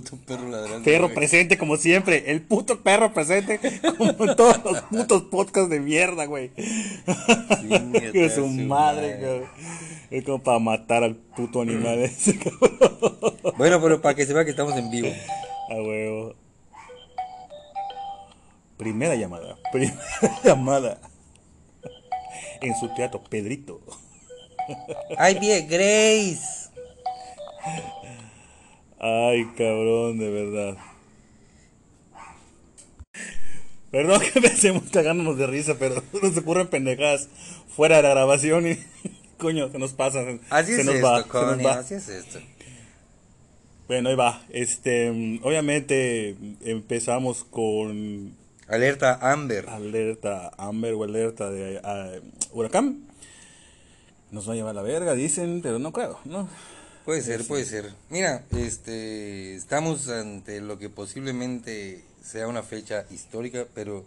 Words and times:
puto 0.00 0.16
perro 0.26 0.48
ladrando. 0.48 0.84
Perro 0.84 1.04
güey. 1.04 1.14
presente 1.14 1.58
como 1.58 1.76
siempre, 1.76 2.30
el 2.30 2.42
puto 2.42 2.80
perro 2.82 3.12
presente 3.12 3.58
como 3.96 4.10
en 4.10 4.36
todos 4.36 4.62
los 4.64 4.80
putos 4.90 5.22
podcasts 5.24 5.70
de 5.70 5.80
mierda, 5.80 6.24
güey. 6.26 6.50
Que 6.52 8.30
su 8.34 8.42
su 8.42 8.46
madre, 8.46 8.66
madre. 8.66 9.38
güey. 9.38 9.48
Es 10.10 10.24
como 10.24 10.42
para 10.42 10.58
matar 10.58 11.04
al 11.04 11.14
puto 11.16 11.60
animal 11.62 11.98
ese, 12.02 12.38
cabrón. 12.38 12.78
Bueno, 13.56 13.80
pero 13.80 14.00
para 14.00 14.14
que 14.14 14.26
se 14.26 14.34
vea 14.34 14.44
que 14.44 14.50
estamos 14.50 14.76
en 14.76 14.90
vivo. 14.90 15.08
A 15.70 15.74
huevo. 15.74 16.34
Primera 18.76 19.14
llamada. 19.14 19.56
Primera 19.72 20.00
llamada. 20.44 20.98
En 22.62 22.74
su 22.76 22.88
teatro, 22.94 23.22
Pedrito. 23.28 23.80
¡Ay, 25.18 25.38
bien, 25.38 25.66
Grace! 25.68 26.70
Ay, 29.00 29.46
cabrón, 29.56 30.18
de 30.18 30.30
verdad. 30.30 30.76
Perdón 33.90 34.20
que 34.20 34.32
empecemos 34.38 34.84
cagándonos 34.92 35.36
de 35.38 35.46
risa, 35.46 35.76
pero 35.78 36.02
nos 36.22 36.36
ocurren 36.36 36.68
pendejadas 36.68 37.28
fuera 37.74 37.96
de 37.96 38.02
la 38.02 38.10
grabación 38.10 38.68
y 38.70 38.78
coño, 39.38 39.70
se 39.70 39.78
nos 39.78 39.92
pasa. 39.94 40.24
Así 40.50 40.74
se 40.74 40.80
es 40.80 40.86
nos 40.86 40.96
esto, 40.96 41.06
va, 41.06 41.16
se 41.16 41.22
nos 41.22 41.28
Connie, 41.28 41.64
va. 41.64 41.72
así 41.72 41.94
es 41.94 42.08
esto. 42.08 42.38
Bueno, 43.88 44.10
ahí 44.10 44.14
va. 44.14 44.42
Este, 44.50 45.08
obviamente 45.42 46.36
empezamos 46.60 47.42
con 47.42 48.36
Alerta 48.68 49.18
Amber. 49.20 49.68
alerta 49.68 50.52
Amber 50.58 50.94
o 50.94 51.04
alerta 51.04 51.50
de 51.50 51.80
ah, 51.82 52.12
huracán. 52.52 53.08
Nos 54.30 54.48
va 54.48 54.52
a 54.52 54.56
llevar 54.56 54.76
la 54.76 54.82
verga, 54.82 55.14
dicen, 55.14 55.60
pero 55.60 55.80
no 55.80 55.90
creo, 55.92 56.20
¿no? 56.24 56.48
Puede 57.04 57.22
ser, 57.22 57.46
puede 57.46 57.64
ser. 57.64 57.90
Mira, 58.08 58.44
este, 58.56 59.54
estamos 59.54 60.08
ante 60.08 60.60
lo 60.60 60.78
que 60.78 60.88
posiblemente 60.88 62.04
sea 62.22 62.46
una 62.46 62.62
fecha 62.62 63.06
histórica, 63.10 63.66
pero 63.74 64.04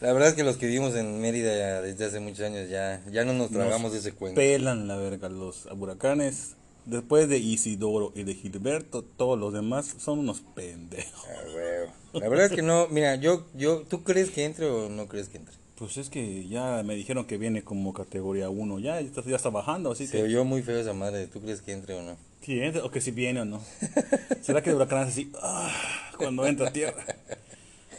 la 0.00 0.12
verdad 0.12 0.30
es 0.30 0.34
que 0.34 0.44
los 0.44 0.56
que 0.56 0.66
vivimos 0.66 0.94
en 0.94 1.20
Mérida 1.20 1.82
desde 1.82 2.06
hace 2.06 2.20
muchos 2.20 2.40
años 2.40 2.68
ya, 2.68 3.02
ya 3.10 3.24
no 3.24 3.32
nos 3.32 3.50
tragamos 3.50 3.92
Nos 3.92 4.00
ese 4.00 4.12
cuento. 4.12 4.40
Pelan 4.40 4.88
la 4.88 4.96
verga 4.96 5.28
los 5.28 5.66
huracanes. 5.66 6.56
Después 6.86 7.28
de 7.28 7.38
Isidoro 7.38 8.10
y 8.14 8.24
de 8.24 8.34
Gilberto, 8.34 9.02
todos 9.02 9.38
los 9.38 9.52
demás 9.52 9.94
son 9.98 10.20
unos 10.20 10.40
pendejos. 10.54 11.26
Ah. 11.28 11.92
La 12.14 12.28
verdad 12.28 12.46
es 12.46 12.52
que 12.52 12.62
no, 12.62 12.88
mira, 12.88 13.16
yo, 13.16 13.46
yo, 13.54 13.82
¿tú 13.82 14.02
crees 14.02 14.30
que 14.30 14.44
entre 14.44 14.66
o 14.66 14.88
no 14.88 15.06
crees 15.06 15.28
que 15.28 15.36
entre? 15.36 15.59
Pues 15.80 15.96
es 15.96 16.10
que 16.10 16.46
ya 16.46 16.82
me 16.84 16.94
dijeron 16.94 17.24
que 17.24 17.38
viene 17.38 17.62
como 17.64 17.94
categoría 17.94 18.50
1, 18.50 18.80
ya, 18.80 19.00
ya 19.00 19.36
está, 19.36 19.48
bajando, 19.48 19.90
así 19.90 20.06
Se 20.06 20.18
que... 20.18 20.24
oyó 20.24 20.44
muy 20.44 20.60
feo 20.60 20.78
esa 20.78 20.92
madre, 20.92 21.26
¿tú 21.26 21.40
crees 21.40 21.62
que 21.62 21.72
entre 21.72 21.94
o 21.94 22.02
no? 22.02 22.18
Sí, 22.42 22.60
entra, 22.60 22.84
o 22.84 22.90
que 22.90 23.00
si 23.00 23.12
viene 23.12 23.40
o 23.40 23.44
no. 23.46 23.62
¿Será 24.42 24.62
que 24.62 24.68
el 24.68 24.76
huracán 24.76 24.98
hace 24.98 25.10
así? 25.10 25.32
ah, 25.40 25.72
cuando 26.18 26.46
entra 26.46 26.68
a 26.68 26.72
tierra. 26.74 27.02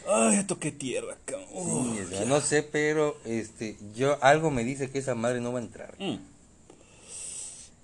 Ay, 0.08 0.36
ya 0.36 0.46
toqué 0.46 0.70
tierra, 0.70 1.16
cabrón. 1.24 1.48
Uh, 1.52 1.96
Sí, 2.08 2.24
no 2.28 2.40
sé, 2.40 2.62
pero 2.62 3.16
este, 3.24 3.76
yo, 3.96 4.16
algo 4.22 4.52
me 4.52 4.62
dice 4.62 4.88
que 4.88 5.00
esa 5.00 5.16
madre 5.16 5.40
no 5.40 5.52
va 5.52 5.58
a 5.58 5.62
entrar. 5.62 5.96
mm. 5.98 6.18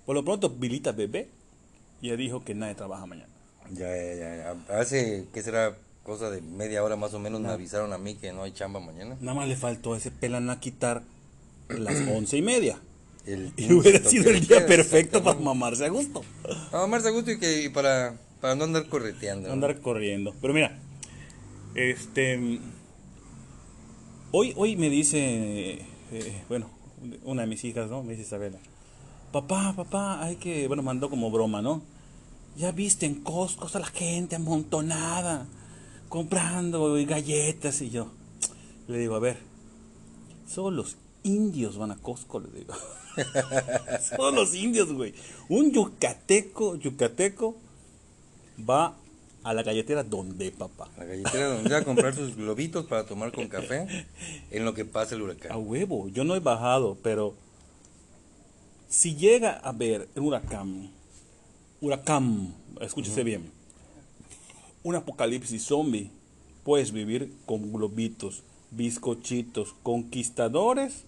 Por 0.05 0.15
lo 0.15 0.23
pronto, 0.23 0.49
Vilita 0.49 0.93
Bebé 0.93 1.27
ya 2.01 2.15
dijo 2.15 2.45
que 2.45 2.55
nadie 2.55 2.75
trabaja 2.75 3.05
mañana. 3.05 3.27
Ya, 3.73 3.93
ya, 3.97 4.13
ya, 4.15 4.55
ya. 4.69 4.79
Hace, 4.79 5.25
¿qué 5.33 5.43
será? 5.43 5.75
Cosa 6.09 6.31
de 6.31 6.41
media 6.41 6.83
hora 6.83 6.95
más 6.95 7.13
o 7.13 7.19
menos 7.19 7.39
me 7.39 7.49
avisaron 7.49 7.93
a 7.93 7.99
mí 7.99 8.15
que 8.15 8.33
no 8.33 8.41
hay 8.41 8.51
chamba 8.51 8.79
mañana. 8.79 9.15
Nada 9.21 9.35
más 9.35 9.47
le 9.47 9.55
faltó 9.55 9.93
a 9.93 9.97
ese 9.97 10.09
pelan 10.09 10.49
a 10.49 10.59
quitar 10.59 11.03
las 11.67 12.01
once 12.11 12.35
y 12.35 12.41
media. 12.41 12.79
El 13.27 13.53
Y 13.57 13.71
hubiera 13.71 13.99
sido 13.99 14.31
el 14.31 14.47
día 14.47 14.65
perfecto 14.65 15.23
para 15.23 15.39
mamarse 15.39 15.85
a 15.85 15.89
gusto. 15.89 16.23
No, 16.71 16.87
más 16.87 17.05
a 17.05 17.11
gusto 17.11 17.29
y 17.29 17.37
que 17.37 17.65
y 17.65 17.69
para, 17.69 18.19
para 18.41 18.55
no 18.55 18.63
andar 18.63 18.87
correteando. 18.87 19.49
¿no? 19.49 19.53
Andar 19.53 19.81
corriendo. 19.81 20.33
Pero 20.41 20.51
mira, 20.51 20.79
este. 21.75 22.59
Hoy, 24.31 24.53
hoy 24.57 24.77
me 24.77 24.89
dice, 24.89 25.85
eh, 26.11 26.43
bueno, 26.49 26.71
una 27.23 27.43
de 27.43 27.47
mis 27.49 27.63
hijas, 27.65 27.91
¿no? 27.91 28.01
Me 28.01 28.13
dice 28.13 28.23
Isabela, 28.23 28.57
papá, 29.31 29.75
papá, 29.75 30.23
hay 30.23 30.37
que, 30.37 30.67
bueno, 30.67 30.81
mandó 30.81 31.11
como 31.11 31.29
broma, 31.29 31.61
¿no? 31.61 31.83
Ya 32.57 32.71
viste 32.71 33.05
en 33.05 33.21
Costco 33.21 33.67
está 33.67 33.77
la 33.77 33.85
gente 33.85 34.35
amontonada, 34.35 35.45
comprando 36.09 36.93
galletas 37.05 37.81
y 37.81 37.91
yo. 37.91 38.11
Le 38.87 38.97
digo, 38.97 39.15
a 39.15 39.19
ver, 39.19 39.37
solo 40.47 40.77
los 40.77 40.97
indios 41.23 41.77
van 41.77 41.91
a 41.91 41.97
Costco, 41.97 42.39
le 42.39 42.49
digo. 42.49 42.73
solo 44.17 44.31
los 44.31 44.53
indios, 44.55 44.91
güey. 44.91 45.13
Un 45.47 45.71
yucateco, 45.71 46.75
yucateco, 46.75 47.55
va 48.67 48.97
a 49.43 49.53
la 49.53 49.63
galletera 49.63 50.03
donde, 50.03 50.51
papá. 50.51 50.89
La 50.97 51.05
galletera 51.05 51.47
donde 51.47 51.69
va 51.69 51.77
a 51.77 51.85
comprar 51.85 52.15
sus 52.15 52.35
globitos 52.35 52.85
para 52.87 53.05
tomar 53.05 53.31
con 53.31 53.47
café 53.47 54.05
en 54.51 54.65
lo 54.65 54.73
que 54.73 54.85
pasa 54.85 55.15
el 55.15 55.21
A 55.21 55.25
huracán. 55.25 55.51
huevo, 55.63 56.09
yo 56.09 56.23
no 56.23 56.35
he 56.35 56.39
bajado, 56.39 56.97
pero 57.03 57.35
si 58.89 59.15
llega 59.15 59.51
a 59.51 59.71
ver 59.71 60.09
un 60.15 60.25
huracán, 60.25 60.91
huracán, 61.79 62.55
escúchese 62.81 63.23
bien, 63.23 63.51
un 64.83 64.95
apocalipsis 64.95 65.63
zombie, 65.63 66.09
puedes 66.63 66.91
vivir 66.91 67.33
con 67.45 67.71
globitos, 67.71 68.43
bizcochitos, 68.71 69.73
conquistadores 69.83 71.03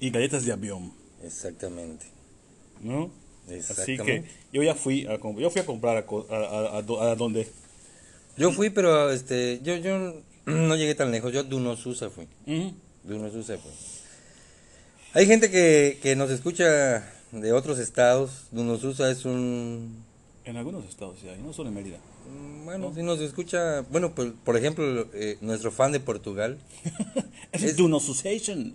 y 0.00 0.10
galletas 0.10 0.44
de 0.44 0.52
avión, 0.52 0.92
Exactamente. 1.22 2.06
¿no? 2.80 3.10
Así 3.46 3.52
que 3.54 3.56
Exactamente. 3.56 4.30
yo 4.52 4.62
ya 4.62 4.74
fui 4.74 5.06
a, 5.06 5.18
yo 5.18 5.50
fui 5.50 5.60
a 5.62 5.66
comprar 5.66 5.96
a, 5.96 6.34
a, 6.34 6.36
a, 6.74 6.78
a 6.78 6.82
do- 6.82 7.00
a 7.00 7.14
donde. 7.16 7.48
Yo 8.36 8.52
fui, 8.52 8.70
pero 8.70 9.10
este, 9.10 9.60
yo, 9.62 9.76
yo 9.76 10.14
no 10.46 10.76
llegué 10.76 10.94
tan 10.94 11.10
lejos. 11.10 11.32
Yo 11.32 11.40
a 11.40 11.42
Dunosusa 11.44 12.10
fui. 12.10 12.28
Ujú. 12.46 12.74
Dunosusa 13.04 13.56
fui. 13.58 13.70
Hay 15.14 15.26
gente 15.26 15.50
que, 15.50 15.98
que 16.02 16.14
nos 16.14 16.30
escucha 16.30 17.10
de 17.32 17.52
otros 17.52 17.78
estados. 17.78 18.44
Dunosusa 18.52 19.10
es 19.10 19.24
un 19.24 20.04
En 20.44 20.56
algunos 20.58 20.84
estados, 20.84 21.18
sí 21.20 21.28
hay, 21.28 21.40
no 21.40 21.52
solo 21.52 21.70
en 21.70 21.74
Mérida. 21.74 21.98
Mm, 22.28 22.64
Bueno, 22.64 22.92
si 22.94 23.02
nos 23.02 23.20
escucha, 23.20 23.80
bueno, 23.90 24.14
por, 24.14 24.34
por 24.34 24.56
ejemplo, 24.56 25.08
eh, 25.14 25.38
nuestro 25.40 25.70
fan 25.72 25.92
de 25.92 26.00
Portugal, 26.00 26.58
Es, 27.52 27.62
Es-. 27.62 27.76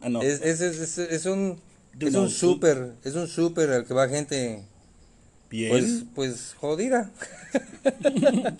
Ah, 0.02 0.10
no. 0.10 0.22
es, 0.22 1.26
un, 1.26 1.60
Do 1.94 2.08
es 2.08 2.14
no 2.14 2.24
un 2.24 2.30
súper, 2.30 2.94
es 3.04 3.16
un 3.16 3.28
súper 3.28 3.70
al 3.70 3.86
que 3.86 3.94
va 3.94 4.08
gente, 4.10 4.64
Bien. 5.50 5.70
pues, 5.70 6.04
pues 6.16 6.56
jodida. 6.60 7.12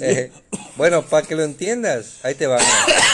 Eh, 0.00 0.32
bueno, 0.78 1.04
para 1.04 1.26
que 1.26 1.36
lo 1.36 1.42
entiendas, 1.42 2.20
ahí 2.22 2.34
te 2.34 2.46
va. 2.46 2.58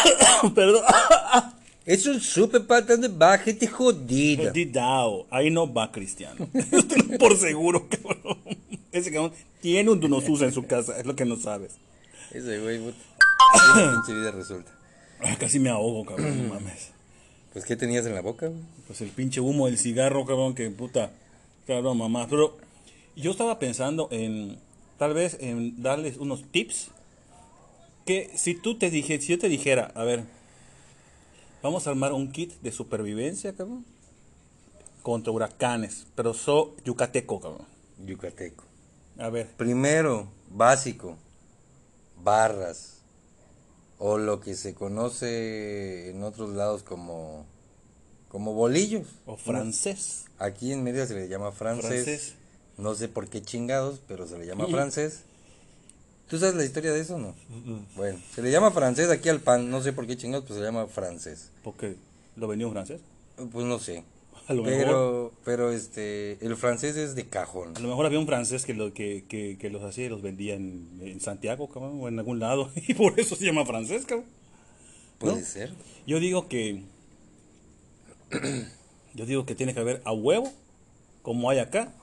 Perdón. 0.54 0.84
Es 1.86 2.06
un 2.06 2.18
súper 2.18 2.66
para 2.66 2.80
donde 2.80 3.08
va 3.08 3.36
gente 3.36 3.66
jodida. 3.66 4.52
Ahí 5.30 5.50
no 5.50 5.70
va 5.70 5.92
Cristiano. 5.92 6.48
Por 7.18 7.36
seguro, 7.36 7.86
cabrón. 7.90 8.38
Ese 8.90 9.12
cabrón 9.12 9.32
tiene 9.64 9.90
un 9.90 9.98
Dunosusa 9.98 10.44
en 10.48 10.52
su 10.52 10.66
casa, 10.66 11.00
es 11.00 11.06
lo 11.06 11.16
que 11.16 11.24
no 11.24 11.36
sabes. 11.36 11.78
Ese 12.30 12.60
güey, 12.60 12.80
puta, 12.80 12.98
vida 14.12 14.30
resuelta. 14.30 14.70
Ay, 15.20 15.36
casi 15.36 15.58
me 15.58 15.70
ahogo, 15.70 16.04
cabrón, 16.04 16.36
no 16.36 16.54
mames. 16.54 16.90
Pues, 17.54 17.64
¿qué 17.64 17.74
tenías 17.74 18.04
en 18.04 18.14
la 18.14 18.20
boca? 18.20 18.48
güey? 18.48 18.60
Pues 18.86 19.00
el 19.00 19.08
pinche 19.08 19.40
humo 19.40 19.64
del 19.64 19.78
cigarro, 19.78 20.26
cabrón, 20.26 20.54
que 20.54 20.68
puta. 20.68 21.12
Cabrón, 21.66 21.96
mamá. 21.96 22.26
Pero 22.28 22.58
yo 23.16 23.30
estaba 23.30 23.58
pensando 23.58 24.08
en, 24.10 24.58
tal 24.98 25.14
vez, 25.14 25.38
en 25.40 25.80
darles 25.82 26.18
unos 26.18 26.42
tips. 26.50 26.90
Que 28.04 28.30
si 28.34 28.54
tú 28.54 28.76
te 28.76 28.90
dije, 28.90 29.18
si 29.18 29.28
yo 29.28 29.38
te 29.38 29.48
dijera, 29.48 29.92
a 29.94 30.04
ver, 30.04 30.24
vamos 31.62 31.86
a 31.86 31.90
armar 31.90 32.12
un 32.12 32.32
kit 32.32 32.52
de 32.60 32.70
supervivencia, 32.70 33.54
cabrón. 33.54 33.86
Contra 35.02 35.32
huracanes, 35.32 36.06
pero 36.14 36.34
so 36.34 36.76
yucateco, 36.84 37.40
cabrón. 37.40 37.66
Yucateco. 38.04 38.73
A 39.18 39.28
ver, 39.30 39.48
Primero, 39.56 40.28
básico, 40.50 41.16
barras, 42.22 42.98
o 43.98 44.18
lo 44.18 44.40
que 44.40 44.54
se 44.54 44.74
conoce 44.74 46.10
en 46.10 46.22
otros 46.22 46.50
lados 46.54 46.82
como, 46.82 47.46
como 48.28 48.54
bolillos. 48.54 49.06
o 49.26 49.36
francés. 49.36 50.24
Aquí 50.38 50.72
en 50.72 50.82
Mérida 50.82 51.06
se 51.06 51.14
le 51.14 51.28
llama 51.28 51.52
francés. 51.52 52.04
Francés. 52.04 52.34
No 52.76 52.94
sé 52.96 53.08
por 53.08 53.28
qué 53.28 53.40
chingados, 53.40 54.00
pero 54.08 54.26
se 54.26 54.36
le 54.36 54.46
llama 54.46 54.66
francés. 54.66 55.20
¿Tú 56.28 56.38
sabes 56.38 56.56
la 56.56 56.64
historia 56.64 56.92
de 56.92 57.00
eso 57.00 57.16
o 57.16 57.18
no? 57.18 57.34
Bueno, 57.94 58.18
se 58.34 58.42
le 58.42 58.50
llama 58.50 58.72
francés 58.72 59.10
aquí 59.10 59.28
al 59.28 59.40
pan, 59.40 59.70
no 59.70 59.80
sé 59.82 59.92
por 59.92 60.06
qué 60.06 60.16
chingados, 60.16 60.44
pero 60.48 60.58
se 60.58 60.64
llama 60.64 60.86
francés. 60.86 61.50
Porque 61.62 61.96
lo 62.34 62.48
vendió 62.48 62.66
en 62.66 62.72
francés. 62.72 63.00
Pues 63.52 63.64
no 63.66 63.78
sé. 63.78 64.02
A 64.46 64.52
lo 64.52 64.62
mejor. 64.62 64.78
Pero, 64.78 65.32
pero 65.44 65.72
este, 65.72 66.44
el 66.44 66.56
francés 66.56 66.96
es 66.96 67.14
de 67.14 67.26
cajón. 67.28 67.76
A 67.76 67.80
lo 67.80 67.88
mejor 67.88 68.06
había 68.06 68.18
un 68.18 68.26
francés 68.26 68.66
que, 68.66 68.74
lo, 68.74 68.92
que, 68.92 69.24
que, 69.28 69.56
que 69.58 69.70
los 69.70 69.82
hacía 69.82 70.06
y 70.06 70.08
los 70.08 70.22
vendía 70.22 70.54
en, 70.54 70.98
en 71.00 71.20
Santiago, 71.20 71.68
cabrón, 71.68 71.98
o 72.00 72.08
en 72.08 72.18
algún 72.18 72.40
lado. 72.40 72.70
Y 72.88 72.94
por 72.94 73.18
eso 73.18 73.36
se 73.36 73.46
llama 73.46 73.64
francés, 73.64 74.04
cabrón. 74.04 74.26
Puede 75.18 75.36
¿No? 75.36 75.44
ser. 75.46 75.72
Yo 76.06 76.20
digo 76.20 76.48
que. 76.48 76.82
Yo 79.14 79.26
digo 79.26 79.46
que 79.46 79.54
tiene 79.54 79.74
que 79.74 79.80
haber 79.80 80.02
a 80.04 80.12
huevo, 80.12 80.52
como 81.22 81.48
hay 81.48 81.58
acá, 81.58 81.94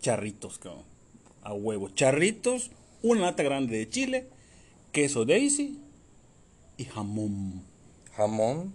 charritos, 0.00 0.58
cabrón. 0.58 0.84
A 1.42 1.52
huevo. 1.52 1.88
Charritos 1.88 2.70
una 3.02 3.22
lata 3.22 3.42
grande 3.42 3.78
de 3.78 3.88
chile, 3.88 4.28
queso 4.92 5.24
Daisy 5.24 5.78
y 6.76 6.84
jamón. 6.84 7.62
Jamón, 8.14 8.74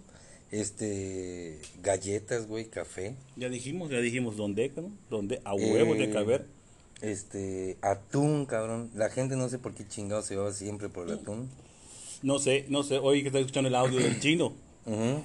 este, 0.50 1.60
galletas, 1.82 2.46
güey, 2.46 2.66
café. 2.66 3.16
Ya 3.36 3.48
dijimos, 3.48 3.90
ya 3.90 3.98
dijimos 4.00 4.36
dónde, 4.36 4.72
¿no? 4.76 4.90
Dónde 5.10 5.40
a 5.44 5.54
huevo 5.54 5.94
de 5.94 6.04
Eh, 6.04 6.10
caber. 6.10 6.46
Este, 7.02 7.76
atún, 7.82 8.46
cabrón. 8.46 8.90
La 8.94 9.10
gente 9.10 9.36
no 9.36 9.48
sé 9.48 9.58
por 9.58 9.74
qué 9.74 9.86
chingado 9.86 10.22
se 10.22 10.36
va 10.36 10.52
siempre 10.52 10.88
por 10.88 11.08
el 11.08 11.14
atún. 11.14 11.50
No 12.22 12.38
sé, 12.38 12.64
no 12.68 12.82
sé, 12.82 12.98
hoy 12.98 13.22
que 13.22 13.28
está 13.28 13.38
escuchando 13.38 13.68
el 13.68 13.74
audio 13.74 13.98
del 14.00 14.18
chino. 14.20 14.54
Ujú. 14.86 15.22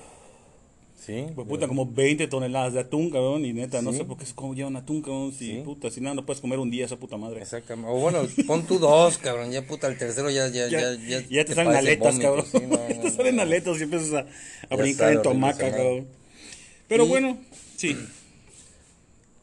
Sí. 1.04 1.26
Pues 1.34 1.48
puta, 1.48 1.68
como 1.68 1.88
20 1.88 2.28
toneladas 2.28 2.74
de 2.74 2.82
atún, 2.82 3.10
cabrón, 3.10 3.44
y 3.44 3.54
neta, 3.54 3.82
no 3.82 3.92
Sí. 3.92 3.98
sé 3.98 4.06
por 4.06 4.18
qué 4.18 4.24
es 4.24 4.34
como 4.34 4.54
llevan 4.54 4.76
atún, 4.76 5.02
cabrón, 5.02 5.32
si 5.34 5.48
Sí. 5.48 5.62
puta, 5.66 5.90
si 5.90 6.00
nada, 6.00 6.14
no 6.14 6.26
puedes 6.28 6.42
comer 6.42 6.60
un 6.60 6.70
día 6.70 6.86
esa 6.86 6.96
puta 6.98 7.18
madre. 7.18 7.42
Exactamente. 7.42 7.90
O 7.92 7.96
bueno, 8.00 8.22
pon 8.46 8.68
tú 8.68 8.78
dos, 8.78 9.18
cabrón. 9.18 9.52
Ya 9.52 9.66
puta, 9.66 9.88
el 9.88 9.98
tercero 9.98 10.30
ya, 10.30 10.48
ya, 10.50 10.68
ya, 10.68 10.96
Ya, 11.28 11.44
te 11.46 11.56
salen 11.56 11.74
aletas, 11.76 12.14
vómito, 12.20 12.22
cabrón. 12.30 12.46
sí, 12.52 12.58
no, 12.68 12.78
no, 12.96 13.02
te 13.02 13.10
salen 13.10 13.36
no. 13.38 13.42
aletas 13.42 13.80
y 13.80 13.84
empiezas 13.84 14.14
a, 14.14 14.26
a 14.74 14.76
brincar 14.78 15.12
en 15.14 15.22
tu 15.24 15.30
hamaca, 15.32 15.72
cabrón. 15.72 16.08
Pero 16.88 17.06
Y- 17.06 17.10
bueno, 17.10 17.38
sí. 17.78 17.98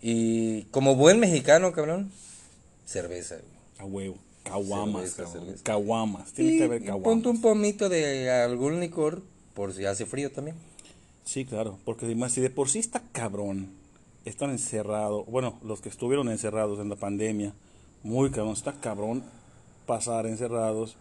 Y 0.00 0.62
como 0.70 0.94
buen 0.94 1.18
mexicano, 1.18 1.72
cabrón, 1.72 2.12
cerveza. 2.86 3.36
A 3.78 3.84
huevo. 3.84 4.16
Caguamas, 4.44 5.10
cabrón. 5.14 5.56
Caguamas. 5.62 6.32
Tiene 6.32 6.56
que 6.56 6.64
haber 6.64 6.82
Y 6.82 6.86
ponte 6.86 7.02
caguamas. 7.02 7.26
un 7.26 7.40
pomito 7.40 7.88
de 7.88 8.30
algún 8.30 8.80
licor 8.80 9.22
por 9.54 9.72
si 9.74 9.84
hace 9.84 10.06
frío 10.06 10.30
también. 10.30 10.56
Sí, 11.28 11.44
claro. 11.44 11.78
Porque 11.84 12.06
además, 12.06 12.32
si 12.32 12.40
de 12.40 12.48
por 12.48 12.70
sí 12.70 12.78
está 12.78 13.02
cabrón, 13.12 13.68
están 14.24 14.48
encerrados. 14.48 15.26
Bueno, 15.26 15.60
los 15.62 15.82
que 15.82 15.90
estuvieron 15.90 16.30
encerrados 16.30 16.78
en 16.78 16.88
la 16.88 16.96
pandemia, 16.96 17.52
muy 18.02 18.30
cabrón. 18.30 18.54
Está 18.54 18.72
cabrón 18.80 19.22
pasar 19.84 20.26
encerrados. 20.26 20.96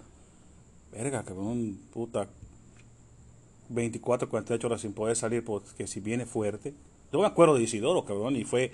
Verga, 0.92 1.24
cabrón, 1.24 1.80
puta. 1.94 2.28
24, 3.70 4.28
48 4.28 4.68
horas 4.68 4.82
sin 4.82 4.92
poder 4.92 5.16
salir 5.16 5.46
porque 5.46 5.88
si 5.88 6.02
viene 6.02 6.26
fuerte. 6.26 6.74
Yo 7.14 7.22
me 7.22 7.26
acuerdo 7.26 7.56
de 7.56 7.64
Isidoro, 7.64 8.04
cabrón, 8.04 8.36
y 8.36 8.44
fue 8.44 8.70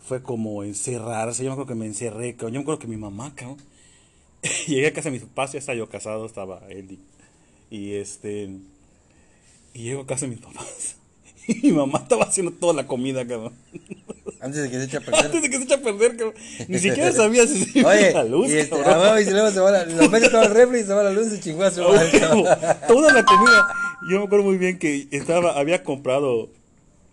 fue 0.00 0.24
como 0.24 0.64
encerrarse. 0.64 1.44
Yo 1.44 1.50
me 1.50 1.52
acuerdo 1.52 1.68
que 1.68 1.78
me 1.78 1.86
encerré, 1.86 2.34
cabrón. 2.34 2.54
Yo 2.54 2.58
me 2.58 2.62
acuerdo 2.62 2.80
que 2.80 2.88
mi 2.88 2.96
mamá, 2.96 3.32
cabrón. 3.36 3.58
Llegué 4.66 4.88
a 4.88 4.92
casa 4.92 5.08
de 5.08 5.18
mis 5.18 5.22
papás, 5.28 5.52
ya 5.52 5.60
estaba 5.60 5.78
yo 5.78 5.88
casado, 5.88 6.26
estaba. 6.26 6.62
Y, 6.68 6.98
y 7.70 7.92
este. 7.92 8.58
Y 9.74 9.82
llego 9.82 10.02
a 10.02 10.06
casa 10.06 10.26
de 10.26 10.28
mis 10.28 10.40
papás. 10.40 10.96
Y 11.46 11.60
mi 11.66 11.72
mamá 11.72 11.98
estaba 11.98 12.24
haciendo 12.24 12.52
toda 12.52 12.72
la 12.72 12.86
comida, 12.86 13.26
cabrón. 13.26 13.52
Antes 14.40 14.62
de 14.62 14.70
que 14.70 14.78
se 14.78 14.84
eche 14.84 14.96
a 14.96 15.00
perder. 15.00 15.26
Antes 15.26 15.42
de 15.42 15.50
que 15.50 15.58
se 15.58 15.64
eche 15.64 15.74
a 15.74 15.82
perder, 15.82 16.16
cabrón. 16.16 16.34
Ni 16.68 16.78
siquiera 16.78 17.12
sabía 17.12 17.46
si 17.46 17.66
se 17.66 17.80
iba 17.80 17.90
Oye, 17.90 18.12
la 18.14 18.24
luz, 18.24 18.48
y, 18.48 18.56
este, 18.56 18.80
cabrón. 18.80 19.20
y 19.20 19.30
luego 19.30 19.50
se 19.50 19.60
va 19.60 19.70
la, 19.70 19.84
lo 19.84 20.08
mete 20.08 20.30
todo 20.30 20.40
al 20.40 20.50
refri 20.54 20.80
y 20.80 20.84
se 20.84 20.94
va 20.94 21.02
la 21.02 21.10
luz 21.10 21.34
y 21.34 21.40
chingó 21.40 21.64
a 21.64 21.70
su 21.70 21.82
madre, 21.82 22.18
toda 22.88 23.12
la 23.12 23.24
comida. 23.26 23.68
Yo 24.10 24.20
me 24.20 24.24
acuerdo 24.24 24.46
muy 24.46 24.56
bien 24.56 24.78
que 24.78 25.06
estaba, 25.10 25.58
había 25.58 25.82
comprado, 25.82 26.48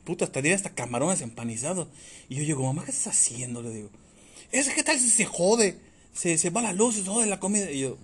puta, 0.06 0.24
hasta 0.24 0.42
tenía 0.42 0.56
hasta 0.56 0.69
camarones 0.69 1.19
empanizados. 1.22 1.90
Y 2.30 2.36
yo 2.36 2.44
digo, 2.44 2.63
mamá, 2.63 2.86
¿qué 2.86 2.92
estás 2.92 3.16
haciendo? 3.16 3.62
Le 3.62 3.72
digo, 3.72 3.90
es 4.52 4.69
que 4.69 4.84
tal 4.84 4.98
si 4.98 5.10
se 5.10 5.25
jode. 5.25 5.78
Se, 6.13 6.38
se 6.38 6.50
va 6.50 6.62
la 6.62 6.74
luz, 6.74 6.96
se 6.96 7.06
jode 7.06 7.25
la 7.25 7.40
comida. 7.40 7.72
Y 7.72 7.80
yo, 7.80 7.98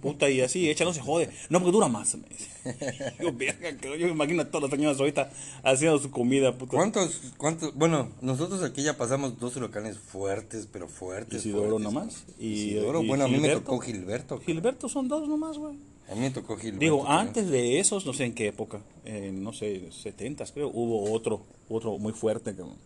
puta, 0.00 0.30
y 0.30 0.40
así, 0.40 0.68
échalo, 0.70 0.94
se 0.94 1.00
jode. 1.00 1.28
No, 1.50 1.58
porque 1.58 1.72
dura 1.72 1.88
más. 1.88 2.14
Me 2.14 2.28
dice. 2.28 2.48
Yo, 3.20 3.32
verga, 3.32 3.70
yo 3.80 4.06
me 4.06 4.12
imagino 4.12 4.42
a 4.42 4.44
todas 4.44 4.70
las 4.70 4.78
señoras 4.78 5.00
ahorita 5.00 5.30
haciendo 5.62 5.98
su 5.98 6.10
comida, 6.10 6.56
puta. 6.56 6.76
¿Cuántos, 6.76 7.20
cuántos? 7.36 7.74
Bueno, 7.74 8.10
nosotros 8.20 8.62
aquí 8.62 8.82
ya 8.82 8.96
pasamos 8.96 9.38
dos 9.38 9.56
huracanes 9.56 9.98
fuertes, 9.98 10.68
pero 10.70 10.86
fuertes. 10.86 11.46
Isidoro 11.46 11.78
nomás. 11.78 12.24
Y, 12.38 12.46
Isidoro, 12.46 13.02
y 13.02 13.06
bueno, 13.06 13.24
a 13.24 13.28
mí 13.28 13.38
me 13.38 13.48
tocó 13.48 13.78
Gilberto. 13.78 14.38
Gilberto 14.40 14.88
son 14.88 15.08
dos 15.08 15.26
nomás, 15.28 15.56
güey. 15.56 15.76
A 16.10 16.14
mí 16.14 16.20
me 16.20 16.30
tocó 16.30 16.56
Gilberto. 16.56 16.80
Digo, 16.80 16.98
también. 17.04 17.20
antes 17.20 17.50
de 17.50 17.80
esos, 17.80 18.04
no 18.06 18.12
sé 18.12 18.24
en 18.24 18.34
qué 18.34 18.48
época, 18.48 18.80
en, 19.04 19.42
no 19.42 19.52
sé, 19.52 19.90
70 19.90 20.44
creo, 20.52 20.68
hubo 20.68 21.12
otro, 21.12 21.42
otro 21.68 21.98
muy 21.98 22.12
fuerte, 22.12 22.54
cabrón. 22.54 22.76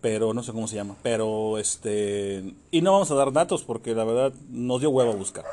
Pero 0.00 0.32
no 0.34 0.42
sé 0.42 0.52
cómo 0.52 0.68
se 0.68 0.76
llama. 0.76 0.96
Pero, 1.02 1.58
este, 1.58 2.54
y 2.70 2.80
no 2.82 2.92
vamos 2.92 3.10
a 3.10 3.14
dar 3.14 3.32
datos 3.32 3.62
porque 3.64 3.94
la 3.94 4.04
verdad 4.04 4.32
nos 4.50 4.80
dio 4.80 4.90
huevo 4.90 5.12
a 5.12 5.16
buscar. 5.16 5.44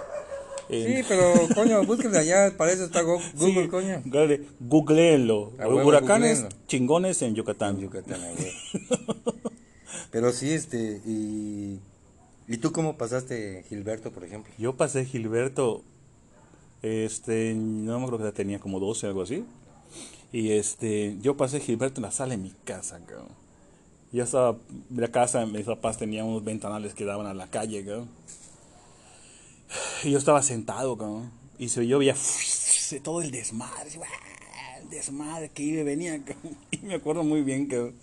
Sí, 0.69 1.01
pero 1.07 1.33
coño, 1.55 1.83
búsquenle 1.85 2.19
allá, 2.19 2.55
para 2.57 2.71
eso 2.71 2.85
está 2.85 3.01
Go- 3.01 3.19
Google, 3.35 3.63
Sí, 3.63 3.69
coño. 3.69 4.01
googleenlo. 4.59 5.51
Huracanes 5.85 6.39
googleenlo. 6.43 6.65
chingones 6.67 7.21
en 7.21 7.35
Yucatán. 7.35 7.75
En 7.75 7.81
Yucatán. 7.81 8.19
Pero 10.11 10.31
sí, 10.31 10.51
este, 10.51 11.01
y... 11.05 11.79
¿Y 12.47 12.57
tú 12.57 12.71
cómo 12.71 12.97
pasaste 12.97 13.63
Gilberto, 13.69 14.11
por 14.11 14.23
ejemplo? 14.25 14.53
Yo 14.57 14.75
pasé 14.75 15.05
Gilberto, 15.05 15.81
este, 16.81 17.53
no 17.55 17.97
me 17.99 18.05
acuerdo 18.05 18.25
que 18.25 18.31
tenía 18.33 18.59
como 18.59 18.79
12, 18.81 19.07
algo 19.07 19.21
así. 19.21 19.45
Y 20.33 20.51
este, 20.51 21.17
yo 21.21 21.37
pasé 21.37 21.61
Gilberto 21.61 21.99
en 21.99 22.03
la 22.03 22.11
sala 22.11 22.31
de 22.31 22.37
mi 22.37 22.51
casa, 22.65 22.99
cabrón. 23.05 23.29
Yo 24.13 24.23
estaba, 24.23 24.55
la 24.95 25.07
casa, 25.09 25.45
mis 25.45 25.65
papás 25.65 25.97
tenían 25.97 26.25
unos 26.27 26.43
ventanales 26.45 26.93
que 26.93 27.03
daban 27.03 27.25
a 27.27 27.33
la 27.33 27.47
calle, 27.49 27.83
cabrón. 27.83 28.09
Y 30.03 30.11
yo 30.11 30.17
estaba 30.17 30.41
sentado, 30.43 30.97
cabrón. 30.97 31.31
Y 31.57 31.69
se 31.69 31.85
yo 31.87 31.99
veía 31.99 32.15
todo 33.03 33.21
el 33.21 33.31
desmadre, 33.31 33.89
¡guau! 33.95 34.09
el 34.83 34.89
desmadre 34.89 35.49
que 35.49 35.63
iba 35.63 35.81
y 35.81 35.83
venía, 35.83 36.23
cabrón. 36.23 36.55
Y 36.71 36.77
me 36.85 36.95
acuerdo 36.95 37.23
muy 37.23 37.41
bien, 37.41 37.65
cabrón 37.67 37.95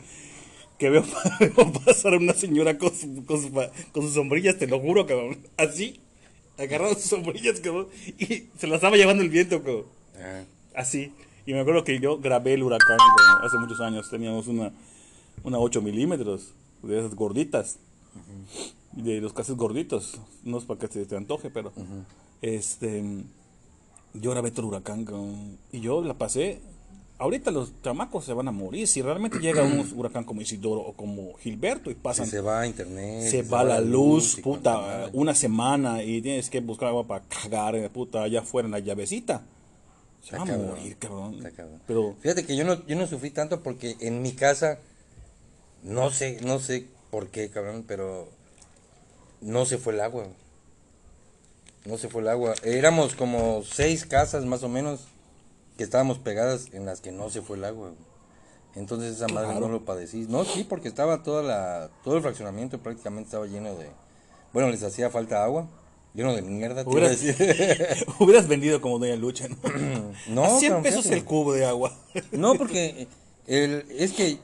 que 0.78 0.88
veo, 0.88 1.04
veo 1.40 1.72
pasar 1.84 2.14
a 2.14 2.16
una 2.16 2.32
señora 2.32 2.78
con, 2.78 2.88
su- 2.96 3.22
con, 3.26 3.42
su- 3.42 3.52
con 3.52 4.02
sus 4.02 4.14
sombrillas, 4.14 4.56
te 4.56 4.66
lo 4.66 4.80
juro, 4.80 5.06
cabrón. 5.06 5.36
Así, 5.58 6.00
agarrando 6.56 6.94
sus 6.94 7.10
sombrillas, 7.10 7.60
cabrón. 7.60 7.88
Y 8.18 8.48
se 8.58 8.66
las 8.66 8.76
estaba 8.76 8.96
llevando 8.96 9.22
el 9.22 9.28
viento, 9.28 9.62
cabrón. 9.62 9.84
Ah, 10.18 10.42
Así. 10.74 11.12
Y 11.44 11.52
me 11.52 11.60
acuerdo 11.60 11.84
que 11.84 12.00
yo 12.00 12.18
grabé 12.18 12.54
el 12.54 12.62
huracán 12.62 12.96
hace 13.44 13.58
muchos 13.58 13.78
años. 13.82 14.08
Teníamos 14.10 14.46
una, 14.48 14.72
una 15.44 15.58
8 15.58 15.82
milímetros 15.82 16.54
de 16.82 16.98
esas 16.98 17.14
gorditas. 17.14 17.78
De 18.92 19.20
los 19.20 19.32
casos 19.32 19.56
gorditos. 19.56 20.18
No 20.44 20.58
es 20.58 20.64
para 20.64 20.80
que 20.80 20.88
se 20.88 21.06
te 21.06 21.16
antoje, 21.16 21.50
pero. 21.50 21.72
Este. 22.42 23.04
Yo 24.14 24.32
grabé 24.32 24.50
todo 24.50 24.62
el 24.62 24.68
huracán, 24.68 25.06
Y 25.72 25.80
yo 25.80 26.02
la 26.02 26.14
pasé. 26.14 26.60
Ahorita 27.18 27.50
los 27.50 27.72
chamacos 27.82 28.24
se 28.24 28.32
van 28.32 28.48
a 28.48 28.50
morir. 28.50 28.88
Si 28.88 29.02
realmente 29.02 29.38
llega 29.38 29.62
un 29.62 29.86
huracán 29.94 30.24
como 30.24 30.40
Isidoro 30.40 30.80
o 30.80 30.94
como 30.94 31.34
Gilberto 31.34 31.90
y 31.90 31.94
si 31.94 32.00
pasan 32.00 32.26
se 32.26 32.40
va 32.40 32.60
a 32.60 32.66
internet. 32.66 33.24
se 33.24 33.42
si 33.42 33.48
va 33.48 33.62
la 33.62 33.80
luz, 33.80 34.38
cuanta 34.42 34.74
puta, 34.76 35.10
una 35.12 35.34
semana 35.34 36.02
y 36.02 36.22
tienes 36.22 36.48
que 36.48 36.60
buscar 36.60 36.88
agua 36.88 37.06
para 37.06 37.24
cagar, 37.24 37.76
eh, 37.76 37.90
puta, 37.90 38.22
allá 38.22 38.40
afuera 38.40 38.66
en 38.66 38.72
la 38.72 38.78
llavecita. 38.78 39.42
Se 40.22 40.36
va 40.36 40.42
a 40.42 40.56
morir, 40.56 40.96
cabrón. 40.98 41.36
Pero, 41.86 42.16
Fíjate 42.20 42.44
que 42.44 42.56
yo 42.56 42.64
no, 42.64 42.86
yo 42.86 42.96
no 42.96 43.06
sufrí 43.06 43.30
tanto 43.30 43.62
porque 43.62 43.96
en 44.00 44.22
mi 44.22 44.32
casa, 44.32 44.78
no 45.82 46.10
sé, 46.10 46.38
no 46.42 46.58
sé 46.58 46.86
por 47.10 47.28
qué, 47.28 47.50
cabrón, 47.50 47.84
pero 47.86 48.28
no 49.40 49.64
se 49.66 49.78
fue 49.78 49.94
el 49.94 50.00
agua. 50.00 50.26
No 51.84 51.96
se 51.96 52.08
fue 52.08 52.22
el 52.22 52.28
agua. 52.28 52.54
Éramos 52.62 53.14
como 53.14 53.62
seis 53.64 54.04
casas 54.04 54.44
más 54.44 54.62
o 54.62 54.68
menos 54.68 55.00
que 55.78 55.84
estábamos 55.84 56.18
pegadas 56.18 56.68
en 56.72 56.84
las 56.84 57.00
que 57.00 57.10
no 57.10 57.30
se 57.30 57.40
fue 57.42 57.56
el 57.56 57.64
agua. 57.64 57.92
Entonces 58.76 59.16
esa 59.16 59.26
madre 59.28 59.48
Claro. 59.52 59.60
no 59.66 59.68
lo 59.72 59.84
padecí. 59.84 60.26
No, 60.28 60.44
sí, 60.44 60.64
porque 60.64 60.88
estaba 60.88 61.22
toda 61.22 61.42
la, 61.42 61.90
todo 62.04 62.16
el 62.16 62.22
fraccionamiento 62.22 62.78
prácticamente 62.78 63.28
estaba 63.28 63.46
lleno 63.46 63.74
de, 63.74 63.88
bueno, 64.52 64.68
les 64.70 64.82
hacía 64.84 65.10
falta 65.10 65.42
agua, 65.42 65.66
lleno 66.14 66.34
de 66.36 66.42
mierda. 66.42 66.84
Hubieras- 66.84 67.20
hubieras 68.20 68.46
vendido 68.46 68.80
como 68.80 68.98
Doña 68.98 69.16
Lucha, 69.16 69.48
¿no? 69.48 69.56
No, 70.28 70.44
a 70.44 70.58
100 70.58 70.70
cabrón, 70.70 70.82
pesos 70.82 71.06
el 71.06 71.24
cubo 71.24 71.54
de 71.54 71.64
agua. 71.64 71.96
No, 72.30 72.54
porque 72.56 73.08
el, 73.46 73.86
es 73.90 74.12
que, 74.12 74.38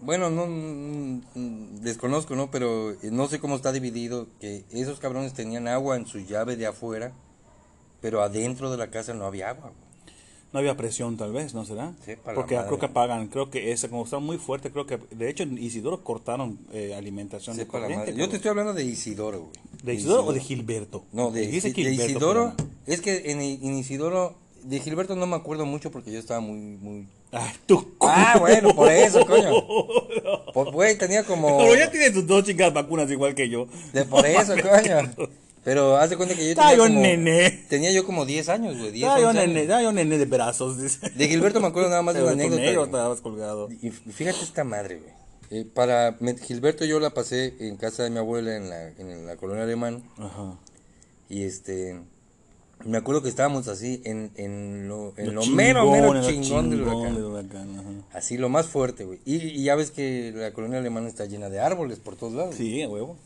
bueno, 0.00 0.30
no 0.30 0.46
mm, 0.46 1.80
desconozco, 1.80 2.36
¿no? 2.36 2.50
Pero 2.50 2.90
eh, 2.92 3.10
no 3.10 3.26
sé 3.28 3.38
cómo 3.40 3.56
está 3.56 3.72
dividido, 3.72 4.26
que 4.40 4.64
esos 4.70 5.00
cabrones 5.00 5.34
tenían 5.34 5.68
agua 5.68 5.96
en 5.96 6.06
su 6.06 6.20
llave 6.20 6.56
de 6.56 6.66
afuera, 6.66 7.12
pero 8.00 8.22
adentro 8.22 8.70
de 8.70 8.76
la 8.76 8.90
casa 8.90 9.14
no 9.14 9.24
había 9.24 9.50
agua. 9.50 9.72
No 10.52 10.60
había 10.60 10.76
presión, 10.76 11.16
tal 11.16 11.32
vez, 11.32 11.52
¿no 11.52 11.64
será? 11.64 11.94
Sí, 12.06 12.12
para 12.14 12.36
Porque 12.36 12.54
madre. 12.54 12.68
creo 12.68 12.78
que 12.78 12.86
apagan, 12.86 13.26
creo 13.26 13.50
que 13.50 13.72
ese, 13.72 13.88
como 13.88 14.04
está 14.04 14.20
muy 14.20 14.38
fuerte, 14.38 14.70
creo 14.70 14.86
que, 14.86 14.98
de 14.98 15.28
hecho, 15.28 15.42
en 15.42 15.58
Isidoro 15.58 16.04
cortaron 16.04 16.60
eh, 16.72 16.94
alimentación 16.94 17.56
de 17.56 17.66
corriente. 17.66 18.12
madre. 18.12 18.14
Yo 18.16 18.28
te 18.28 18.36
estoy 18.36 18.50
hablando 18.50 18.72
de 18.72 18.84
Isidoro, 18.84 19.40
güey. 19.40 19.52
¿De 19.82 19.94
Isidoro 19.94 20.26
o 20.26 20.32
de 20.32 20.38
Gilberto? 20.38 21.06
No, 21.12 21.32
de, 21.32 21.40
Dijiste 21.40 21.70
de 21.70 21.74
Gilberto, 21.74 22.04
Isidoro. 22.04 22.54
Es 22.86 23.00
que 23.00 23.32
en, 23.32 23.40
en 23.40 23.76
Isidoro, 23.76 24.36
de 24.62 24.78
Gilberto 24.78 25.16
no 25.16 25.26
me 25.26 25.34
acuerdo 25.34 25.66
mucho 25.66 25.90
porque 25.90 26.12
yo 26.12 26.20
estaba 26.20 26.38
muy, 26.38 26.58
muy... 26.58 27.08
Ah, 28.00 28.36
bueno, 28.38 28.74
por 28.74 28.90
eso, 28.90 29.26
coño. 29.26 29.66
Por, 30.52 30.72
güey, 30.72 30.96
tenía 30.96 31.24
como... 31.24 31.58
Pero 31.58 31.74
ya 31.74 31.90
tienes 31.90 32.12
tus 32.12 32.26
dos 32.26 32.44
chingadas 32.44 32.74
vacunas 32.74 33.10
igual 33.10 33.34
que 33.34 33.48
yo. 33.48 33.66
De 33.92 34.04
por 34.04 34.24
eso, 34.26 34.54
coño. 34.62 35.28
Pero 35.64 35.96
haz 35.96 36.10
de 36.10 36.16
cuenta 36.16 36.34
que 36.34 36.48
yo 36.48 36.54
tenía 36.54 36.74
yo 36.74 36.84
como... 36.84 37.00
nene. 37.00 37.50
Tenía 37.68 37.90
yo 37.90 38.04
como 38.04 38.26
10 38.26 38.48
años, 38.50 38.78
güey. 38.78 38.92
10, 38.92 39.08
Da 39.08 39.18
yo 39.20 39.28
11 39.28 39.40
años. 39.40 39.54
nene, 39.54 39.66
da 39.66 39.82
yo 39.82 39.92
nene 39.92 40.18
de 40.18 40.26
brazos, 40.26 40.80
dice. 40.80 41.10
De 41.10 41.26
Gilberto 41.26 41.60
me 41.60 41.68
acuerdo 41.68 41.88
nada 41.88 42.02
más 42.02 42.14
de 42.14 42.22
una 42.22 42.32
anécdota. 42.32 42.60
negro 42.62 42.84
estabas 42.84 43.20
colgado. 43.20 43.68
Y 43.82 43.90
fíjate 43.90 44.42
esta 44.42 44.62
madre, 44.64 45.00
güey. 45.00 45.12
Eh, 45.50 45.64
para 45.64 46.16
Gilberto 46.42 46.84
yo 46.84 47.00
la 47.00 47.10
pasé 47.10 47.54
en 47.60 47.76
casa 47.76 48.02
de 48.02 48.10
mi 48.10 48.18
abuela 48.18 48.56
en 48.56 48.68
la, 48.68 48.88
en 48.88 49.26
la 49.26 49.36
colonia 49.36 49.64
alemán. 49.64 50.02
Ajá. 50.18 50.58
Y 51.28 51.44
este. 51.44 51.98
Me 52.84 52.98
acuerdo 52.98 53.22
que 53.22 53.28
estábamos 53.28 53.68
así 53.68 54.02
en, 54.04 54.30
en 54.36 54.88
lo, 54.88 55.14
en 55.16 55.34
Lo 55.34 55.42
lo 55.42 55.46
mero, 55.46 55.90
mero 55.90 56.12
chingón, 56.22 56.42
chingón 56.44 56.70
del 56.70 56.80
chingón 56.80 57.24
huracán. 57.24 58.04
Así, 58.12 58.36
lo 58.36 58.48
más 58.48 58.66
fuerte, 58.66 59.04
güey. 59.04 59.20
Y, 59.24 59.36
y 59.36 59.64
ya 59.64 59.74
ves 59.74 59.90
que 59.90 60.32
la 60.34 60.52
colonia 60.52 60.78
alemana 60.78 61.08
está 61.08 61.24
llena 61.24 61.48
de 61.48 61.60
árboles 61.60 61.98
por 61.98 62.16
todos 62.16 62.34
lados. 62.34 62.54
Sí, 62.56 62.82
a 62.82 62.88
huevo. 62.88 63.16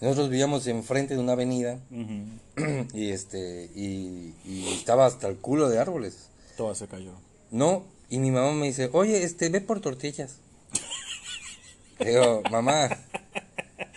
Nosotros 0.00 0.28
vivíamos 0.28 0.66
enfrente 0.66 1.14
de 1.14 1.20
una 1.20 1.32
avenida 1.32 1.78
y 2.92 3.10
este 3.10 3.70
y, 3.74 4.34
y 4.44 4.68
estaba 4.74 5.06
hasta 5.06 5.28
el 5.28 5.36
culo 5.36 5.70
de 5.70 5.78
árboles. 5.78 6.28
Todo 6.56 6.74
se 6.74 6.86
cayó. 6.86 7.12
No, 7.50 7.84
y 8.10 8.18
mi 8.18 8.30
mamá 8.30 8.52
me 8.52 8.66
dice, 8.66 8.90
oye, 8.92 9.22
este, 9.22 9.48
ve 9.48 9.60
por 9.60 9.80
tortillas. 9.80 10.36
Le 12.00 12.10
Digo, 12.10 12.42
mamá, 12.50 12.88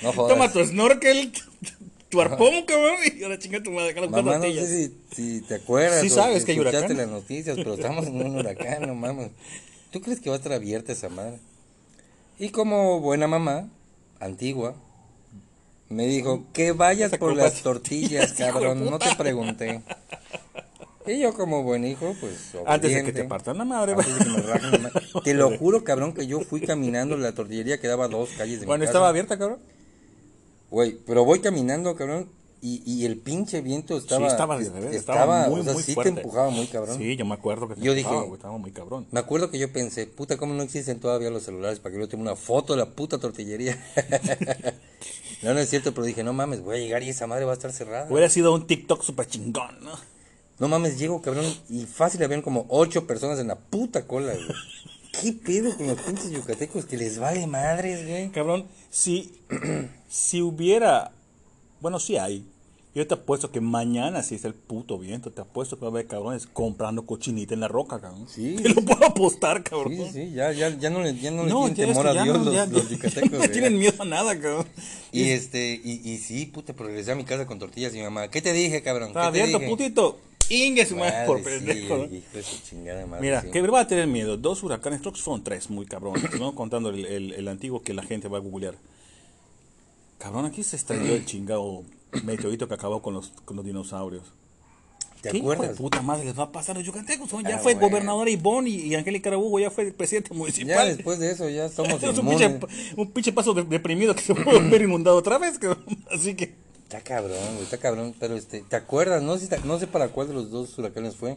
no 0.02 0.14
jodas. 0.14 0.34
Toma 0.34 0.52
tu 0.52 0.64
snorkel, 0.66 1.34
tu 2.10 2.22
arpón, 2.22 2.64
cabrón, 2.66 2.96
y 3.18 3.24
ahora 3.24 3.38
chinga 3.40 3.62
tu 3.62 3.72
madre, 3.72 3.94
las 4.00 4.10
Mamá, 4.10 4.38
no 4.38 4.44
sé 4.44 4.90
si, 5.12 5.16
si 5.16 5.42
te 5.42 5.56
acuerdas 5.56 6.02
Sí 6.02 6.10
sabes 6.10 6.40
si 6.40 6.46
que 6.46 6.52
hay 6.54 6.58
escuchaste 6.60 6.94
huracán. 6.94 6.98
las 6.98 7.08
noticias, 7.10 7.58
pero 7.58 7.74
estamos 7.74 8.08
en 8.08 8.22
un 8.26 8.36
huracán, 8.38 8.88
no 8.88 8.96
mames. 8.96 9.32
¿Tú 9.92 10.02
crees 10.02 10.20
que 10.20 10.30
va 10.30 10.36
a 10.36 10.38
estar 10.38 10.54
abierta 10.54 10.92
esa 10.94 11.10
madre? 11.10 11.40
Y 12.40 12.50
como 12.50 13.00
buena 13.02 13.28
mamá, 13.28 13.70
antigua, 14.20 14.76
me 15.90 16.06
dijo, 16.06 16.46
que 16.54 16.72
vayas 16.74 17.18
por 17.18 17.36
las 17.36 17.56
tortillas, 17.64 18.34
cabrón, 18.34 18.86
no 18.86 19.00
te 19.00 19.16
pregunté. 19.16 19.82
Y 21.06 21.22
yo 21.22 21.34
como 21.34 21.64
buen 21.64 21.86
hijo, 21.86 22.14
pues 22.20 22.52
Antes 22.66 22.94
de 22.94 23.04
que 23.04 23.14
te 23.14 23.24
partan 23.24 23.58
la 23.58 23.64
madre, 23.66 23.94
Antes 23.94 24.18
de 24.20 24.26
que 24.26 24.30
me 24.30 24.42
rajen 24.42 24.72
la 24.72 24.78
madre. 24.80 25.02
Te 25.24 25.34
lo 25.34 25.58
juro, 25.58 25.84
cabrón, 25.86 26.14
que 26.14 26.28
yo 26.28 26.42
fui 26.42 26.60
caminando, 26.62 27.16
la 27.18 27.32
tortillería 27.32 27.80
quedaba 27.80 28.06
a 28.06 28.08
dos 28.10 28.30
calles 28.38 28.60
de 28.60 28.66
Bueno, 28.66 28.82
mi 28.82 28.86
casa. 28.86 28.92
estaba 28.92 29.10
abierta, 29.10 29.38
cabrón. 29.38 29.60
Güey, 30.70 30.98
pero 31.06 31.24
voy 31.24 31.40
caminando, 31.40 31.96
cabrón, 31.96 32.30
y, 32.62 32.82
y 32.86 33.06
el 33.06 33.18
pinche 33.18 33.62
viento 33.62 33.98
estaba... 33.98 34.26
sí, 34.28 34.32
estaba, 34.32 34.58
de 34.58 34.70
revés, 34.70 34.96
estaba, 34.96 35.20
estaba 35.44 35.48
muy, 35.50 35.62
o 35.62 35.64
sea, 35.64 35.74
muy 35.74 35.84
sí 35.84 35.94
fuerte. 35.94 36.12
te 36.12 36.20
empujaba 36.22 36.50
muy 36.50 36.68
cabrón. 36.68 36.98
Sí, 36.98 37.16
yo 37.16 37.26
me 37.26 37.36
acuerdo 37.36 37.68
que 37.68 37.76
te 37.76 37.82
Yo 37.82 37.94
dije- 37.94 38.10
estaba 38.34 38.58
muy 38.58 38.72
cabrón. 38.72 39.08
Me 39.12 39.20
acuerdo 39.20 39.50
que 39.52 39.60
yo 39.60 39.72
pensé, 39.72 40.08
puta, 40.08 40.38
¿cómo 40.38 40.54
no 40.54 40.64
existen 40.64 41.00
todavía 41.00 41.30
los 41.30 41.44
celulares 41.44 41.80
para 41.80 41.94
que 41.94 42.02
yo 42.02 42.08
tenga 42.10 42.24
una 42.24 42.36
foto 42.36 42.74
de 42.74 42.80
la 42.80 42.88
puta 42.90 43.20
tortillería? 43.20 43.78
no, 45.44 45.54
no 45.54 45.60
es 45.60 45.70
cierto, 45.70 45.94
pero 45.94 46.06
dije, 46.06 46.24
no 46.24 46.34
mames, 46.34 46.62
voy 46.62 46.78
a 46.78 46.80
llegar 46.80 47.04
y 47.04 47.10
esa 47.10 47.28
madre 47.28 47.46
va 47.46 47.52
a 47.52 47.56
estar 47.56 47.72
cerrada. 47.72 48.08
Hubiera 48.10 48.30
sido 48.30 48.54
un 48.54 48.66
TikTok 48.68 49.04
super 49.04 49.28
chingón, 49.28 49.84
¿no? 49.84 49.92
No 50.60 50.68
mames, 50.68 50.98
llego, 50.98 51.22
cabrón, 51.22 51.46
y 51.70 51.86
fácil 51.86 52.24
habían 52.24 52.42
como 52.42 52.66
ocho 52.70 53.06
personas 53.06 53.38
en 53.40 53.48
la 53.50 53.56
puta 53.56 54.08
cola, 54.08 54.34
güey. 54.34 54.48
¿Qué 55.22 55.34
pedo 55.34 55.76
con 55.76 55.88
los 55.88 56.00
pinches 56.02 56.32
yucatecos 56.32 56.86
que 56.86 56.98
les 56.98 57.18
vale 57.20 57.48
madres, 57.48 58.08
güey? 58.08 58.30
Cabrón, 58.32 58.66
si, 58.90 59.34
si 60.10 60.42
hubiera, 60.42 61.12
bueno, 61.82 62.00
sí 62.00 62.18
hay. 62.18 62.46
Yo 62.96 63.06
te 63.06 63.14
apuesto 63.14 63.52
que 63.52 63.62
mañana, 63.62 64.24
si 64.24 64.34
es 64.34 64.44
el 64.46 64.56
puto 64.56 64.98
viento, 64.98 65.32
te 65.32 65.42
apuesto 65.42 65.76
que 65.78 65.82
va 65.82 65.90
a 65.90 65.92
haber 65.92 66.08
cabrones 66.08 66.48
comprando 66.48 67.06
cochinita 67.06 67.54
en 67.54 67.60
la 67.60 67.68
roca, 67.68 68.00
cabrón. 68.02 68.28
Sí. 68.28 68.56
Te 68.56 68.70
lo 68.70 68.82
puedo 68.82 69.06
apostar, 69.06 69.62
cabrón. 69.64 69.94
Sí, 69.94 70.10
sí, 70.12 70.32
ya, 70.34 70.52
ya, 70.52 70.70
ya 70.76 70.90
no 70.90 71.04
le, 71.04 71.16
ya 71.16 71.30
no 71.30 71.44
le 71.44 71.50
No, 71.52 71.72
tienen 71.72 71.76
ya 71.76 71.84
es 71.84 71.90
temor 71.90 72.08
a 72.08 72.24
Dios 72.24 72.38
no, 72.40 72.44
los, 72.46 72.54
ya- 72.56 72.66
los 72.66 72.90
ya 72.90 72.96
yucatecos, 72.96 73.40
no 73.40 73.50
tienen 73.50 73.78
miedo 73.78 74.02
a 74.02 74.06
nada, 74.06 74.40
cabrón. 74.40 74.66
Y 75.12 75.30
este, 75.30 75.80
y, 75.84 76.02
y 76.10 76.18
sí, 76.18 76.48
puta, 76.48 76.74
pero 76.74 76.88
regresé 76.90 77.12
a 77.12 77.16
mi 77.16 77.24
casa 77.24 77.46
con 77.46 77.60
tortillas 77.60 77.94
y 77.94 77.98
mi 77.98 78.04
mamá, 78.04 78.30
¿qué 78.30 78.42
te 78.42 78.52
dije, 78.52 78.82
cabrón? 78.82 79.10
Está 79.10 79.32
¿Qué 79.32 79.38
te 79.38 79.44
abierto, 79.44 79.68
putito. 79.70 80.20
Ingue 80.50 80.86
su 80.86 80.96
madre, 80.96 81.26
por 81.26 81.40
sí, 81.40 81.44
pendejo. 81.46 81.98
madre, 81.98 83.22
Mira, 83.22 83.42
sí. 83.42 83.52
que 83.52 83.62
va 83.62 83.82
a 83.82 83.88
tener 83.88 84.08
miedo. 84.08 84.38
Dos 84.38 84.64
huracanes, 84.64 85.02
creo 85.02 85.14
que 85.14 85.20
fueron 85.20 85.44
tres 85.44 85.70
muy 85.70 85.86
cabrones, 85.86 86.40
¿no? 86.40 86.56
Contando 86.56 86.90
el, 86.90 87.06
el- 87.06 87.34
el 87.34 87.48
antiguo 87.48 87.82
que 87.84 87.94
la 87.94 88.04
gente 88.04 88.28
va 88.28 88.38
a 88.38 88.42
googlear. 88.42 88.76
Cabrón, 90.18 90.46
aquí 90.46 90.64
se 90.64 90.76
estrelló 90.78 91.14
el 91.16 91.26
chingado 91.26 91.84
meteorito 92.24 92.68
que 92.68 92.74
acabó 92.74 93.02
con 93.02 93.14
los, 93.14 93.30
con 93.46 93.56
los 93.58 93.66
dinosaurios. 93.66 94.24
¿Te 95.22 95.32
¿Qué 95.32 95.38
hijo 95.40 95.50
de 95.50 95.54
acuerdas? 95.56 95.78
puta 95.78 96.02
madre 96.02 96.26
les 96.26 96.38
va 96.38 96.44
a 96.44 96.52
pasar 96.52 96.76
a 96.76 96.80
los 96.80 96.88
yucatecos? 96.88 97.30
Ya 97.44 97.56
Ah, 97.56 97.60
fue 97.60 97.74
bueno. 97.74 97.90
gobernadora 97.90 98.30
Ivonne 98.30 98.70
y, 98.70 98.82
y 98.88 98.96
Angélica 98.96 99.30
Araújo, 99.30 99.60
ya 99.60 99.72
fue 99.72 99.92
presidente 99.92 100.30
Ya 100.32 100.36
municipal. 100.38 100.96
después 100.96 101.20
de 101.20 101.32
eso 101.32 101.50
ya 101.50 101.70
somos 101.70 102.02
es 102.02 102.18
un 102.18 102.28
pinche, 102.30 102.60
un 102.96 103.12
pinche 103.12 103.32
paso 103.32 103.54
de- 103.54 103.64
deprimido 103.64 104.16
que 104.16 104.22
se 104.22 104.34
puede 104.36 104.60
ver 104.70 104.84
inundado 104.84 105.18
otra 105.18 105.38
vez. 105.38 105.60
Así 106.12 106.36
que... 106.36 106.56
Está 106.88 107.02
cabrón, 107.02 107.38
güey, 107.54 107.64
está 107.64 107.78
cabrón, 107.78 108.16
pero 108.18 108.36
este, 108.36 108.62
¿te 108.62 108.78
acuerdas? 108.78 109.22
No 109.22 109.38
sé, 109.38 109.50
no 109.66 109.78
sé 109.78 109.88
para 109.88 110.08
cuál 110.08 110.30
de 110.30 110.34
los 110.34 110.50
dos 110.50 110.78
huracanes 110.80 111.18
fue, 111.18 111.36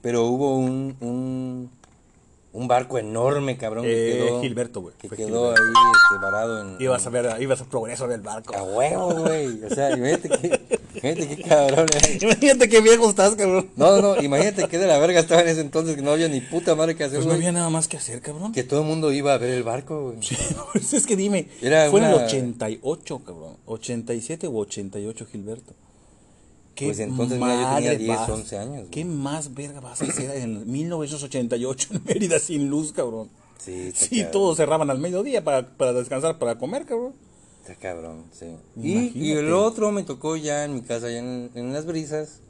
pero 0.00 0.26
hubo 0.26 0.56
un, 0.56 0.96
un, 1.00 1.70
un 2.52 2.68
barco 2.68 2.96
enorme, 2.98 3.56
cabrón, 3.56 3.82
que 3.84 3.90
Eh, 4.10 4.26
quedó, 4.26 4.40
Gilberto, 4.42 4.80
güey, 4.80 4.94
que 4.96 5.08
quedó 5.08 5.52
Gilberto. 5.54 5.60
ahí 5.60 5.92
este, 5.92 6.24
varado 6.24 6.60
en... 6.60 6.76
Ibas 6.80 7.04
a 7.04 7.10
ver, 7.10 7.42
ibas 7.42 7.60
a 7.62 7.64
progreso 7.64 8.06
del 8.06 8.20
barco. 8.20 8.54
A 8.54 8.62
huevo, 8.62 9.12
güey, 9.22 9.64
o 9.64 9.70
sea, 9.74 9.90
imagínate 9.96 10.28
que, 10.28 10.80
imagínate 11.10 11.36
qué 11.36 11.42
cabrón 11.48 11.86
era. 11.96 12.08
Imagínate 12.24 12.68
qué 12.68 12.80
viejo 12.80 13.08
estás, 13.10 13.34
cabrón. 13.34 13.70
No, 13.76 14.00
no, 14.00 14.22
imagínate 14.22 14.68
que 14.68 14.78
de 14.78 14.86
la 14.86 14.98
verga 14.98 15.20
estaba 15.20 15.42
en 15.42 15.48
ese 15.48 15.60
entonces 15.60 15.96
que 15.96 16.02
no 16.02 16.10
había 16.12 16.28
ni 16.28 16.40
puta 16.40 16.74
madre 16.74 16.96
que 16.96 17.04
hacer, 17.04 17.18
Pues 17.18 17.26
no 17.26 17.32
había 17.34 17.52
nada 17.52 17.70
más 17.70 17.88
que 17.88 17.96
hacer, 17.96 18.20
cabrón. 18.20 18.52
Que 18.52 18.62
todo 18.64 18.80
el 18.80 18.86
mundo 18.86 19.12
iba 19.12 19.34
a 19.34 19.38
ver 19.38 19.50
el 19.50 19.62
barco, 19.62 20.02
güey. 20.12 20.18
Pues 20.72 20.92
es 20.92 21.06
que 21.06 21.16
dime, 21.16 21.48
Era 21.62 21.90
fue 21.90 22.00
en 22.00 22.06
el 22.06 22.14
una- 22.14 22.24
88, 22.24 23.22
cabrón. 23.24 23.56
87 23.66 24.48
u 24.48 24.58
88, 24.58 25.26
Gilberto. 25.30 25.74
¿Qué 26.74 26.86
Pues 26.86 26.98
entonces, 26.98 27.38
mira, 27.38 27.52
yo 27.54 27.58
tenía 27.76 27.90
madre 27.92 27.96
10, 27.98 28.08
vas- 28.18 28.28
11 28.30 28.58
años, 28.58 28.74
güey. 28.78 28.90
¿Qué 28.90 29.04
más 29.04 29.54
verga 29.54 29.78
vas 29.80 30.02
a 30.02 30.06
hacer 30.06 30.30
en 30.38 30.68
1988 30.70 31.88
en 31.92 32.02
Mérida 32.04 32.38
sin 32.40 32.68
luz, 32.68 32.92
cabrón? 32.92 33.28
Sí, 33.58 33.92
Sí, 33.94 34.16
cabrón. 34.16 34.32
todos 34.32 34.56
cerraban 34.56 34.90
al 34.90 34.98
mediodía 34.98 35.44
para, 35.44 35.68
para 35.68 35.92
descansar, 35.92 36.38
para 36.38 36.58
comer, 36.58 36.84
cabrón. 36.84 37.12
Está 37.66 37.76
cabrón, 37.76 38.24
sí. 38.32 38.46
Y, 38.76 39.12
y 39.18 39.32
el 39.32 39.52
otro 39.52 39.90
me 39.90 40.02
tocó 40.02 40.36
ya 40.36 40.64
en 40.66 40.74
mi 40.74 40.82
casa, 40.82 41.08
ya 41.10 41.18
en, 41.18 41.50
en 41.54 41.72
Las 41.72 41.86
Brisas. 41.86 42.40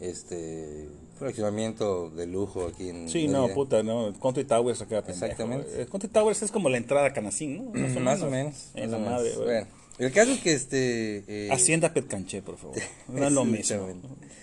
Este. 0.00 0.88
Fraccionamiento 1.18 2.10
de 2.10 2.26
lujo 2.26 2.66
aquí 2.66 2.88
en. 2.88 3.08
Sí, 3.08 3.28
no, 3.28 3.48
puta, 3.48 3.82
no. 3.82 4.12
Country 4.20 4.44
Towers 4.44 4.80
acá, 4.82 5.02
pendejo, 5.02 5.24
Exactamente. 5.26 5.68
güey. 5.68 5.82
Eh, 5.82 5.86
Country 5.86 6.08
Towers 6.08 6.42
es 6.42 6.50
como 6.50 6.68
la 6.68 6.78
entrada 6.78 7.06
a 7.06 7.12
Canacín, 7.12 7.56
¿no? 7.58 7.70
Más 7.80 7.96
o 7.96 8.00
Más 8.00 8.18
menos. 8.18 8.22
o 8.22 8.30
menos. 8.30 8.54
En 8.74 8.90
la 8.90 8.98
madre, 8.98 9.24
menos. 9.30 9.36
güey. 9.36 9.46
Bueno, 9.48 9.66
el 9.98 10.12
caso 10.12 10.32
es 10.32 10.40
que 10.40 10.52
este. 10.54 11.24
eh, 11.28 11.48
Hacienda 11.52 11.92
Petcanché, 11.92 12.42
por 12.42 12.56
favor. 12.56 12.76
No 13.08 13.26
es 13.26 13.32
lo 13.32 13.44
mismo. 13.44 13.86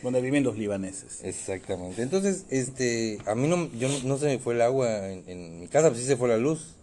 Donde 0.04 0.22
viven 0.22 0.44
los 0.46 0.58
libaneses. 0.58 1.20
Exactamente. 1.24 2.02
Entonces, 2.02 2.46
este. 2.50 3.18
A 3.26 3.36
mí 3.36 3.48
no, 3.50 3.70
yo 3.74 3.90
no, 3.90 4.00
no 4.04 4.18
se 4.18 4.28
me 4.28 4.40
fue 4.40 4.54
el 4.54 4.62
agua 4.62 5.10
en, 5.10 5.24
en 5.28 5.60
mi 5.60 5.68
casa, 5.68 5.90
pues 5.90 6.00
sí 6.02 6.08
se 6.08 6.16
fue 6.16 6.30
la 6.30 6.38
luz. 6.38 6.76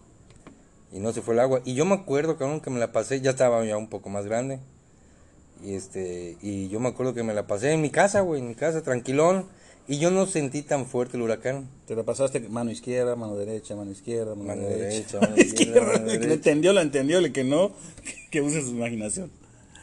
Y 0.96 0.98
no 0.98 1.12
se 1.12 1.20
fue 1.20 1.34
el 1.34 1.40
agua. 1.40 1.60
Y 1.66 1.74
yo 1.74 1.84
me 1.84 1.94
acuerdo, 1.94 2.38
cabrón, 2.38 2.60
que 2.62 2.70
me 2.70 2.80
la 2.80 2.90
pasé, 2.90 3.20
ya 3.20 3.32
estaba 3.32 3.62
ya 3.66 3.76
un 3.76 3.88
poco 3.88 4.08
más 4.08 4.24
grande. 4.24 4.60
Y 5.62 5.74
este, 5.74 6.38
y 6.40 6.68
yo 6.70 6.80
me 6.80 6.88
acuerdo 6.88 7.12
que 7.12 7.22
me 7.22 7.34
la 7.34 7.46
pasé 7.46 7.72
en 7.72 7.82
mi 7.82 7.90
casa, 7.90 8.22
güey, 8.22 8.40
en 8.40 8.48
mi 8.48 8.54
casa, 8.54 8.82
tranquilón. 8.82 9.44
Y 9.88 9.98
yo 9.98 10.10
no 10.10 10.26
sentí 10.26 10.62
tan 10.62 10.86
fuerte 10.86 11.18
el 11.18 11.22
huracán. 11.22 11.68
Te 11.86 11.94
la 11.94 12.02
pasaste 12.02 12.40
mano 12.40 12.70
izquierda, 12.70 13.14
mano 13.14 13.36
derecha, 13.36 13.76
mano 13.76 13.90
izquierda, 13.90 14.34
mano, 14.34 14.44
Mano 14.48 14.62
derecha. 14.62 15.18
derecha, 15.18 15.20
mano 15.30 15.36
izquierda, 15.36 15.80
mano 15.82 15.92
El 15.92 15.98
que 15.98 16.04
lo 16.04 16.10
derecha. 16.12 16.32
entendió, 16.34 16.72
lo 16.72 16.80
entendió. 16.80 17.18
El 17.18 17.30
que 17.32 17.44
no, 17.44 17.72
que 18.30 18.40
use 18.40 18.62
su 18.62 18.70
imaginación. 18.70 19.30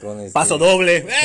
Con 0.02 0.20
este- 0.20 0.32
Paso 0.34 0.58
doble. 0.58 1.06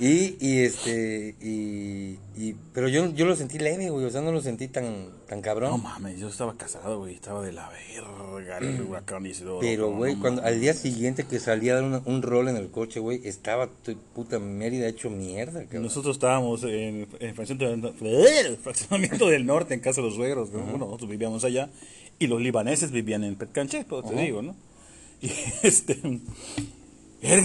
¡Eh, 0.00 0.04
eh! 0.04 0.36
Y, 0.40 0.46
y 0.46 0.58
este, 0.60 1.34
y, 1.40 2.18
y, 2.36 2.54
pero 2.72 2.88
yo, 2.88 3.12
yo 3.14 3.26
lo 3.26 3.34
sentí 3.36 3.58
leve, 3.58 3.90
güey, 3.90 4.04
o 4.04 4.10
sea, 4.10 4.20
no 4.20 4.32
lo 4.32 4.40
sentí 4.40 4.68
tan, 4.68 5.08
tan 5.28 5.40
cabrón. 5.42 5.70
No 5.70 5.78
mames, 5.78 6.18
yo 6.18 6.28
estaba 6.28 6.54
casado, 6.56 6.98
güey. 6.98 7.14
Estaba 7.14 7.44
de 7.44 7.52
la 7.52 7.68
verga 7.68 8.58
el 8.58 8.82
huracán 8.82 9.24
Isidoro. 9.26 9.60
Pero, 9.60 9.90
güey, 9.92 10.14
no 10.14 10.20
cuando 10.20 10.42
al 10.42 10.60
día 10.60 10.74
siguiente 10.74 11.24
que 11.24 11.40
salía 11.40 11.72
a 11.72 11.76
dar 11.76 11.84
una- 11.84 12.02
un 12.04 12.22
rol 12.22 12.48
en 12.48 12.56
el 12.56 12.70
coche, 12.70 13.00
güey, 13.00 13.20
estaba 13.26 13.68
tu 13.68 13.96
puta 14.14 14.38
Mérida 14.38 14.86
hecho 14.88 15.10
mierda, 15.10 15.64
cabrón. 15.64 15.84
Nosotros 15.84 16.16
estábamos 16.16 16.62
en 16.64 17.06
el 17.20 17.34
fraccionamiento 17.34 17.92
del, 17.92 18.56
fraccionamiento 18.58 19.28
del 19.28 19.46
norte, 19.46 19.74
en 19.74 19.80
casa 19.80 20.00
de 20.00 20.06
los 20.08 20.16
suegros. 20.16 20.50
¿no? 20.52 20.60
Bueno, 20.60 20.86
nosotros 20.86 21.08
vivíamos 21.10 21.44
allá. 21.44 21.70
Y 22.18 22.26
los 22.28 22.40
libaneses 22.40 22.90
vivían 22.92 23.24
en 23.24 23.36
Petcanché, 23.36 23.84
pues, 23.84 24.06
te 24.08 24.14
digo, 24.14 24.42
¿no? 24.42 24.54
Y 25.20 25.30
este. 25.62 25.98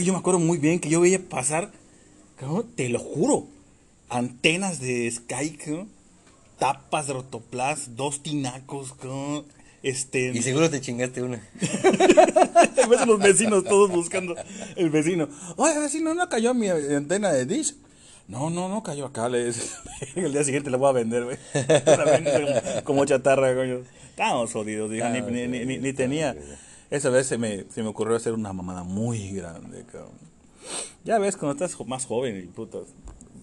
Yo 0.03 0.13
me 0.13 0.20
acuerdo 0.20 0.39
muy 0.39 0.58
bien 0.58 0.79
que 0.79 0.89
yo 0.89 1.00
veía 1.01 1.20
pasar, 1.20 1.72
cabrón, 2.41 2.65
te 2.75 2.89
lo 2.89 3.00
juro, 3.00 3.45
antenas 4.10 4.79
de 4.81 5.10
Sky, 5.10 5.51
cabrón, 5.51 5.88
tapas 6.60 7.07
de 7.07 7.13
rotoplas, 7.13 7.95
dos 7.95 8.21
tinacos, 8.24 8.93
cabrón, 8.93 9.45
este. 9.83 10.31
Y 10.33 10.41
seguro 10.41 10.69
te 10.69 10.81
chingaste 10.81 11.21
una. 11.24 11.38
A 12.83 12.88
veces 12.88 13.07
los 13.07 13.19
vecinos 13.19 13.63
todos 13.63 13.89
buscando 13.91 14.36
el 14.75 14.89
vecino. 14.89 15.27
Oye, 15.55 15.79
vecino, 15.79 16.13
¿no 16.13 16.27
cayó 16.29 16.53
mi 16.53 16.67
antena 16.69 17.31
de 17.31 17.45
dish? 17.45 17.75
No, 18.27 18.50
no, 18.50 18.69
no 18.69 18.83
cayó 18.83 19.05
acá. 19.07 19.25
El 20.15 20.31
día 20.33 20.43
siguiente 20.43 20.69
la 20.69 20.77
voy 20.77 20.89
a 20.89 20.93
vender, 20.93 21.24
güey. 21.25 21.38
Como, 22.83 23.05
chatarra, 23.05 23.53
coño. 23.55 23.79
Estábamos 24.10 24.51
jodidos, 24.53 24.89
digo, 24.91 25.07
ni, 25.10 25.21
ni, 25.21 25.48
ni, 25.48 25.65
ni- 25.65 25.77
ni 25.79 25.93
tenía. 25.93 26.36
Esa 26.89 27.10
vez 27.10 27.27
se 27.27 27.38
me, 27.38 27.65
se 27.74 27.81
me 27.81 27.89
ocurrió 27.89 28.15
hacer 28.15 28.33
una 28.33 28.53
mamada 28.53 28.83
muy 28.83 29.31
grande, 29.31 29.83
cabrón. 29.91 30.30
Ya 31.03 31.18
ves, 31.20 31.38
cuando 31.38 31.53
estás 31.65 31.88
más 31.88 32.06
joven 32.06 32.38
y 32.38 32.65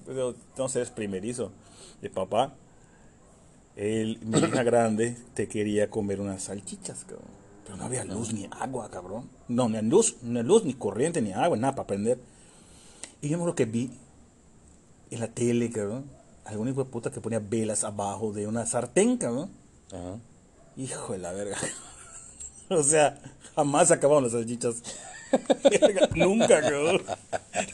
pero, 0.07 0.35
eres 0.75 0.91
primerizo 0.91 1.53
de 2.01 2.09
papá. 2.09 2.55
Él, 3.77 4.19
mi 4.23 4.39
hija 4.39 4.63
grande, 4.63 5.17
te 5.35 5.49
quería 5.49 5.91
comer 5.91 6.21
unas 6.21 6.45
salchichas, 6.45 7.05
cabrón. 7.05 7.29
Pero 7.65 7.77
no 7.77 7.85
había 7.85 8.05
luz 8.05 8.33
ni 8.33 8.49
agua, 8.51 8.89
cabrón. 8.91 9.29
No, 9.49 9.69
ni 9.69 9.81
luz, 9.83 10.17
ni 10.23 10.43
luz, 10.43 10.65
ni 10.65 10.73
corriente, 10.73 11.21
ni 11.21 11.33
agua, 11.33 11.57
nada 11.57 11.75
para 11.75 11.87
prender. 11.87 12.19
Y 13.21 13.29
yo 13.29 13.39
me 13.39 13.45
lo 13.45 13.55
que 13.55 13.67
vi 13.67 13.91
en 15.11 15.21
la 15.21 15.29
tele, 15.29 15.71
cabrón. 15.71 16.11
Algún 16.45 16.69
hijo 16.69 16.85
de 16.85 16.91
puta 16.91 17.11
que 17.11 17.21
ponía 17.21 17.41
velas 17.41 17.85
abajo 17.85 18.33
de 18.33 18.47
una 18.47 18.65
sartén, 18.65 19.19
cabrón. 19.19 19.51
Ajá. 19.89 20.19
Hijo 20.77 21.13
de 21.13 21.19
la 21.19 21.33
verga. 21.33 21.59
o 22.71 22.83
sea, 22.83 23.21
jamás 23.55 23.91
acabaron 23.91 24.23
las 24.23 24.33
salchichas. 24.33 24.83
Nunca, 26.15 26.61
cabrón. 26.61 27.03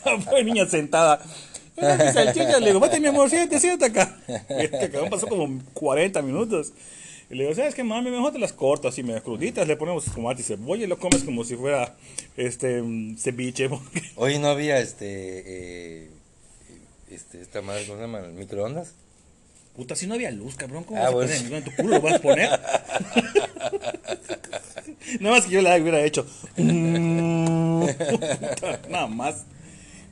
La 0.05 0.17
pobre 0.17 0.43
niña 0.43 0.65
sentada. 0.65 1.21
"Mira 1.77 1.97
mis 1.97 2.13
salchichas", 2.13 2.59
Le 2.61 2.67
digo, 2.67 2.79
vete 2.79 2.99
mi 2.99 3.07
amor, 3.07 3.29
siéntate, 3.29 3.59
siéntate 3.59 3.91
acá. 3.99 4.17
Verga, 4.49 4.79
cabrón, 4.89 5.09
pasó 5.09 5.27
como 5.27 5.61
40 5.73 6.21
minutos. 6.21 6.73
Y 7.29 7.35
le 7.35 7.43
digo, 7.43 7.55
¿sabes 7.55 7.73
qué, 7.73 7.83
mami? 7.83 8.11
Mejor 8.11 8.33
te 8.33 8.39
las 8.39 8.53
corto 8.53 8.87
así, 8.87 9.01
me 9.01 9.19
cruditas, 9.21 9.67
le 9.67 9.75
ponemos 9.75 10.05
tomate 10.05 10.41
y 10.41 10.43
cebolla 10.43 10.83
y 10.83 10.87
lo 10.87 10.99
comes 10.99 11.23
como 11.23 11.43
si 11.43 11.55
fuera 11.55 11.95
este 12.37 12.81
mm, 12.81 13.17
ceviche. 13.17 13.69
Hoy 14.15 14.37
no 14.37 14.49
había 14.49 14.77
este. 14.79 15.05
Eh, 16.05 16.09
este, 17.09 17.41
esta 17.41 17.61
madre, 17.61 17.85
¿cómo 17.85 17.97
se 17.97 18.05
llama? 18.05 18.21
¿Microondas? 18.27 18.93
Puta, 19.75 19.95
si 19.95 20.07
no 20.07 20.13
había 20.13 20.31
luz, 20.31 20.55
cabrón, 20.55 20.83
¿cómo 20.85 20.99
Ah, 20.99 21.03
vas 21.05 21.11
a 21.11 21.15
bueno. 21.15 21.33
poner 21.35 21.53
en 21.53 21.63
tu 21.65 21.75
culo? 21.75 21.95
¿Lo 21.95 22.01
vas 22.01 22.13
a 22.15 22.19
poner? 22.19 22.49
Nada 25.19 25.35
más 25.35 25.45
que 25.45 25.51
yo 25.51 25.61
le 25.61 25.81
hubiera 25.81 26.01
hecho. 26.03 26.25
puta, 26.55 26.63
Nada 28.89 29.07
más. 29.07 29.45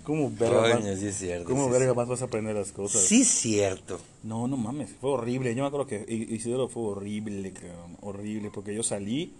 ¿Cómo 0.04 0.30
verga, 0.30 0.74
Coño, 0.74 0.90
más, 0.92 1.00
sí 1.00 1.08
es 1.08 1.18
cierto, 1.18 1.46
¿cómo 1.48 1.68
sí 1.68 1.72
verga 1.72 1.92
es- 1.92 1.96
más 1.96 2.10
vas 2.10 2.22
a 2.22 2.26
aprender 2.26 2.54
las 2.58 2.74
cosas? 2.74 3.04
Sí, 3.04 3.22
es 3.22 3.30
cierto. 3.30 4.02
No, 4.22 4.50
no 4.50 4.58
mames, 4.58 4.90
fue 5.00 5.12
horrible. 5.12 5.56
Yo 5.56 5.62
me 5.64 5.68
acuerdo 5.68 5.88
que 5.88 6.04
Isidoro 6.30 6.68
fue 6.68 6.84
horrible, 6.84 7.54
cabrón, 7.54 7.96
horrible, 8.02 8.52
porque 8.54 8.76
yo 8.76 8.84
salí 8.84 9.32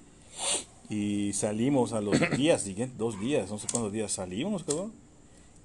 y 0.90 1.34
salimos 1.34 1.92
a 1.92 2.00
los 2.00 2.18
días 2.38 2.62
siguientes, 2.62 2.98
dos 2.98 3.20
días, 3.20 3.50
no 3.52 3.60
sé 3.60 3.68
cuántos 3.70 3.92
días 3.92 4.14
salimos, 4.14 4.64
cabrón. 4.64 4.94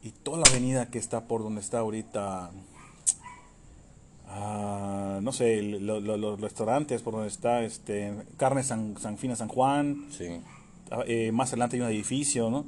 Y 0.02 0.10
toda 0.10 0.38
la 0.38 0.46
avenida 0.50 0.90
que 0.90 0.98
está 0.98 1.28
por 1.28 1.44
donde 1.44 1.60
está 1.60 1.78
ahorita, 1.78 2.50
ah, 4.28 5.20
no 5.22 5.32
sé, 5.32 5.58
el- 5.58 5.86
lo- 5.86 6.00
lo- 6.00 6.16
los 6.16 6.40
restaurantes 6.40 7.02
por 7.02 7.14
donde 7.14 7.28
está 7.28 7.62
este 7.64 8.12
Carne 8.36 8.62
San, 8.62 8.96
San 9.00 9.18
Fina 9.18 9.36
San 9.36 9.48
Juan, 9.48 10.06
Sí. 10.10 10.26
ah, 10.90 11.02
eh, 11.06 11.32
más 11.32 11.48
adelante 11.50 11.76
hay 11.76 11.82
un 11.82 11.88
edificio, 11.88 12.50
¿no? 12.50 12.64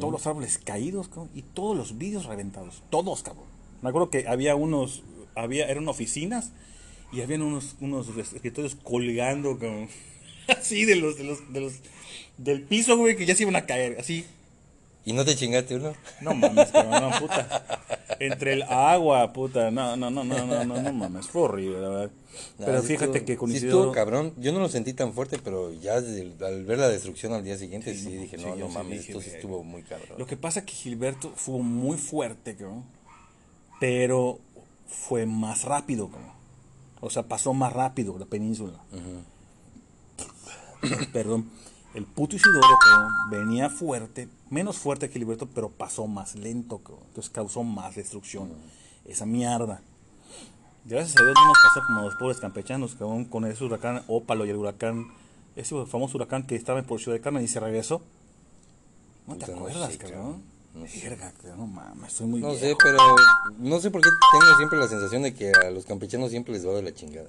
Todos 0.00 0.12
los 0.12 0.26
árboles 0.26 0.58
caídos, 0.58 1.06
cabrón, 1.08 1.30
y 1.36 1.42
todos 1.42 1.76
los 1.76 1.98
vidrios 1.98 2.26
reventados, 2.26 2.82
todos, 2.90 3.22
cabrón. 3.22 3.44
Me 3.80 3.90
acuerdo 3.90 4.10
que 4.10 4.26
había 4.26 4.56
unos, 4.56 5.04
había, 5.36 5.68
eran 5.68 5.86
oficinas 5.86 6.50
y 7.12 7.20
habían 7.20 7.42
unos, 7.42 7.76
unos 7.80 8.08
escritorios 8.16 8.74
colgando, 8.74 9.56
cabrón, 9.56 9.88
así 10.48 10.84
de 10.84 10.96
los, 10.96 11.16
de 11.16 11.24
los, 11.24 11.52
de 11.52 11.60
los, 11.60 11.74
del 12.38 12.62
piso, 12.62 12.96
güey, 12.96 13.16
que 13.16 13.24
ya 13.24 13.36
se 13.36 13.44
iban 13.44 13.54
a 13.54 13.66
caer, 13.66 13.96
así. 14.00 14.24
¿Y 15.08 15.14
no 15.14 15.24
te 15.24 15.34
chingaste 15.34 15.76
uno? 15.76 15.94
No 16.20 16.34
mames, 16.34 16.68
cabrón, 16.70 17.00
no, 17.10 17.18
puta. 17.18 17.62
Entre 18.20 18.52
el 18.52 18.62
agua, 18.64 19.32
puta, 19.32 19.70
no, 19.70 19.96
no, 19.96 20.10
no, 20.10 20.22
no, 20.22 20.44
no, 20.46 20.64
no, 20.66 20.82
no 20.82 20.92
mames, 20.92 21.28
fue 21.28 21.42
horrible, 21.42 21.80
la 21.80 21.88
verdad. 21.88 22.10
Pero 22.58 22.82
sí 22.82 22.88
fíjate 22.88 23.24
que 23.24 23.38
con 23.38 23.50
sí 23.50 23.56
Isidoro- 23.56 23.78
estuvo 23.78 23.92
cabrón. 23.92 24.34
Yo 24.36 24.52
no 24.52 24.58
lo 24.58 24.68
sentí 24.68 24.92
tan 24.92 25.14
fuerte, 25.14 25.38
pero 25.42 25.72
ya 25.72 26.02
desde 26.02 26.44
al 26.44 26.62
ver 26.66 26.78
la 26.78 26.90
destrucción 26.90 27.32
al 27.32 27.42
día 27.42 27.56
siguiente, 27.56 27.94
sí, 27.94 28.10
dije, 28.16 28.36
no, 28.36 28.54
no 28.54 28.68
mames, 28.68 28.98
dije, 28.98 29.12
esto 29.12 29.22
sí 29.22 29.30
estuvo 29.34 29.64
muy 29.64 29.82
cabrón. 29.82 30.18
Lo 30.18 30.26
que 30.26 30.36
pasa 30.36 30.60
es 30.60 30.66
que 30.66 30.74
Gilberto 30.74 31.32
fue 31.34 31.58
muy 31.60 31.96
fuerte, 31.96 32.54
cabrón. 32.54 32.84
Pero 33.80 34.40
fue 34.88 35.24
más 35.24 35.62
rápido, 35.62 36.10
cabrón. 36.10 36.32
O 37.00 37.08
sea, 37.08 37.22
pasó 37.22 37.54
más 37.54 37.72
rápido 37.72 38.18
la 38.18 38.26
península. 38.26 38.78
Perdón. 41.14 41.50
El 41.94 42.04
puto 42.04 42.36
Isidoro, 42.36 42.60
cabrón, 42.84 43.12
venía 43.30 43.70
fuerte, 43.70 44.28
menos 44.50 44.76
fuerte 44.78 45.08
que 45.08 45.18
Gilberto, 45.18 45.46
pero 45.46 45.70
pasó 45.70 46.06
más 46.06 46.34
lento, 46.34 46.78
cabrón. 46.78 47.04
Entonces 47.08 47.30
causó 47.30 47.64
más 47.64 47.96
destrucción. 47.96 48.50
Esa 49.04 49.24
mierda. 49.26 49.80
Gracias 50.84 51.16
a 51.20 51.24
Dios 51.24 51.34
no 51.34 51.46
nos 51.46 51.56
pasó 51.62 51.86
como 51.86 52.02
los 52.02 52.14
pobres 52.16 52.38
campechanos, 52.38 52.94
cabrón, 52.94 53.24
con 53.24 53.44
ese 53.46 53.64
huracán 53.64 54.02
Ópalo 54.06 54.46
y 54.46 54.50
el 54.50 54.56
huracán, 54.56 55.08
ese 55.56 55.74
famoso 55.86 56.16
huracán 56.18 56.46
que 56.46 56.56
estaba 56.56 56.78
en 56.78 56.84
por 56.84 57.00
Ciudad 57.00 57.16
de 57.16 57.22
Carmen 57.22 57.42
y 57.42 57.48
se 57.48 57.58
regresó. 57.60 58.02
¿No 59.26 59.36
te 59.36 59.50
acuerdas, 59.50 59.96
cabrón? 59.96 60.42
No. 60.74 60.82
Verga, 61.02 61.32
cabrón, 61.32 61.58
no 61.58 61.66
mames, 61.66 62.12
estoy 62.12 62.26
muy 62.26 62.40
No 62.40 62.50
viejo. 62.50 62.60
sé, 62.64 62.76
pero 62.82 62.98
no 63.58 63.80
sé 63.80 63.90
por 63.90 64.02
qué 64.02 64.08
tengo 64.32 64.56
siempre 64.56 64.78
la 64.78 64.88
sensación 64.88 65.22
de 65.22 65.34
que 65.34 65.50
a 65.52 65.70
los 65.70 65.84
campechanos 65.86 66.30
siempre 66.30 66.52
les 66.52 66.66
va 66.66 66.72
de 66.74 66.82
la 66.82 66.94
chingada. 66.94 67.28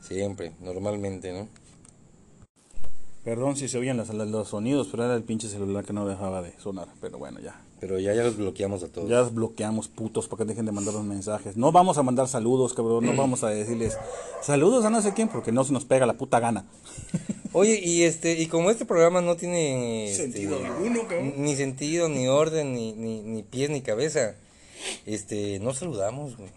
Siempre, 0.00 0.52
normalmente, 0.60 1.32
¿no? 1.32 1.48
Perdón 3.24 3.54
si 3.54 3.68
se 3.68 3.76
oían 3.76 3.98
los, 3.98 4.08
los 4.08 4.48
sonidos, 4.48 4.88
pero 4.90 5.04
era 5.04 5.14
el 5.14 5.22
pinche 5.22 5.48
celular 5.48 5.84
que 5.84 5.92
no 5.92 6.06
dejaba 6.06 6.40
de 6.40 6.54
sonar. 6.58 6.88
Pero 7.02 7.18
bueno, 7.18 7.38
ya. 7.40 7.60
Pero 7.78 7.98
ya, 7.98 8.14
ya 8.14 8.22
los 8.22 8.36
bloqueamos 8.36 8.82
a 8.82 8.88
todos. 8.88 9.10
Ya 9.10 9.18
los 9.18 9.34
bloqueamos, 9.34 9.88
putos, 9.88 10.26
para 10.26 10.38
que 10.38 10.44
dejen 10.46 10.64
de 10.64 10.72
mandar 10.72 10.94
los 10.94 11.04
mensajes. 11.04 11.56
No 11.56 11.70
vamos 11.70 11.98
a 11.98 12.02
mandar 12.02 12.28
saludos, 12.28 12.72
cabrón. 12.72 13.04
No 13.04 13.14
vamos 13.14 13.44
a 13.44 13.48
decirles 13.48 13.98
saludos 14.40 14.86
a 14.86 14.90
no 14.90 15.02
sé 15.02 15.12
quién, 15.12 15.28
porque 15.28 15.52
no 15.52 15.64
se 15.64 15.72
nos 15.74 15.84
pega 15.84 16.06
la 16.06 16.14
puta 16.14 16.40
gana. 16.40 16.64
Oye, 17.52 17.78
y 17.82 18.04
este, 18.04 18.40
y 18.40 18.46
como 18.46 18.70
este 18.70 18.86
programa 18.86 19.20
no 19.20 19.36
tiene 19.36 20.10
este, 20.10 20.22
Sentido 20.22 20.56
alguno, 20.64 21.02
cabrón. 21.02 21.34
ni 21.36 21.56
sentido, 21.56 22.08
ni 22.08 22.26
orden, 22.28 22.74
ni, 22.74 22.92
ni, 22.92 23.22
ni 23.22 23.42
pies, 23.42 23.70
ni 23.70 23.82
cabeza, 23.82 24.36
este, 25.04 25.58
no 25.58 25.74
saludamos, 25.74 26.36
güey. 26.36 26.50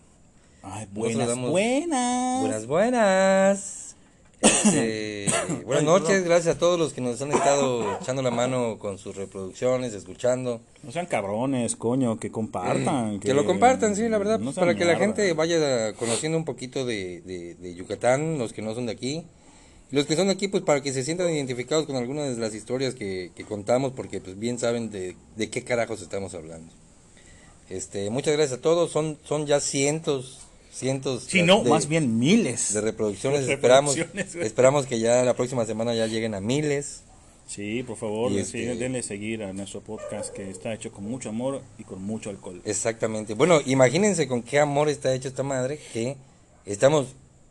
Ay, 0.62 0.88
buenas, 0.93 1.38
buenas. 1.38 2.41
Buenas, 2.41 2.67
buenas. 2.67 3.82
Este, 4.43 5.27
buenas 5.65 5.84
noches, 5.84 6.23
gracias 6.23 6.56
a 6.56 6.60
todos 6.60 6.77
los 6.77 6.93
que 6.93 7.01
nos 7.01 7.21
han 7.21 7.32
estado 7.32 7.97
echando 7.99 8.21
la 8.21 8.32
mano 8.32 8.77
con 8.77 8.97
sus 8.97 9.15
reproducciones, 9.15 9.93
escuchando. 9.93 10.62
No 10.84 10.91
sean 10.91 11.06
cabrones, 11.06 11.75
coño, 11.75 12.19
que 12.19 12.29
compartan. 12.32 13.19
Que 13.19 13.34
lo 13.34 13.45
compartan, 13.45 13.95
sí, 13.95 14.10
la 14.10 14.17
verdad, 14.17 14.39
no 14.39 14.45
pues, 14.45 14.58
para 14.58 14.75
que 14.75 14.86
la 14.86 14.95
mierda. 14.97 15.06
gente 15.06 15.34
vaya 15.34 15.93
conociendo 15.93 16.38
un 16.38 16.45
poquito 16.45 16.86
de, 16.86 17.21
de, 17.21 17.56
de 17.56 17.75
Yucatán, 17.75 18.38
los 18.38 18.53
que 18.53 18.62
no 18.62 18.75
son 18.75 18.86
de 18.86 18.91
aquí. 18.91 19.23
Los 19.91 20.06
que 20.06 20.15
son 20.15 20.27
de 20.27 20.34
aquí, 20.34 20.47
pues 20.47 20.63
para 20.63 20.82
que 20.82 20.91
se 20.91 21.03
sientan 21.03 21.29
identificados 21.29 21.86
con 21.86 21.95
algunas 21.95 22.36
de 22.36 22.41
las 22.41 22.56
historias 22.56 22.95
que, 22.95 23.32
que 23.36 23.43
contamos, 23.45 23.93
porque 23.93 24.19
pues 24.19 24.38
bien 24.38 24.60
saben 24.60 24.89
de, 24.89 25.15
de 25.36 25.49
qué 25.49 25.63
carajos 25.63 26.01
estamos 26.01 26.34
hablando. 26.34 26.73
Este, 27.69 28.10
muchas 28.10 28.34
gracias 28.34 28.60
a 28.60 28.62
todos, 28.62 28.91
son, 28.91 29.17
son 29.23 29.45
ya 29.45 29.60
cientos, 29.60 30.39
cientos 30.73 31.23
Si 31.23 31.41
no, 31.43 31.63
de, 31.63 31.69
más 31.69 31.88
bien 31.88 32.17
miles. 32.19 32.73
de 32.73 32.81
reproducciones. 32.81 33.45
De 33.47 33.53
esperamos, 33.53 33.95
güey. 33.95 34.07
esperamos 34.45 34.86
que 34.86 34.99
ya 34.99 35.23
la 35.23 35.36
próxima 35.36 35.65
semana 35.65 35.93
ya 35.93 36.07
lleguen 36.07 36.33
a 36.36 36.41
miles. 36.41 37.01
Sí, 37.47 37.83
por 37.83 37.97
favor, 37.97 38.31
este- 38.31 38.71
sí, 38.73 38.79
denle 38.79 39.03
seguir 39.03 39.43
a 39.43 39.51
nuestro 39.53 39.81
podcast 39.81 40.33
que 40.33 40.49
está 40.49 40.73
hecho 40.73 40.91
con 40.91 41.03
mucho 41.03 41.29
amor 41.29 41.62
y 41.77 41.83
con 41.83 42.01
mucho 42.01 42.29
alcohol. 42.29 42.62
Exactamente. 42.65 43.33
Bueno, 43.33 43.59
imagínense 43.65 44.27
con 44.27 44.41
qué 44.43 44.59
amor 44.59 44.88
está 44.89 45.13
hecho 45.13 45.27
esta 45.27 45.43
madre, 45.43 45.77
que 45.91 46.15
estamos, 46.65 47.07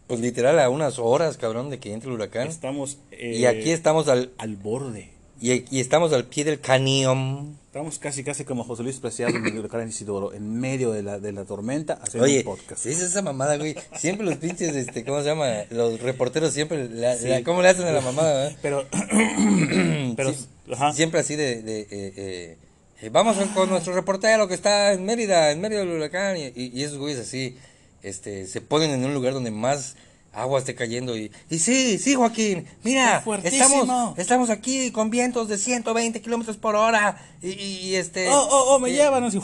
pues 0.06 0.18
literal, 0.20 0.58
a 0.61 0.70
unas 0.70 0.98
horas, 0.98 1.37
cabrón, 1.37 1.68
de 1.70 1.78
que 1.78 1.92
entre 1.92 2.08
el 2.08 2.14
huracán. 2.14 2.48
Estamos 2.48 2.98
eh, 3.11 3.37
y 3.37 3.44
aquí 3.44 3.70
estamos 3.70 4.08
al, 4.08 4.32
al 4.38 4.56
borde. 4.56 5.11
Y, 5.40 5.64
y 5.76 5.80
estamos 5.80 6.12
al 6.12 6.24
pie 6.26 6.44
del 6.44 6.60
cañón. 6.60 7.58
Estamos 7.66 7.98
casi 7.98 8.22
casi 8.22 8.44
como 8.44 8.64
José 8.64 8.82
Luis 8.82 8.98
Preciado 8.98 9.34
el 9.34 9.58
huracán 9.58 9.88
Isidoro, 9.88 10.34
en 10.34 10.60
medio 10.60 10.92
de 10.92 11.02
la, 11.02 11.18
de 11.18 11.32
la 11.32 11.44
tormenta, 11.44 11.94
haciendo 12.02 12.26
Oye, 12.26 12.38
un 12.40 12.44
podcast. 12.44 12.82
¿sí 12.82 12.90
es 12.90 13.00
esa 13.00 13.22
mamada, 13.22 13.56
güey? 13.56 13.74
Siempre 13.96 14.26
los 14.26 14.36
pinches, 14.36 14.76
este, 14.76 15.04
¿cómo 15.04 15.20
se 15.20 15.26
llama? 15.28 15.48
Los 15.70 15.98
reporteros 16.00 16.52
siempre, 16.52 16.88
la- 16.90 17.16
Sí. 17.16 17.28
la- 17.28 17.42
¿cómo 17.42 17.62
le 17.62 17.68
hacen 17.70 17.86
a 17.86 17.92
la 17.92 18.02
mamada, 18.02 18.34
verdad? 18.34 18.58
Pero, 18.62 18.86
pero, 20.16 20.32
Sí, 20.32 20.46
ajá. 20.72 20.92
Siempre 20.92 21.20
así 21.20 21.34
de, 21.36 21.62
de, 21.62 21.80
eh, 21.80 21.86
eh, 21.90 22.56
eh, 23.00 23.08
vamos 23.10 23.36
con 23.54 23.70
nuestro 23.70 23.94
reportero 23.94 24.46
que 24.48 24.54
está 24.54 24.92
en 24.92 25.04
Mérida, 25.04 25.50
en 25.50 25.60
medio 25.60 25.78
del 25.78 25.88
huracán, 25.88 26.36
y, 26.36 26.46
y- 26.54 26.72
y 26.74 26.82
esos 26.82 26.98
güeyes 26.98 27.18
así, 27.20 27.56
este, 28.02 28.46
se 28.46 28.60
ponen 28.60 28.90
en 28.90 29.04
un 29.04 29.14
lugar 29.14 29.32
donde 29.32 29.50
más 29.50 29.96
agua 30.32 30.58
esté 30.58 30.74
cayendo 30.74 31.16
y, 31.16 31.30
y 31.50 31.58
sí, 31.58 31.98
sí 31.98 32.14
Joaquín, 32.14 32.66
mira, 32.84 33.22
estamos, 33.44 34.18
estamos 34.18 34.48
aquí 34.50 34.90
con 34.90 35.10
vientos 35.10 35.48
de 35.48 35.58
120 35.58 36.22
kilómetros 36.22 36.56
por 36.56 36.74
hora 36.74 37.20
y, 37.42 37.50
y- 37.50 37.78
y, 37.88 37.94
este... 37.96 38.28
Oh, 38.30 38.48
oh, 38.50 38.74
oh, 38.74 38.78
me 38.78 38.88
eh, 38.90 38.94
llevan 38.94 39.24
así. 39.24 39.38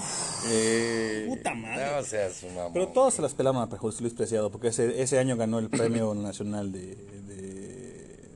eh, 0.48 1.26
Puta 1.28 1.54
madre. 1.54 1.86
No 1.94 2.02
seas 2.04 2.42
un 2.42 2.54
mamón. 2.54 2.72
Pero 2.72 2.88
todos 2.88 3.14
se 3.14 3.22
las 3.22 3.34
pelaron 3.34 3.62
a 3.62 3.76
José 3.76 4.00
Luis 4.02 4.14
Preciado, 4.14 4.50
porque 4.50 4.68
ese, 4.68 5.02
ese 5.02 5.18
año 5.18 5.36
ganó 5.36 5.58
el 5.58 5.68
premio 5.68 6.14
nacional 6.16 6.72
de, 6.72 6.96
de 6.96 8.30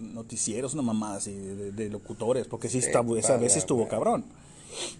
noticieros, 0.00 0.74
una 0.74 0.82
mamada 0.82 1.16
así, 1.16 1.32
de, 1.32 1.72
de 1.72 1.88
locutores, 1.90 2.46
porque 2.46 2.68
sí, 2.68 2.78
está, 2.78 3.02
esa 3.18 3.36
vez 3.36 3.56
estuvo 3.56 3.86
cabrón. 3.88 4.24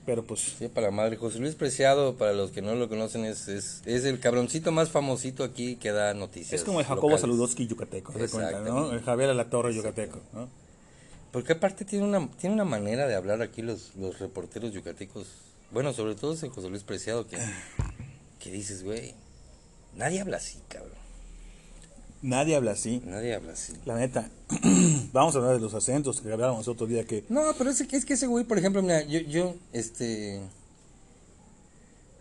Pero 0.06 0.24
pues, 0.24 0.40
Sí, 0.58 0.68
para 0.68 0.88
la 0.88 0.90
madre. 0.92 1.16
José 1.16 1.38
Luis 1.38 1.54
Preciado, 1.54 2.16
para 2.16 2.32
los 2.32 2.50
que 2.50 2.62
no 2.62 2.74
lo 2.74 2.88
conocen, 2.88 3.24
es, 3.24 3.48
es, 3.48 3.82
es 3.86 4.04
el 4.04 4.20
cabroncito 4.20 4.72
más 4.72 4.90
famosito 4.90 5.44
aquí 5.44 5.76
que 5.76 5.92
da 5.92 6.14
noticias. 6.14 6.52
es 6.52 6.64
como 6.64 6.80
el 6.80 6.86
Jacobo 6.86 7.08
locales. 7.08 7.20
Saludowski 7.22 7.66
yucateco, 7.66 8.12
¿se 8.12 8.28
cuenta, 8.28 8.60
no? 8.60 8.92
El 8.92 9.00
Javier 9.02 9.34
La 9.34 9.48
Torre 9.48 9.74
yucateco, 9.74 10.20
¿no? 10.32 10.48
Porque 11.30 11.54
aparte 11.54 11.84
tiene 11.86 12.04
una, 12.04 12.28
tiene 12.32 12.54
una 12.54 12.64
manera 12.64 13.06
de 13.06 13.14
hablar 13.14 13.40
aquí 13.40 13.62
los, 13.62 13.94
los 13.96 14.18
reporteros 14.18 14.72
yucatecos. 14.72 15.26
Bueno, 15.70 15.94
sobre 15.94 16.14
todo 16.14 16.34
ese 16.34 16.50
José 16.50 16.68
Luis 16.68 16.82
Preciado 16.82 17.26
que, 17.26 17.38
que 18.38 18.50
dices, 18.50 18.84
güey, 18.84 19.14
nadie 19.96 20.20
habla 20.20 20.36
así, 20.36 20.58
cabrón. 20.68 21.01
Nadie 22.22 22.54
habla 22.56 22.72
así. 22.72 23.02
Nadie 23.04 23.34
habla 23.34 23.52
así. 23.52 23.72
La 23.84 23.96
neta. 23.96 24.28
Vamos 25.12 25.34
a 25.34 25.38
hablar 25.38 25.54
de 25.54 25.60
los 25.60 25.74
acentos 25.74 26.20
que 26.20 26.32
hablábamos 26.32 26.68
otro 26.68 26.86
día 26.86 27.04
que... 27.04 27.24
No, 27.28 27.42
pero 27.58 27.70
es 27.70 27.82
que, 27.82 27.96
es 27.96 28.04
que 28.04 28.14
ese 28.14 28.26
güey, 28.28 28.44
por 28.44 28.58
ejemplo, 28.58 28.80
mira, 28.80 29.02
yo, 29.02 29.18
yo, 29.20 29.54
este, 29.72 30.40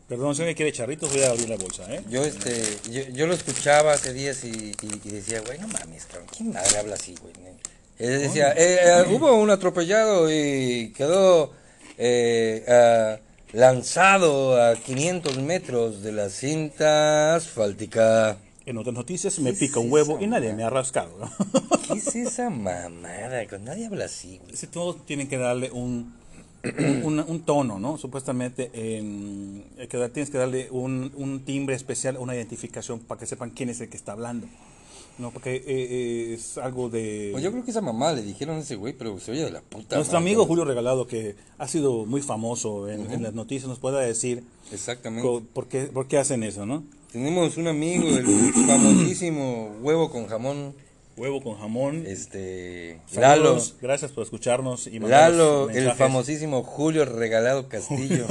Perdón, 0.07 0.35
si 0.35 0.41
me 0.41 0.55
quiere 0.55 0.73
charritos, 0.73 1.09
voy 1.13 1.21
a 1.21 1.29
abrir 1.29 1.47
la 1.47 1.55
bolsa, 1.55 1.83
¿eh? 1.93 2.01
yo, 2.09 2.23
este, 2.25 2.61
yo, 2.91 3.01
yo 3.13 3.27
lo 3.27 3.33
escuchaba 3.33 3.93
hace 3.93 4.11
días 4.11 4.43
y, 4.43 4.49
y- 4.49 5.01
y 5.05 5.09
decía, 5.11 5.39
güey, 5.45 5.57
no 5.59 5.67
mames, 5.69 6.05
cabrón, 6.05 6.27
¿quién 6.35 6.51
madre 6.51 6.77
habla 6.79 6.95
así, 6.95 7.15
güey? 7.21 7.33
Él 7.97 8.19
decía, 8.21 8.51
eh, 8.57 8.79
eh, 8.83 9.15
hubo 9.15 9.33
un 9.35 9.49
atropellado 9.51 10.29
y 10.29 10.91
quedó 10.97 11.53
eh, 11.97 12.65
ah, 12.67 13.19
lanzado 13.53 14.61
a 14.61 14.75
500 14.75 15.37
metros 15.37 16.01
de 16.01 16.11
la 16.11 16.29
cinta 16.29 17.35
asfáltica. 17.35 18.37
En 18.71 18.77
otras 18.77 18.95
noticias 18.95 19.37
me 19.39 19.51
¿Qué 19.51 19.59
pica 19.59 19.79
es 19.79 19.85
un 19.85 19.91
huevo 19.91 20.17
y 20.19 20.27
nadie 20.27 20.53
me 20.53 20.63
ha 20.63 20.69
rascado. 20.69 21.11
¿Qué 21.87 21.93
es 21.99 22.15
esa 22.15 22.49
mamada? 22.49 22.89
Nadie 23.59 23.85
habla 23.85 24.05
así, 24.05 24.39
güey. 24.41 24.53
Ese 24.53 24.67
todos 24.67 25.05
tienen 25.05 25.27
que 25.27 25.37
darle 25.37 25.69
un, 25.71 26.13
un, 27.03 27.19
un 27.19 27.41
tono, 27.41 27.79
¿no? 27.79 27.97
Supuestamente 27.97 28.71
en- 28.73 29.63
hay 29.77 29.87
que 29.87 30.09
tienes 30.09 30.29
que 30.29 30.37
darle 30.37 30.69
un, 30.71 31.11
un 31.15 31.43
timbre 31.43 31.75
especial, 31.75 32.17
una 32.17 32.35
identificación 32.35 32.99
para 32.99 33.19
que 33.19 33.25
sepan 33.25 33.49
quién 33.51 33.69
es 33.69 33.81
el 33.81 33.89
que 33.89 33.97
está 33.97 34.13
hablando. 34.13 34.47
No, 35.17 35.29
porque 35.31 35.55
eh, 35.57 35.63
eh, 35.67 36.33
es 36.35 36.57
algo 36.57 36.89
de... 36.89 37.29
Pues 37.33 37.43
yo 37.43 37.51
creo 37.51 37.63
que 37.65 37.71
esa 37.71 37.81
mamá 37.81 38.13
le 38.13 38.23
dijeron 38.23 38.55
a 38.55 38.59
ese 38.61 38.75
güey, 38.75 38.93
pero 38.93 39.19
se 39.19 39.31
oye 39.31 39.43
de 39.43 39.51
la 39.51 39.61
puta. 39.61 39.97
Nuestro 39.97 40.17
madre. 40.19 40.31
amigo 40.31 40.45
Julio 40.45 40.63
Regalado, 40.63 41.05
que 41.05 41.35
ha 41.57 41.67
sido 41.67 42.05
muy 42.05 42.21
famoso 42.21 42.89
en, 42.89 43.11
en 43.11 43.21
las 43.21 43.33
noticias, 43.33 43.67
nos 43.67 43.77
pueda 43.79 43.99
decir 43.99 44.43
Exactamente. 44.71 45.27
por 45.53 45.67
qué, 45.67 45.83
por 45.87 46.07
qué 46.07 46.17
hacen 46.17 46.43
eso, 46.43 46.65
¿no? 46.65 46.83
Tenemos 47.11 47.57
un 47.57 47.67
amigo, 47.67 48.07
el 48.07 48.53
famosísimo 48.67 49.75
huevo 49.81 50.09
con 50.11 50.27
jamón, 50.27 50.73
Huevo 51.17 51.41
con 51.43 51.57
jamón. 51.59 52.05
este 52.07 53.01
Lalo, 53.13 53.43
Saludos, 53.43 53.75
Gracias 53.81 54.11
por 54.11 54.23
escucharnos 54.23 54.87
y 54.87 54.99
Lalo, 54.99 55.69
el 55.69 55.91
famosísimo 55.91 56.63
Julio 56.63 57.03
Regalado 57.05 57.67
Castillo. 57.67 58.25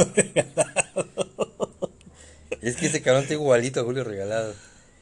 es 2.63 2.77
que 2.77 2.87
ese 2.87 3.03
cabrón 3.03 3.23
está 3.25 3.35
igualito 3.35 3.81
a 3.81 3.85
Julio 3.85 4.03
Regalado. 4.03 4.55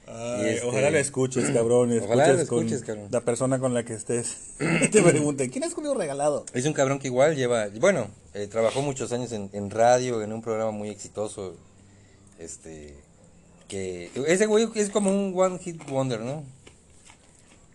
Ay, 0.08 0.54
este- 0.54 0.66
Ojalá 0.66 0.90
le 0.90 0.98
escuches, 1.00 1.50
cabrón. 1.54 1.96
Ojalá 2.02 2.24
escuches 2.24 2.36
lo 2.36 2.42
escuches, 2.42 2.82
cabrón. 2.82 3.08
La 3.10 3.20
persona 3.20 3.58
con 3.60 3.74
la 3.74 3.84
que 3.84 3.94
estés. 3.94 4.36
Te 4.90 5.00
pregunten, 5.02 5.50
¿quién 5.50 5.62
es 5.62 5.72
Julio 5.74 5.94
Regalado? 5.94 6.44
Es 6.52 6.64
un 6.66 6.72
cabrón 6.72 6.98
que 6.98 7.06
igual 7.06 7.36
lleva, 7.36 7.68
bueno, 7.78 8.08
eh, 8.34 8.48
trabajó 8.48 8.82
muchos 8.82 9.12
años 9.12 9.30
en, 9.32 9.50
en 9.52 9.70
radio, 9.70 10.20
en 10.22 10.32
un 10.32 10.42
programa 10.42 10.72
muy 10.72 10.88
exitoso. 10.88 11.54
Este, 12.40 12.94
que 13.68 14.10
ese 14.26 14.46
güey 14.46 14.68
es 14.74 14.90
como 14.90 15.10
un 15.10 15.32
one 15.38 15.58
hit 15.58 15.82
wonder, 15.88 16.20
¿no? 16.20 16.42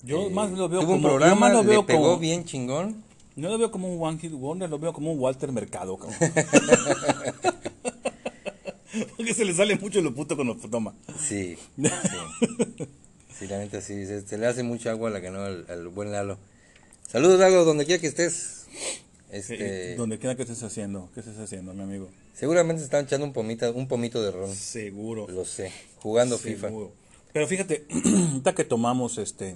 Yo 0.04 0.28
Eh, 0.28 0.30
más 0.32 0.52
lo 0.52 0.68
veo 0.68 0.82
tuvo 0.82 0.92
como 0.92 0.96
un 0.98 1.04
programa, 1.04 1.34
yo 1.34 1.40
más 1.40 1.54
lo 1.54 1.64
le 1.64 1.70
veo 1.70 1.86
pegó 1.86 2.04
como, 2.04 2.20
bien 2.20 2.44
chingón. 2.44 3.04
No 3.36 3.50
lo 3.50 3.58
veo 3.58 3.72
como 3.72 3.92
un 3.92 4.00
One 4.00 4.20
Hit 4.20 4.32
Wonder, 4.34 4.70
lo 4.70 4.78
veo 4.78 4.94
como 4.94 5.12
un 5.12 5.20
Walter 5.20 5.52
Mercado, 5.52 5.98
cabrón. 5.98 6.20
Porque 9.18 9.34
se 9.34 9.44
le 9.44 9.56
sale 9.56 9.76
mucho 9.78 10.02
lo 10.02 10.14
puto 10.14 10.36
cuando 10.36 10.56
toma. 10.56 10.94
Sí, 11.18 11.58
sí. 11.78 11.88
Sí, 13.40 13.48
la 13.48 13.58
neta 13.58 13.82
sí, 13.82 14.06
se, 14.06 14.22
se 14.22 14.38
le 14.38 14.46
hace 14.46 14.62
mucha 14.62 14.92
agua 14.92 15.10
a 15.10 15.14
la 15.14 15.20
que 15.22 15.32
no 15.32 15.42
al, 15.42 15.66
al 15.68 15.88
buen 15.88 16.12
Lalo. 16.12 16.38
Saludos, 17.08 17.40
Lalo, 17.40 17.66
donde 17.66 17.86
quiera 17.86 18.00
que 18.00 18.06
estés. 18.08 18.68
Este, 19.32 19.94
Eh, 19.94 19.96
Donde 19.96 20.20
quiera 20.20 20.36
que 20.36 20.44
estés 20.44 20.62
haciendo, 20.62 21.10
¿qué 21.16 21.22
estés 21.22 21.40
haciendo, 21.40 21.74
mi 21.74 21.82
amigo? 21.82 22.10
Seguramente 22.34 22.80
se 22.80 22.86
están 22.86 23.06
echando 23.06 23.26
un 23.26 23.34
pomita, 23.34 23.72
un 23.72 23.88
pomito 23.88 24.22
de 24.22 24.32
ron, 24.32 24.54
Seguro. 24.54 25.28
lo 25.28 25.46
sé, 25.46 25.72
jugando 26.02 26.38
FIFA. 26.38 26.68
Seguro. 26.68 26.92
Pero 27.32 27.48
fíjate, 27.48 27.86
ahorita 28.30 28.54
que 28.56 28.64
tomamos 28.64 29.18
este 29.18 29.56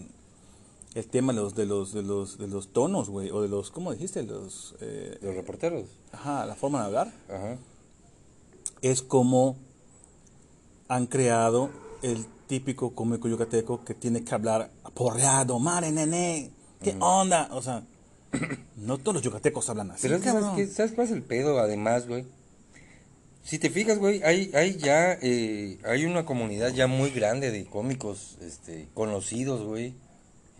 el 0.95 1.05
tema 1.07 1.31
de 1.33 1.39
los 1.41 1.53
de 1.55 1.65
los 1.67 1.93
de 1.93 2.01
los 2.01 2.37
de 2.39 2.47
los 2.47 2.73
tonos, 2.73 3.09
güey, 3.09 3.29
o 3.29 3.41
de 3.41 3.49
los 3.49 3.69
¿cómo 3.71 3.91
dijiste? 3.93 4.23
Los 4.23 4.75
eh, 4.81 5.17
Los 5.21 5.35
reporteros. 5.35 5.85
ajá, 6.11 6.45
la 6.45 6.55
forma 6.55 6.79
de 6.79 6.85
hablar 6.85 7.13
Ajá. 7.29 7.57
es 8.81 9.01
como 9.03 9.57
han 10.87 11.05
creado 11.05 11.69
el 12.01 12.25
típico 12.47 12.95
cómico 12.95 13.27
yucateco 13.27 13.83
que 13.83 13.93
tiene 13.93 14.23
que 14.23 14.33
hablar 14.33 14.71
porreado, 14.95 15.59
mare 15.59 15.91
nene, 15.91 16.49
¿qué 16.81 16.95
onda? 16.99 17.49
O 17.51 17.61
sea, 17.61 17.83
no 18.77 18.97
todos 18.97 19.15
los 19.15 19.23
yucatecos 19.23 19.69
hablan 19.69 19.91
así. 19.91 20.03
Pero 20.03 20.15
es 20.15 20.21
que, 20.21 20.29
¿sabes, 20.29 20.45
qué? 20.55 20.67
¿sabes 20.67 20.91
cuál 20.93 21.07
es 21.07 21.13
el 21.13 21.21
pedo? 21.23 21.59
Además, 21.59 22.07
güey. 22.07 22.25
Si 23.47 23.59
te 23.59 23.69
fijas, 23.69 23.97
güey, 23.97 24.21
hay, 24.23 24.51
hay 24.53 24.75
ya, 24.77 25.13
eh, 25.21 25.77
hay 25.85 26.03
una 26.05 26.25
comunidad 26.25 26.73
ya 26.73 26.87
muy 26.87 27.11
grande 27.11 27.49
de 27.49 27.63
cómicos, 27.65 28.37
este, 28.41 28.87
conocidos, 28.93 29.63
güey. 29.65 29.93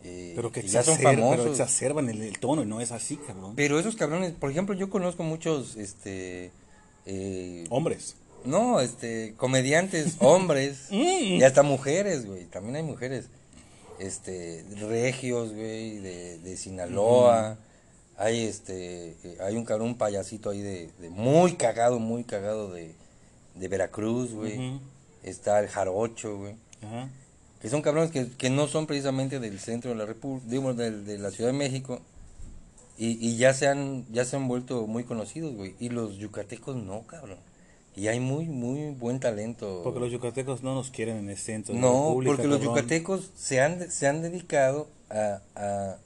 eh, 0.06 0.32
pero 0.38 0.52
que 0.54 0.62
ya 0.62 0.84
son 0.84 0.96
exacer- 0.98 1.16
pero 1.16 1.22
famosos. 1.32 1.50
exacerban 1.60 2.08
el, 2.10 2.22
el 2.22 2.40
tono 2.40 2.64
y 2.64 2.66
no 2.66 2.80
es 2.80 2.94
así, 2.94 3.18
cabrón. 3.18 3.54
Pero 3.58 3.78
esos 3.78 3.98
cabrones, 3.98 4.32
por 4.32 4.50
ejemplo, 4.52 4.74
yo 4.74 4.90
conozco 4.90 5.24
muchos, 5.24 5.76
este, 5.76 6.52
eh, 7.06 7.66
Hombres. 7.70 8.16
no, 8.46 8.80
este, 8.80 9.34
comediantes, 9.36 10.16
hombres, 10.20 10.88
Mm. 10.90 11.40
y 11.40 11.44
hasta 11.44 11.64
mujeres, 11.64 12.26
güey, 12.26 12.46
también 12.46 12.78
hay 12.78 12.84
mujeres, 12.84 13.26
este, 14.00 14.64
regios, 14.80 15.52
güey, 15.54 15.98
de, 15.98 16.38
de 16.38 16.56
Sinaloa, 16.56 17.58
hay, 18.18 18.42
este, 18.46 19.10
eh, 19.24 19.38
hay 19.42 19.56
un 19.56 19.64
cabrón, 19.66 19.90
un 19.90 19.98
payasito 19.98 20.50
ahí 20.50 20.62
de, 20.62 20.90
de 21.00 21.10
muy 21.10 21.54
cagado, 21.54 22.00
muy 22.00 22.24
cagado 22.24 22.72
de, 22.72 22.94
de 23.56 23.68
Veracruz, 23.68 24.34
güey, 24.34 24.80
está 25.24 25.60
el 25.60 25.68
jarocho, 25.68 26.38
güey, 26.38 26.56
Ajá. 26.82 27.10
que 27.62 27.70
son 27.70 27.82
cabrones 27.82 28.12
que, 28.12 28.28
que 28.30 28.50
no 28.50 28.68
son 28.68 28.88
precisamente 28.88 29.40
del 29.40 29.60
centro 29.60 29.92
de 29.92 29.98
la 29.98 30.06
república, 30.06 30.50
digamos, 30.50 30.78
del- 30.78 31.06
de, 31.06 31.18
la 31.20 31.32
Ciudad 31.32 31.52
de 31.52 31.58
México, 31.58 32.00
y, 32.98 33.12
y 33.26 33.38
ya 33.38 33.54
se 33.54 33.68
han, 33.68 34.06
ya 34.12 34.26
se 34.26 34.36
han 34.36 34.48
vuelto 34.48 34.88
muy 34.88 35.04
conocidos, 35.04 35.56
güey, 35.56 35.76
y 35.80 35.90
los 35.90 36.18
yucatecos 36.18 36.76
no, 36.76 37.02
cabrón. 37.04 37.38
Y 37.96 38.08
hay 38.10 38.20
muy, 38.20 38.46
muy 38.46 38.92
buen 38.92 39.20
talento. 39.20 39.82
Porque 39.84 40.00
los 40.00 40.12
yucatecos 40.12 40.62
no 40.62 40.76
nos 40.76 40.92
quieren 40.92 41.18
en 41.18 41.30
el 41.32 41.38
centro. 41.38 41.74
de 41.74 41.82
la 41.82 41.88
No, 41.88 42.10
República, 42.10 42.32
porque 42.36 42.48
los 42.48 42.62
yucatecos 42.62 43.32
se 43.36 43.60
han, 43.60 43.90
se 43.90 44.08
han 44.08 44.22
dedicado 44.22 44.88
a, 45.10 45.42
a 45.56 45.98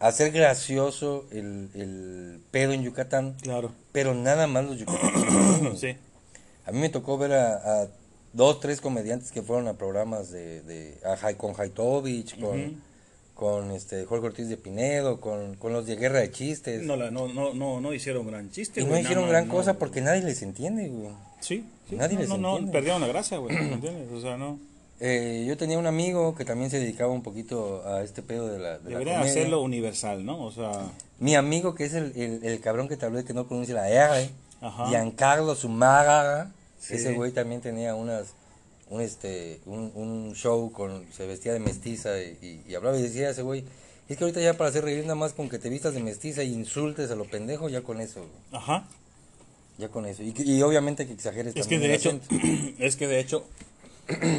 hacer 0.00 0.30
gracioso 0.32 1.26
el, 1.30 1.70
el 1.74 2.40
pedo 2.50 2.72
en 2.72 2.82
Yucatán, 2.82 3.36
Claro. 3.42 3.72
pero 3.92 4.14
nada 4.14 4.46
más 4.46 4.64
los 4.64 4.78
yucatecos. 4.78 5.24
Sí. 5.80 5.96
A 6.66 6.72
mí 6.72 6.78
me 6.80 6.88
tocó 6.90 7.16
ver 7.18 7.32
a, 7.32 7.82
a 7.82 7.88
dos, 8.32 8.60
tres 8.60 8.80
comediantes 8.80 9.32
que 9.32 9.42
fueron 9.42 9.68
a 9.68 9.74
programas 9.74 10.30
de, 10.30 10.62
de 10.62 10.98
a 11.04 11.32
con 11.34 11.54
Haitovich, 11.58 12.38
con, 12.38 12.60
Ujú. 12.60 12.74
con 13.34 13.70
este 13.70 14.04
Jorge 14.04 14.26
Ortiz 14.26 14.48
de 14.48 14.56
Pinedo, 14.58 15.18
con, 15.20 15.54
con 15.56 15.72
los 15.72 15.86
de 15.86 15.96
Guerra 15.96 16.18
de 16.20 16.30
Chistes. 16.30 16.82
No, 16.82 16.96
la- 16.96 17.10
no, 17.10 17.26
no, 17.28 17.54
no, 17.54 17.80
no 17.80 17.94
hicieron 17.94 18.26
gran 18.26 18.50
chiste. 18.50 18.82
y 18.82 18.84
no 18.84 18.98
hicieron 18.98 19.28
gran 19.28 19.48
cosa 19.48 19.78
porque 19.78 20.00
nadie 20.02 20.22
les 20.22 20.42
entiende, 20.42 20.88
güey. 20.88 21.10
Sí. 21.40 21.64
sí, 21.88 21.96
nadie 21.96 22.18
les 22.18 22.28
no, 22.28 22.34
entiende. 22.36 22.72
perdieron 22.72 23.00
la 23.00 23.06
gracia, 23.08 23.38
güey. 23.38 23.56
¿me 23.60 23.72
entiendes? 23.74 24.10
O 24.12 24.20
sea, 24.20 24.36
no. 24.36 24.58
Eh, 25.00 25.44
yo 25.46 25.56
tenía 25.56 25.78
un 25.78 25.86
amigo 25.86 26.34
que 26.34 26.44
también 26.44 26.70
se 26.70 26.80
dedicaba 26.80 27.12
un 27.12 27.22
poquito 27.22 27.86
a 27.86 28.02
este 28.02 28.20
pedo 28.22 28.48
de 28.48 28.58
la, 28.58 28.78
de 28.78 28.90
la 28.90 28.98
comedia. 28.98 29.20
hacerlo 29.20 29.62
universal, 29.62 30.24
¿no? 30.26 30.42
O 30.44 30.50
sea, 30.50 30.72
Mi 31.20 31.36
amigo, 31.36 31.74
que 31.74 31.84
es 31.84 31.94
el, 31.94 32.12
el, 32.16 32.44
el 32.44 32.60
cabrón 32.60 32.88
que 32.88 32.96
te 32.96 33.06
hablé 33.06 33.24
que 33.24 33.32
no 33.34 33.46
pronuncia 33.46 33.74
la 33.74 33.88
R, 33.88 34.28
Ajá. 34.60 34.88
Giancarlo 34.88 35.54
Sumaga, 35.54 36.50
Sí. 36.80 36.94
ese 36.94 37.12
güey 37.14 37.32
también 37.32 37.60
tenía 37.60 37.94
unas, 37.96 38.28
un, 38.88 39.00
este, 39.00 39.60
un, 39.66 39.90
un 39.96 40.34
show 40.34 40.70
con, 40.72 41.04
se 41.12 41.26
vestía 41.26 41.52
de 41.52 41.58
mestiza 41.60 42.20
y, 42.22 42.38
y- 42.40 42.70
y 42.70 42.74
hablaba 42.76 42.96
y 42.98 43.02
decía 43.02 43.30
ese 43.30 43.42
güey, 43.42 43.64
es 44.08 44.16
que 44.16 44.24
ahorita 44.24 44.40
ya 44.40 44.54
para 44.54 44.70
hacer 44.70 44.84
reír 44.84 45.02
nada 45.02 45.14
más 45.16 45.32
con 45.32 45.48
que 45.48 45.58
te 45.58 45.68
vistas 45.70 45.94
de 45.94 46.00
mestiza 46.00 46.42
y 46.44 46.52
insultes 46.54 47.10
a 47.10 47.16
lo 47.16 47.24
pendejo, 47.24 47.68
ya 47.68 47.82
con 47.82 48.00
eso, 48.00 48.20
güey, 48.20 48.30
ajá. 48.52 48.86
ya 49.76 49.88
con 49.88 50.06
eso. 50.06 50.22
Y, 50.22 50.62
obviamente 50.62 51.06
que 51.06 51.12
exageres 51.12 51.54
Es 51.56 51.66
que 51.66 51.78
de 51.80 51.94
hecho, 51.94 52.18
es 52.78 52.96
que 52.96 53.06
de 53.08 53.18
hecho, 53.20 53.44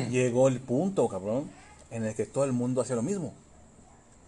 llegó 0.10 0.48
el 0.48 0.60
punto, 0.60 1.08
cabrón, 1.08 1.50
en 1.92 2.06
el 2.06 2.16
que 2.16 2.26
todo 2.26 2.44
el 2.44 2.54
mundo 2.54 2.82
hacía 2.82 2.96
lo 2.96 3.02
mismo. 3.02 3.34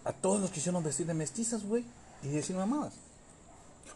A 0.04 0.12
todos 0.12 0.40
los 0.40 0.50
quisieron 0.50 0.82
vestir 0.82 1.06
de 1.06 1.14
mestizas, 1.14 1.64
güey, 1.64 1.84
y 2.22 2.28
decir 2.28 2.56
mamadas. 2.56 2.94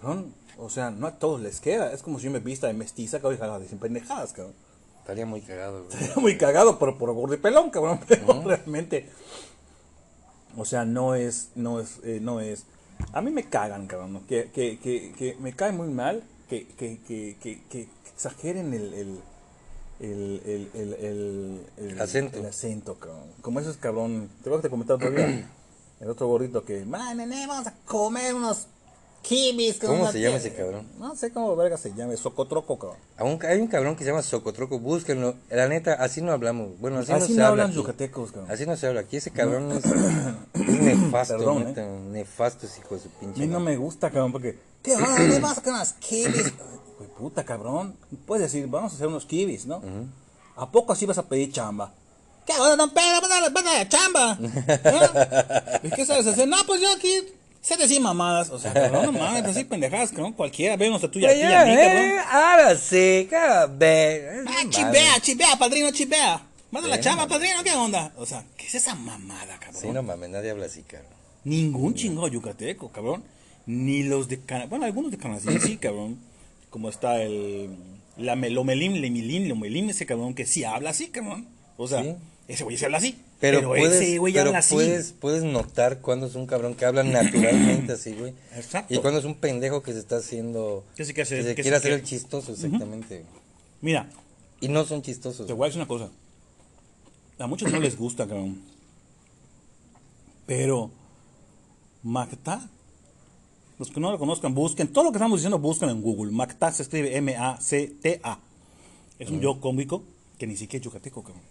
Cabrón, 0.01 0.35
o 0.59 0.71
sea, 0.71 0.91
no 0.91 1.07
a 1.07 1.19
todos 1.19 1.41
les 1.41 1.61
queda. 1.61 1.93
Es 1.93 2.03
como 2.03 2.19
si 2.19 2.27
yo 2.27 2.31
me 2.31 2.39
vista 2.39 2.67
de 2.67 2.75
mestiza, 2.75 3.21
cabrón, 3.21 3.65
y 3.71 3.75
pendejadas, 3.77 4.33
cabrón. 4.33 4.55
Estaría 5.01 5.27
muy 5.27 5.41
cagado, 5.41 5.85
güey. 5.85 6.05
Era 6.05 6.15
muy 6.17 6.37
cagado 6.37 6.79
por, 6.79 6.99
por 6.99 7.13
gordo 7.13 7.35
y 7.35 7.39
pelón, 7.39 7.71
cabrón, 7.71 8.01
pero 8.09 8.43
realmente, 8.43 9.09
o 10.57 10.65
sea, 10.65 10.85
no 10.85 11.15
es, 11.15 11.51
no 11.55 11.81
es, 11.81 11.99
eh, 12.03 12.19
no 12.21 12.41
es, 12.41 12.65
a 13.13 13.21
mí 13.21 13.31
me 13.31 13.49
cagan, 13.49 13.87
cabrón, 13.87 14.23
que, 14.29 14.51
que, 14.51 14.79
que, 14.79 15.13
que 15.13 15.37
me 15.39 15.55
cae 15.55 15.73
muy 15.73 15.89
mal 15.89 16.25
que, 16.49 16.67
que, 16.67 16.99
que, 17.07 17.37
que, 17.41 17.63
que 17.71 17.89
exageren 18.13 18.73
el, 18.73 18.95
el, 18.95 19.21
el, 20.01 20.43
el, 20.45 20.71
el, 20.75 20.95
el, 20.95 21.67
el- 21.91 22.01
Acento. 22.01 22.39
el 22.39 22.47
acento, 22.47 22.95
cabrón, 22.99 23.25
como 23.41 23.61
esos 23.61 23.77
cabrón, 23.77 24.29
te 24.43 24.51
voy 24.51 24.61
a 24.63 24.69
comentar 24.69 24.99
todavía, 24.99 25.49
el 26.01 26.11
otro 26.11 26.27
gordito 26.27 26.65
que, 26.65 26.85
man, 26.85 27.17
nene, 27.17 27.47
vamos 27.47 27.67
a 27.67 27.75
comer 27.87 28.35
unos 28.35 28.67
kibis. 29.23 29.79
¿Cómo 29.81 30.13
se 30.13 30.21
llama 30.21 30.37
ese 30.37 30.53
cabrón? 30.55 30.87
No 31.01 31.17
sé 31.17 31.33
cómo 31.33 31.57
verga 31.57 31.77
se 31.77 31.93
llama, 31.95 32.17
Socotroco, 32.17 32.79
cabrón. 32.79 32.99
Aún 33.17 33.39
hay 33.45 33.59
un 33.61 33.67
cabrón 33.67 33.97
que 33.97 34.05
se 34.05 34.11
llama 34.11 34.23
Socotroco, 34.23 34.79
búsquenlo. 34.79 35.35
La 35.51 35.67
neta, 35.67 35.95
así 35.95 36.23
no 36.23 36.31
hablamos. 36.31 36.79
Bueno, 36.79 36.99
así, 36.99 37.11
no 37.11 37.17
Así 37.19 37.33
se 37.33 37.39
no 37.41 37.47
habla. 37.47 37.65
hablan 37.65 37.67
aquí. 37.71 37.77
yucatecos, 37.77 38.31
cabrón. 38.31 38.51
Así 38.53 38.67
no 38.67 38.77
se 38.77 38.87
habla. 38.87 39.01
Aquí 39.01 39.17
ese 39.17 39.31
cabrón 39.33 39.73
es, 39.73 39.85
es 39.85 40.81
nefasto, 40.81 41.39
Perdón, 41.39 41.65
neta, 41.65 41.85
nefasto 41.89 42.67
ese 42.67 42.81
hijo 42.81 42.95
de 42.95 43.01
su 43.01 43.09
A 43.09 43.19
pinche. 43.21 43.41
mí 43.41 43.47
no 43.49 43.59
me 43.59 43.77
gusta, 43.77 44.11
cabrón, 44.11 44.31
porque... 44.31 44.59
¿Qué 44.83 44.95
onda? 44.95 45.19
¿Dónde 45.19 45.41
vas 45.41 45.59
con 45.59 45.73
las 45.73 45.95
kibis? 45.95 46.53
Puta, 47.19 47.45
cabrón. 47.45 47.97
Puedes 48.27 48.51
decir, 48.53 48.67
vamos 48.69 48.93
a 48.93 48.95
hacer 48.97 49.07
unos 49.07 49.27
kibis, 49.27 49.67
¿no? 49.67 49.83
¿A 50.57 50.71
poco 50.71 50.93
así 50.93 51.07
vas 51.07 51.19
a 51.19 51.27
pedir 51.29 51.53
chamba? 51.53 51.93
¿Qué 52.47 52.53
onda, 52.53 52.77
don 52.77 52.91
Pedro? 52.91 53.53
Vas 53.53 53.67
a 53.67 53.89
chamba. 53.89 54.39
¿Eh? 54.41 55.81
¿Y 55.83 55.91
qué 55.91 56.05
sabes 56.07 56.27
hacer? 56.27 56.47
No, 56.47 56.57
pues 56.67 56.81
yo 56.81 56.93
aquí 56.93 57.11
sé 57.61 57.77
decir 57.77 58.01
mamadas. 58.01 58.51
O 58.51 58.59
sea, 58.59 58.73
cabrón, 58.73 59.07
no 59.07 59.13
mames, 59.13 59.45
decir 59.45 59.69
pendejadas, 59.69 60.11
cabrón. 60.11 60.33
Cualquiera, 60.33 60.77
vemos 60.77 61.03
a 61.03 61.11
tuya, 61.11 61.29
a 61.29 61.33
ti 61.33 61.41
y 61.41 61.43
a 61.43 61.65
mí, 61.65 61.75
cabrón. 61.75 61.97
eh, 62.05 62.19
ahora 62.31 62.77
sí, 62.77 63.27
cabrón. 63.29 64.47
Ah, 64.49 64.65
chivea, 64.69 65.21
chivea, 65.21 65.57
padrino, 65.59 65.91
chivea. 65.91 66.47
Vas 66.71 66.85
a 66.85 66.89
la 66.89 67.01
chamba, 67.01 67.27
padrino, 67.27 67.63
¿qué 67.65 67.73
onda? 67.73 68.13
O 68.17 68.27
sea, 68.27 68.45
¿qué 68.57 68.67
es 68.67 68.75
esa 68.77 68.95
mamada, 68.95 69.59
cabrón? 69.59 69.81
Sí, 69.81 69.89
no 69.89 70.03
mames, 70.03 70.31
nadie 70.31 70.51
habla 70.51 70.67
así, 70.67 70.83
cabrón. 70.83 71.11
Ningún 71.45 71.95
chingo 71.95 72.29
yucateco, 72.29 72.91
cabrón. 72.91 73.25
Ni 73.67 74.05
los 74.05 74.29
de 74.29 74.41
Cana... 74.41 74.67
Bueno, 74.67 74.85
algunos 74.85 75.11
de 75.11 75.19
Canacín 75.19 75.61
sí, 75.61 75.77
cabrón. 75.77 76.19
Como 76.71 76.89
está 76.89 77.23
el... 77.23 77.71
La 78.17 78.35
me- 78.37 78.51
Lomelín, 78.51 79.01
Lemilín, 79.01 79.49
Lomelín, 79.49 79.91
ese 79.91 80.07
cabrón 80.07 80.35
que 80.35 80.47
sí 80.47 80.65
habla 80.65 80.91
así, 80.91 81.09
cabrón. 81.09 81.47
O 81.77 81.87
sea, 81.87 82.03
Sí. 82.03 82.15
ese 82.49 82.65
güey 82.65 82.77
se 82.79 82.87
habla 82.87 82.99
así. 82.99 83.19
Pero, 83.41 83.59
Pero, 83.59 83.69
puedes, 83.69 84.01
ese 84.01 84.17
güey 84.19 84.33
pero 84.33 84.47
habla 84.49 84.61
así. 84.61 84.75
puedes, 84.75 85.13
puedes 85.13 85.43
notar 85.43 86.01
cuando 86.01 86.27
es 86.27 86.35
un 86.35 86.47
cabrón 86.47 86.75
que 86.75 86.87
habla 86.87 87.03
naturalmente 87.03 87.93
así, 87.93 88.13
güey. 88.15 88.33
Exacto. 88.55 88.95
Y 88.95 88.99
cuando 88.99 89.21
es 89.21 89.27
un 89.27 89.35
pendejo 89.35 89.83
que 89.83 89.93
se 89.93 89.99
está 89.99 90.17
haciendo... 90.17 90.85
Que 90.97 91.05
se 91.05 91.13
quiere 91.13 91.25
hacer- 91.29 91.43
se 91.45 91.55
que 91.55 91.61
quiere 91.63 91.77
hacer 91.77 91.93
el 91.93 92.03
chistoso, 92.03 92.53
exactamente. 92.53 93.25
Mira, 93.83 94.09
Y 94.61 94.69
no 94.69 94.85
son 94.87 95.03
chistosos. 95.03 95.47
Te 95.47 95.53
voy 95.53 95.67
a 95.67 95.69
decir 95.69 95.81
una 95.83 95.89
cosa. 95.89 96.09
A 97.39 97.47
muchos 97.47 97.71
no 97.71 97.79
les 97.79 97.99
gusta, 97.99 98.27
cabrón. 98.27 98.63
Pero 100.47 100.91
Macta, 102.03 102.69
los 103.79 103.91
que 103.91 104.01
no 104.01 104.11
lo 104.11 104.19
conozcan, 104.19 104.55
busquen. 104.55 104.89
Todo 104.89 105.05
lo 105.05 105.13
que 105.13 105.19
estamos 105.19 105.39
diciendo, 105.39 105.59
busquen 105.59 105.91
en 105.91 106.03
Google. 106.03 106.33
Macta 106.33 106.73
se 106.73 106.83
escribe 106.83 107.17
M-A-C-T-A. 107.17 108.39
Es 109.19 109.31
un 109.31 109.41
yo 109.41 109.61
cómico 109.61 110.03
que 110.39 110.47
ni 110.47 110.57
siquiera 110.57 110.81
es 110.81 110.85
yucateco, 110.85 111.23
cabrón. 111.23 111.43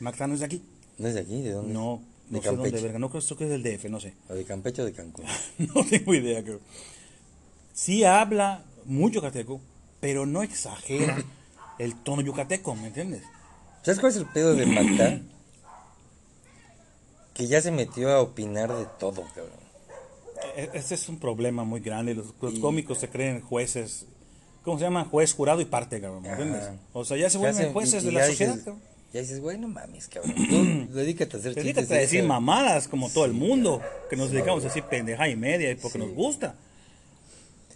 Macta 0.00 0.26
no 0.26 0.34
es 0.34 0.40
de 0.40 0.46
aquí. 0.46 0.62
¿No 0.98 1.08
es 1.08 1.14
de 1.14 1.20
aquí? 1.20 1.42
¿De 1.42 1.52
dónde? 1.52 1.72
No, 1.72 2.02
De 2.28 2.36
no 2.36 2.42
sé 2.42 2.48
dónde, 2.48 2.62
Campeche. 2.64 2.82
verga. 2.82 2.98
No 2.98 3.10
creo 3.10 3.22
creo 3.22 3.38
que 3.38 3.44
es 3.44 3.50
del 3.50 3.62
DF, 3.62 3.84
no 3.90 4.00
sé. 4.00 4.14
O 4.28 4.34
de 4.34 4.44
Campeche 4.44 4.82
o 4.82 4.84
de 4.84 4.92
Cancún. 4.92 5.24
no 5.58 5.84
tengo 5.84 6.14
idea, 6.14 6.42
cabrón. 6.42 6.60
Sí 7.72 8.04
habla 8.04 8.64
muy 8.84 9.12
yucateco, 9.12 9.60
pero 10.00 10.26
no 10.26 10.42
exagera 10.42 11.22
el 11.78 11.94
tono 12.02 12.22
yucateco, 12.22 12.74
¿me 12.74 12.88
entiendes? 12.88 13.22
¿Sabes 13.82 14.00
cuál 14.00 14.12
es 14.12 14.18
el 14.18 14.26
pedo 14.26 14.54
de 14.54 14.66
Macta? 14.66 15.20
Que 17.34 17.46
ya 17.46 17.62
se 17.62 17.70
metió 17.70 18.10
a 18.10 18.20
opinar 18.20 18.76
de 18.76 18.84
todo, 18.98 19.22
cabrón. 19.32 19.67
E- 20.58 20.70
Ese 20.74 20.94
es 20.96 21.08
un 21.08 21.18
problema 21.18 21.62
muy 21.64 21.80
grande. 21.80 22.14
Los, 22.14 22.34
los 22.40 22.58
cómicos 22.58 22.98
se 22.98 23.08
creen 23.08 23.40
jueces. 23.40 24.06
¿Cómo 24.62 24.78
se 24.78 24.84
llama? 24.84 25.04
Juez, 25.04 25.32
jurado 25.32 25.60
y 25.60 25.64
parte, 25.64 26.00
cabrón. 26.00 26.22
¿Me 26.22 26.30
entiendes? 26.30 26.64
O 26.92 27.04
sea, 27.04 27.16
ya 27.16 27.30
se 27.30 27.38
vuelven 27.38 27.72
jueces 27.72 28.02
y- 28.02 28.06
de 28.06 28.12
y 28.12 28.14
la 28.16 28.26
sociedad, 28.26 28.52
dices- 28.54 28.64
cabrón. 28.64 28.82
Ya 29.12 29.20
dices, 29.22 29.40
güey, 29.40 29.56
no 29.56 29.68
mames, 29.68 30.08
cabrón. 30.08 30.34
Tú 30.90 30.94
dedícate 30.94 31.36
a 31.36 31.40
hacer 31.40 31.54
chistes. 31.54 31.64
Dedícate 31.64 31.94
a 31.94 31.96
de 31.96 32.02
decir 32.02 32.24
mamadas 32.24 32.88
como 32.88 33.08
todo 33.08 33.24
el 33.24 33.32
mundo. 33.32 33.80
Que 34.10 34.16
nos 34.16 34.30
dedicamos 34.30 34.62
a 34.64 34.68
decir 34.68 34.82
pendeja 34.84 35.28
y 35.28 35.36
media 35.36 35.70
y 35.70 35.76
porque 35.76 35.98
Sí. 35.98 36.04
nos 36.04 36.14
gusta. 36.14 36.56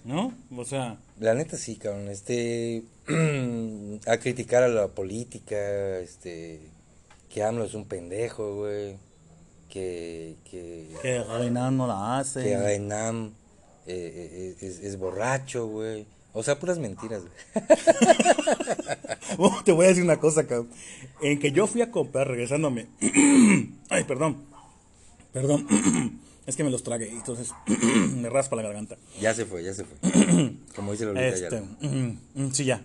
¿No? 0.05 0.35
O 0.57 0.65
sea, 0.65 0.99
La 1.21 1.33
neta 1.35 1.57
sí, 1.57 1.77
cabrón. 1.77 2.09
Este. 2.09 2.83
a 4.07 4.17
criticar 4.19 4.63
a 4.65 4.69
la 4.69 4.89
política. 4.89 6.01
Este. 6.01 6.61
Que 7.31 7.43
AMLO 7.43 7.65
es 7.65 7.75
un 7.75 7.87
pendejo, 7.87 8.57
güey. 8.57 8.97
Que. 9.73 10.37
Que. 10.45 10.87
que 11.01 11.25
no 11.51 11.87
la 11.87 12.19
hace. 12.19 12.43
Que 12.43 12.59
Renam 12.59 13.33
eh, 13.87 14.55
eh, 14.61 14.67
es, 14.67 14.81
es 14.81 14.99
borracho, 14.99 15.67
güey. 15.67 16.05
O 16.35 16.43
sea, 16.43 16.59
puras 16.59 16.79
mentiras, 16.79 17.23
güey. 17.23 17.65
Oh, 19.39 19.63
te 19.65 19.73
voy 19.73 19.87
a 19.87 19.89
decir 19.89 20.05
una 20.05 20.21
cosa, 20.21 20.47
cabrón. 20.47 20.69
En 21.23 21.39
que 21.39 21.53
yo 21.53 21.67
fui 21.67 21.81
a 21.81 21.91
comprar, 21.91 22.29
regresándome. 22.29 22.87
Ay, 23.89 24.05
perdón. 24.05 24.45
Perdón. 25.33 25.67
es 26.47 26.55
que 26.55 26.65
me 26.65 26.71
los 26.71 26.83
tragué, 26.83 27.11
entonces 27.11 27.55
me 28.15 28.29
raspa 28.29 28.57
la 28.57 28.63
garganta. 28.63 28.99
Ya 29.19 29.33
se 29.33 29.47
fue, 29.47 29.65
ya 29.65 29.73
se 29.73 29.85
fue. 29.85 29.97
Como 30.77 30.93
dice 30.93 31.07
Lolita 31.07 31.29
Este, 31.29 31.47
Ayala. 31.47 31.67
mm, 31.81 32.19
mm, 32.35 32.53
sí, 32.53 32.67
ya. 32.67 32.83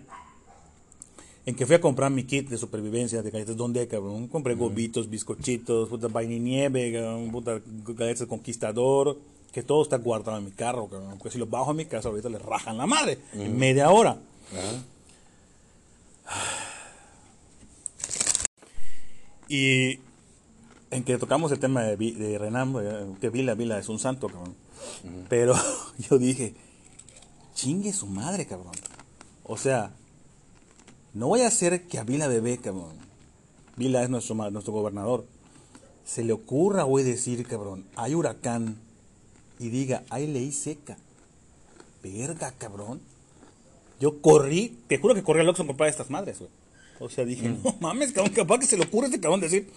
En 1.48 1.54
que 1.54 1.64
fui 1.64 1.76
a 1.76 1.80
comprar 1.80 2.10
mi 2.10 2.24
kit 2.24 2.46
de 2.50 2.58
supervivencia 2.58 3.22
de 3.22 3.30
galletas, 3.30 3.56
¿dónde, 3.56 3.88
cabrón? 3.88 4.28
Compré 4.28 4.54
gobitos, 4.54 5.08
bizcochitos, 5.08 5.88
puta 5.88 6.06
vaina 6.08 6.34
y 6.34 6.40
nieve, 6.40 6.92
cabrón, 6.92 7.30
puta 7.32 7.62
galletas 7.86 8.26
conquistador, 8.26 9.16
que 9.50 9.62
todo 9.62 9.82
está 9.82 9.96
guardado 9.96 10.36
en 10.36 10.44
mi 10.44 10.50
carro, 10.50 10.88
cabrón. 10.88 11.16
Porque 11.16 11.30
si 11.30 11.38
lo 11.38 11.46
bajo 11.46 11.70
a 11.70 11.72
mi 11.72 11.86
casa, 11.86 12.10
ahorita 12.10 12.28
le 12.28 12.38
rajan 12.38 12.76
la 12.76 12.84
madre. 12.84 13.16
En 13.32 13.56
media 13.56 13.88
hora. 13.88 14.18
Y 19.48 20.00
en 20.90 21.02
que 21.02 21.16
tocamos 21.16 21.50
el 21.50 21.60
tema 21.60 21.82
de, 21.82 21.96
de 21.96 22.36
Renan, 22.36 22.74
eh, 22.78 23.14
que 23.22 23.30
Vila, 23.30 23.54
Vila 23.54 23.78
es 23.78 23.88
un 23.88 23.98
santo, 23.98 24.28
cabrón. 24.28 24.54
Pero 25.30 25.54
yo 26.10 26.18
dije, 26.18 26.54
chingue 27.54 27.94
su 27.94 28.06
madre, 28.06 28.46
cabrón. 28.46 28.74
O 29.44 29.56
sea, 29.56 29.94
no 31.18 31.26
voy 31.26 31.40
a 31.40 31.48
hacer 31.48 31.82
que 31.88 31.98
a 31.98 32.04
Vila 32.04 32.28
bebé, 32.28 32.58
cabrón. 32.58 32.94
Vila 33.76 34.04
es 34.04 34.08
nuestro, 34.08 34.36
nuestro 34.52 34.72
gobernador. 34.72 35.26
Se 36.04 36.22
le 36.22 36.32
ocurra 36.32 36.84
hoy 36.84 37.02
decir, 37.02 37.44
cabrón, 37.44 37.84
hay 37.96 38.14
huracán 38.14 38.76
y 39.58 39.68
diga, 39.68 40.04
hay 40.10 40.28
ley 40.28 40.52
seca. 40.52 40.96
Verga, 42.04 42.54
cabrón. 42.56 43.00
Yo 43.98 44.22
corrí, 44.22 44.78
te 44.86 44.98
juro 44.98 45.12
que 45.12 45.24
corrí 45.24 45.40
al 45.40 45.48
Oxxo 45.48 45.64
a 45.64 45.66
comprar 45.66 45.88
estas 45.88 46.08
madres, 46.08 46.38
güey. 46.38 46.50
O 47.00 47.10
sea, 47.10 47.24
dije, 47.24 47.48
no 47.48 47.74
mames, 47.80 48.12
cabrón, 48.12 48.32
capaz 48.32 48.60
que 48.60 48.66
se 48.66 48.76
le 48.76 48.84
ocurre 48.84 49.06
a 49.06 49.08
este 49.08 49.20
cabrón 49.20 49.40
decir, 49.40 49.68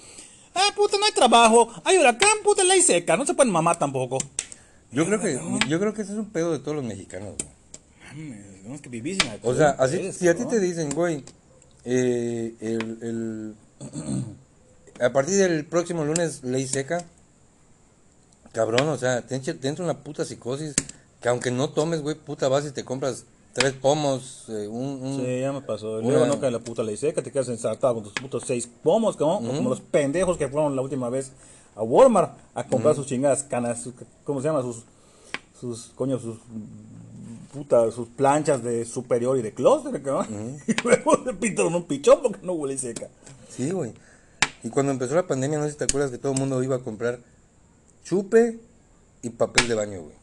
ah, 0.53 0.69
puta, 0.75 0.99
no 0.99 1.05
hay 1.05 1.11
trabajo, 1.11 1.69
hay 1.83 1.97
huracán, 1.97 2.37
puta, 2.43 2.63
ley 2.63 2.83
seca, 2.83 3.17
no 3.17 3.25
se 3.25 3.33
pueden 3.33 3.51
mamar 3.51 3.79
tampoco. 3.79 4.19
Yo 4.91 5.07
creo 5.07 5.19
que 5.19 5.39
yo 5.67 5.79
creo 5.79 5.93
que 5.95 6.03
ese 6.03 6.11
es 6.11 6.19
un 6.19 6.29
pedo 6.29 6.51
de 6.51 6.59
todos 6.59 6.75
los 6.75 6.85
mexicanos, 6.85 7.33
güey. 7.35 7.60
Mames, 8.13 8.57
tenemos 8.57 8.81
que 8.81 8.89
vivir 8.89 9.21
sin 9.21 9.31
O 9.43 9.55
sea, 9.55 9.69
así, 9.71 10.11
si 10.13 10.27
a 10.27 10.35
ti 10.35 10.45
te 10.45 10.59
dicen, 10.59 10.89
güey, 10.93 11.23
eh, 11.85 12.53
el, 12.59 12.97
el- 13.01 13.55
a 15.03 15.11
partir 15.11 15.35
del 15.37 15.65
próximo 15.65 16.03
lunes, 16.05 16.43
ley 16.43 16.67
seca, 16.67 17.03
cabrón, 18.51 18.87
o 18.89 18.97
sea, 18.97 19.21
te 19.25 19.35
entra, 19.35 19.53
te 19.53 19.67
entra 19.67 19.83
una 19.83 19.97
puta 20.03 20.25
psicosis 20.25 20.75
que 21.21 21.29
aunque 21.29 21.51
no 21.51 21.69
tomes, 21.69 22.01
güey, 22.01 22.15
puta 22.15 22.47
vas 22.49 22.65
y 22.65 22.71
te 22.71 22.83
compras 22.83 23.25
tres 23.53 23.73
pomos, 23.73 24.45
eh, 24.49 24.67
un, 24.67 25.01
un- 25.03 25.17
Sí, 25.25 25.39
ya 25.41 25.51
me 25.51 25.61
pasó. 25.61 25.97
Una- 25.99 26.07
Luego 26.09 26.25
no 26.27 26.39
cae 26.39 26.51
la 26.51 26.59
puta 26.59 26.83
ley 26.83 26.97
seca, 26.97 27.21
te 27.21 27.31
quedas 27.31 27.49
ensartado 27.49 27.95
con 27.95 28.03
tus 28.03 28.13
putos 28.13 28.43
seis 28.45 28.67
pomos, 28.83 29.15
cabrón. 29.17 29.45
Como 29.47 29.69
los 29.69 29.81
pendejos 29.81 30.37
que 30.37 30.47
fueron 30.47 30.75
la 30.75 30.81
última 30.81 31.09
vez 31.09 31.31
a 31.75 31.83
Walmart 31.83 32.37
a 32.53 32.65
comprar 32.67 32.95
sus 32.95 33.07
chingadas 33.07 33.43
canas, 33.43 33.81
sus- 33.83 33.93
¿cómo 34.23 34.41
se 34.41 34.47
llama? 34.47 34.61
Sus, 34.61 34.83
sus, 35.59 35.91
coño, 35.95 36.17
sus 36.19 36.37
puta, 37.51 37.91
sus 37.91 38.07
planchas 38.07 38.63
de 38.63 38.85
superior 38.85 39.37
y 39.37 39.41
de 39.41 39.53
clúster, 39.53 40.01
cabrón. 40.01 40.57
Y 40.67 40.73
luego 40.83 41.23
se 41.23 41.33
pintaron 41.33 41.75
un 41.75 41.85
pichón 41.85 42.21
porque 42.21 42.39
no 42.45 42.53
huele 42.53 42.77
seca. 42.77 43.07
Sí, 43.49 43.71
güey. 43.71 43.93
Y 44.63 44.69
cuando 44.69 44.91
empezó 44.91 45.15
la 45.15 45.27
pandemia, 45.27 45.59
no 45.59 45.65
sé 45.65 45.71
si 45.71 45.77
te 45.77 45.83
acuerdas 45.85 46.11
que 46.11 46.17
todo 46.17 46.33
el 46.33 46.39
mundo 46.39 46.61
iba 46.63 46.75
a 46.75 46.79
comprar 46.79 47.19
chupe 48.03 48.59
y 49.21 49.29
papel 49.31 49.67
de 49.67 49.75
baño, 49.75 50.01
güey. 50.01 50.15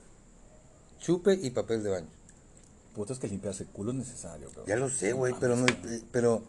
Chupe 1.00 1.34
y 1.34 1.50
papel 1.50 1.82
de 1.82 1.90
baño. 1.90 2.06
Puta, 2.94 3.12
es 3.12 3.18
que 3.18 3.28
limpiarse 3.28 3.64
el 3.64 3.68
culo 3.68 3.92
es 3.92 3.98
necesario, 3.98 4.48
cabrón. 4.48 4.66
Ya 4.66 4.76
lo 4.76 4.88
sé, 4.88 5.12
güey, 5.12 5.34
pero 5.38 5.54
no, 5.54 5.66
eh, 5.66 6.02
pero 6.10 6.42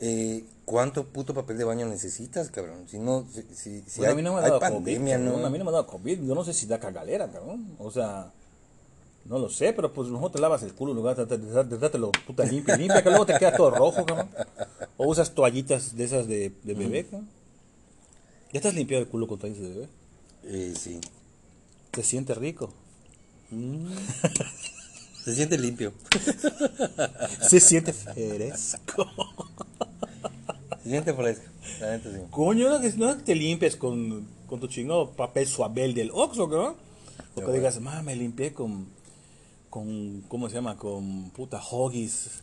eh, 0.00 0.44
¿cuánto 0.64 1.06
puto 1.06 1.34
papel 1.34 1.58
de 1.58 1.64
baño 1.64 1.86
necesitas, 1.86 2.50
cabrón? 2.50 2.88
Si 2.88 2.98
no, 2.98 3.26
si, 3.32 3.42
si, 3.54 3.82
si 3.82 3.98
Pues 3.98 4.08
hay, 4.08 4.12
a 4.12 4.14
mí 4.16 4.22
no 4.22 4.32
me 4.32 4.40
ha 4.40 4.42
dado 4.42 4.58
pandemia, 4.58 5.18
COVID, 5.18 5.28
¿no? 5.28 5.46
A 5.46 5.50
mí 5.50 5.58
no 5.58 5.64
me 5.64 5.70
ha 5.70 5.74
dado 5.74 5.86
COVID. 5.86 6.24
Yo 6.24 6.34
no 6.34 6.44
sé 6.44 6.52
si 6.52 6.66
da 6.66 6.80
cagalera, 6.80 7.30
cabrón. 7.30 7.76
O 7.78 7.90
sea, 7.90 8.32
no 9.24 9.38
lo 9.38 9.48
sé, 9.48 9.72
pero 9.72 9.92
pues 9.92 10.08
mejor 10.08 10.30
te 10.32 10.40
lavas 10.40 10.62
el 10.62 10.72
culo 10.74 10.92
en 10.92 10.96
lugar 10.98 11.16
de 11.16 11.78
dártelo 11.78 12.10
puta 12.26 12.44
limpia, 12.44 12.76
limpia, 12.76 13.02
que 13.02 13.08
luego 13.10 13.26
te 13.26 13.38
queda 13.38 13.56
todo 13.56 13.70
rojo, 13.70 14.04
cabrón. 14.04 14.28
O 14.96 15.06
usas 15.08 15.32
toallitas 15.34 15.96
de 15.96 16.04
esas 16.04 16.26
de, 16.26 16.52
de 16.62 16.74
bebé, 16.74 17.04
cabrón. 17.04 17.28
¿Ya 18.52 18.60
te 18.60 18.68
has 18.68 18.74
limpiado 18.74 19.02
el 19.02 19.08
culo 19.08 19.26
con 19.26 19.38
toallitas 19.38 19.62
de 19.64 19.70
bebé? 19.70 19.88
Eh, 20.44 20.74
sí. 20.78 21.00
Te 21.90 22.02
siente 22.02 22.34
rico. 22.34 22.72
Se 25.24 25.34
siente 25.34 25.56
limpio. 25.56 25.92
Se 27.48 27.60
siente 27.60 27.92
fresco. 27.92 29.06
Se 30.82 30.88
siente 30.90 31.14
fresco. 31.14 31.44
La 31.80 31.90
neta 31.92 32.10
sí. 32.10 32.18
Coño, 32.30 32.68
no, 32.70 32.80
que- 32.80 32.92
no 32.94 33.16
te 33.18 33.34
limpies 33.36 33.76
con, 33.76 34.26
con 34.48 34.58
tu 34.58 34.66
chingado 34.66 35.10
papel 35.12 35.46
suabel 35.46 35.94
del 35.94 36.10
Oxxo, 36.12 36.48
cabrón. 36.50 36.74
O 37.36 37.40
que 37.40 37.52
digas, 37.52 37.80
ma, 37.80 38.02
me 38.02 38.16
limpié 38.16 38.52
con, 38.52 38.88
con, 39.72 40.20
¿cómo 40.28 40.50
se 40.50 40.56
llama? 40.56 40.76
Con 40.76 41.30
puta 41.30 41.58
Hoggies. 41.58 42.42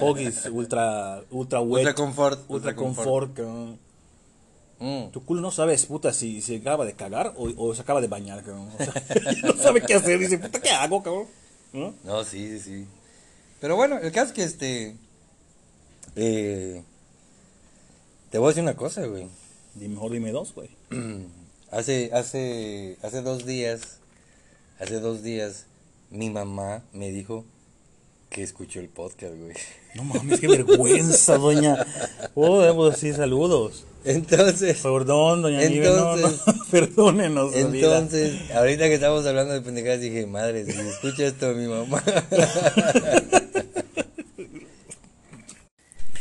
Hoggies 0.00 0.46
Ultra, 0.50 1.22
Ultra 1.30 1.60
Wet. 1.60 1.84
Ultra 1.84 1.94
Comfort, 1.94 2.38
Ultra, 2.48 2.54
Ultra 2.54 2.74
Comfort. 2.74 3.34
cabrón. 3.34 3.78
Mm. 4.78 5.10
Tu 5.10 5.22
culo 5.26 5.42
no 5.42 5.50
sabes, 5.50 5.84
puta, 5.84 6.10
si 6.14 6.40
se 6.40 6.56
acaba 6.56 6.86
de 6.86 6.94
cagar 6.94 7.34
o, 7.36 7.52
o 7.58 7.74
se 7.74 7.82
acaba 7.82 8.00
de 8.00 8.08
bañar, 8.08 8.42
cabrón. 8.42 8.70
O 8.72 8.82
sea, 8.82 8.94
no 9.44 9.62
sabe 9.62 9.82
qué 9.82 9.92
hacer. 9.92 10.18
Dice, 10.18 10.38
puta, 10.38 10.58
¿qué 10.58 10.70
hago, 10.70 11.02
cabrón? 11.02 11.26
¿No? 11.74 11.92
No, 12.02 12.24
sí, 12.24 12.58
sí, 12.58 12.60
sí. 12.60 12.86
Pero 13.60 13.76
bueno, 13.76 13.98
el 13.98 14.10
caso 14.10 14.28
es 14.28 14.32
que 14.32 14.44
este. 14.44 14.96
Eh, 16.16 16.82
te 18.30 18.38
voy 18.38 18.46
a 18.46 18.48
decir 18.48 18.62
una 18.62 18.74
cosa, 18.74 19.04
güey. 19.04 19.26
Mejor 19.74 20.12
dime 20.12 20.32
dos, 20.32 20.54
güey. 20.54 20.70
Hace, 21.70 22.10
hace, 22.14 22.96
hace 23.02 23.20
dos 23.20 23.44
días, 23.44 23.98
hace 24.78 25.00
dos 25.00 25.24
días, 25.24 25.66
mi 26.14 26.30
mamá 26.30 26.84
me 26.92 27.10
dijo 27.10 27.44
que 28.30 28.42
escuchó 28.42 28.80
el 28.80 28.88
podcast, 28.88 29.34
güey. 29.34 29.54
No 29.94 30.04
mames, 30.04 30.40
qué 30.40 30.48
vergüenza, 30.48 31.36
doña. 31.38 31.76
Oh, 32.34 32.60
debo 32.62 32.90
decir 32.90 33.14
saludos. 33.14 33.84
Entonces, 34.04 34.80
Perdón, 34.82 35.42
doña 35.42 35.60
Nive, 35.68 35.86
no, 35.88 36.16
no, 36.16 36.28
Entonces- 36.28 36.54
perdónenos. 36.70 37.52
vida. 37.52 37.98
entonces, 37.98 38.50
ahorita 38.52 38.84
que 38.84 38.94
estamos 38.94 39.26
hablando 39.26 39.54
de 39.54 39.60
pendejadas, 39.62 40.00
dije, 40.00 40.26
madre, 40.26 40.64
si 40.66 40.72
escucha 40.78 41.26
esto 41.26 41.52
mi 41.54 41.66
mamá. 41.66 42.02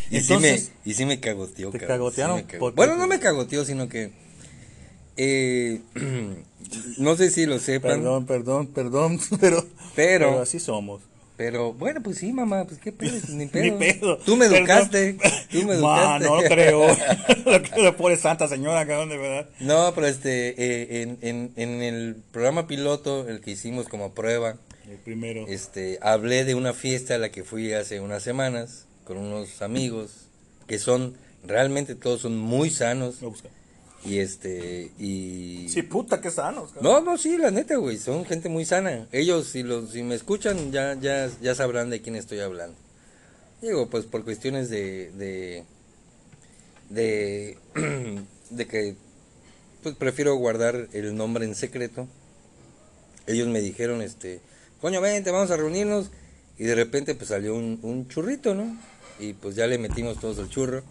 y, 0.10 0.22
sí 0.22 0.34
me, 0.38 0.50
Entonces, 0.50 0.72
y 0.86 0.94
sí 0.94 1.06
me 1.06 1.20
cagoteó, 1.20 1.72
¿te 1.72 1.80
cabrón, 1.80 2.12
sí 2.12 2.22
cagotearon? 2.22 2.46
me. 2.52 2.72
Bueno, 2.72 2.96
no 2.96 3.08
me 3.08 3.20
cagoteó, 3.20 3.66
sino 3.66 3.90
que... 3.90 4.12
eh, 5.18 5.82
no 6.98 7.16
sé 7.16 7.30
si 7.32 7.46
lo 7.46 7.60
sepan. 7.60 8.00
Perdón, 8.00 8.26
perdón, 8.26 8.68
perdón, 8.68 9.20
pero, 9.40 9.66
Pero- 9.96 10.42
así 10.42 10.60
somos. 10.60 11.02
Pero 11.36 11.74
bueno, 11.74 12.00
pues 12.04 12.20
sí, 12.20 12.32
mamá, 12.32 12.64
pues 12.66 12.80
qué 12.80 12.92
pedo, 12.92 13.16
ni 13.30 13.48
pedo. 13.48 13.64
Ni 13.64 13.72
pedo. 13.72 14.18
Tú 14.20 14.36
me 14.38 14.46
Perdón. 14.48 14.60
educaste, 14.60 15.18
tú 15.52 15.64
me 15.64 15.78
Ma, 15.80 16.18
educaste. 16.18 16.26
no 16.28 16.42
lo 16.42 16.48
creo. 16.48 16.88
lo 17.46 17.62
creo, 17.64 17.98
pobre 17.98 18.18
santa 18.18 18.48
señora, 18.48 18.86
cabrón, 18.86 19.10
de 19.10 19.18
verdad. 19.18 19.50
No, 19.60 19.92
pero 19.96 20.06
este, 20.08 20.50
eh, 20.50 21.02
en, 21.02 21.18
en, 21.22 21.52
en 21.56 21.82
el 21.82 22.18
programa 22.32 22.68
piloto, 22.68 23.28
el 23.28 23.42
que 23.42 23.50
hicimos 23.52 23.88
como 23.90 24.14
prueba, 24.14 24.58
El 24.88 24.98
primero. 24.98 25.46
este, 25.48 25.98
hablé 26.04 26.46
de 26.46 26.54
una 26.54 26.72
fiesta 26.72 27.16
a 27.16 27.18
la 27.18 27.30
que 27.32 27.44
fui 27.44 27.74
hace 27.74 28.00
unas 28.00 28.22
semanas 28.22 28.86
con 29.04 29.18
unos 29.18 29.64
amigos 29.64 30.12
que 30.68 30.78
son, 30.78 31.16
realmente 31.44 31.96
todos 31.96 32.22
son 32.22 32.38
muy 32.38 32.70
sanos 32.70 33.22
Lo 33.24 33.32
busca. 33.32 33.50
Y 34.06 34.20
este, 34.20 34.92
y... 35.00 35.68
Sí, 35.70 35.84
puta, 35.84 36.20
qué 36.20 36.30
sanos, 36.30 36.74
cabrón. 36.74 37.06
No, 37.06 37.12
no, 37.12 37.18
sí, 37.18 37.38
la 37.38 37.52
neta, 37.52 37.78
güey, 37.78 37.98
son 37.98 38.26
gente 38.26 38.50
muy 38.50 38.66
sana. 38.66 39.08
Ellos, 39.12 39.48
si, 39.48 39.64
los, 39.64 39.92
si 39.92 40.04
me 40.04 40.16
escuchan, 40.16 40.72
ya, 40.72 40.96
ya, 41.00 41.30
ya 41.42 41.56
sabrán 41.56 41.90
de 41.90 42.02
quién 42.02 42.16
estoy 42.16 42.40
hablando. 42.40 42.76
Digo, 43.62 43.90
pues 43.90 44.06
por 44.06 44.26
cuestiones 44.26 44.70
de, 44.70 45.12
de, 45.12 45.64
de, 46.90 47.58
de 48.50 48.68
que, 48.68 48.96
pues 49.84 49.96
prefiero 49.96 50.36
guardar 50.36 50.90
el 50.92 51.16
nombre 51.16 51.46
en 51.46 51.56
secreto. 51.56 52.08
Ellos 53.26 53.48
me 53.48 53.62
dijeron, 53.62 54.02
este, 54.02 54.42
coño, 54.82 55.00
vente, 55.00 55.32
vamos 55.32 55.52
a 55.52 55.58
reunirnos. 55.58 56.12
Y 56.58 56.66
de 56.66 56.76
repente, 56.76 57.16
pues 57.16 57.30
salió 57.30 57.56
un, 57.56 57.80
un 57.84 58.10
churrito, 58.10 58.54
¿no? 58.54 58.78
Y 59.18 59.34
pues 59.34 59.56
ya 59.56 59.66
le 59.66 59.78
metimos 59.78 60.20
todos 60.20 60.40
el 60.40 60.50
churro. 60.50 60.84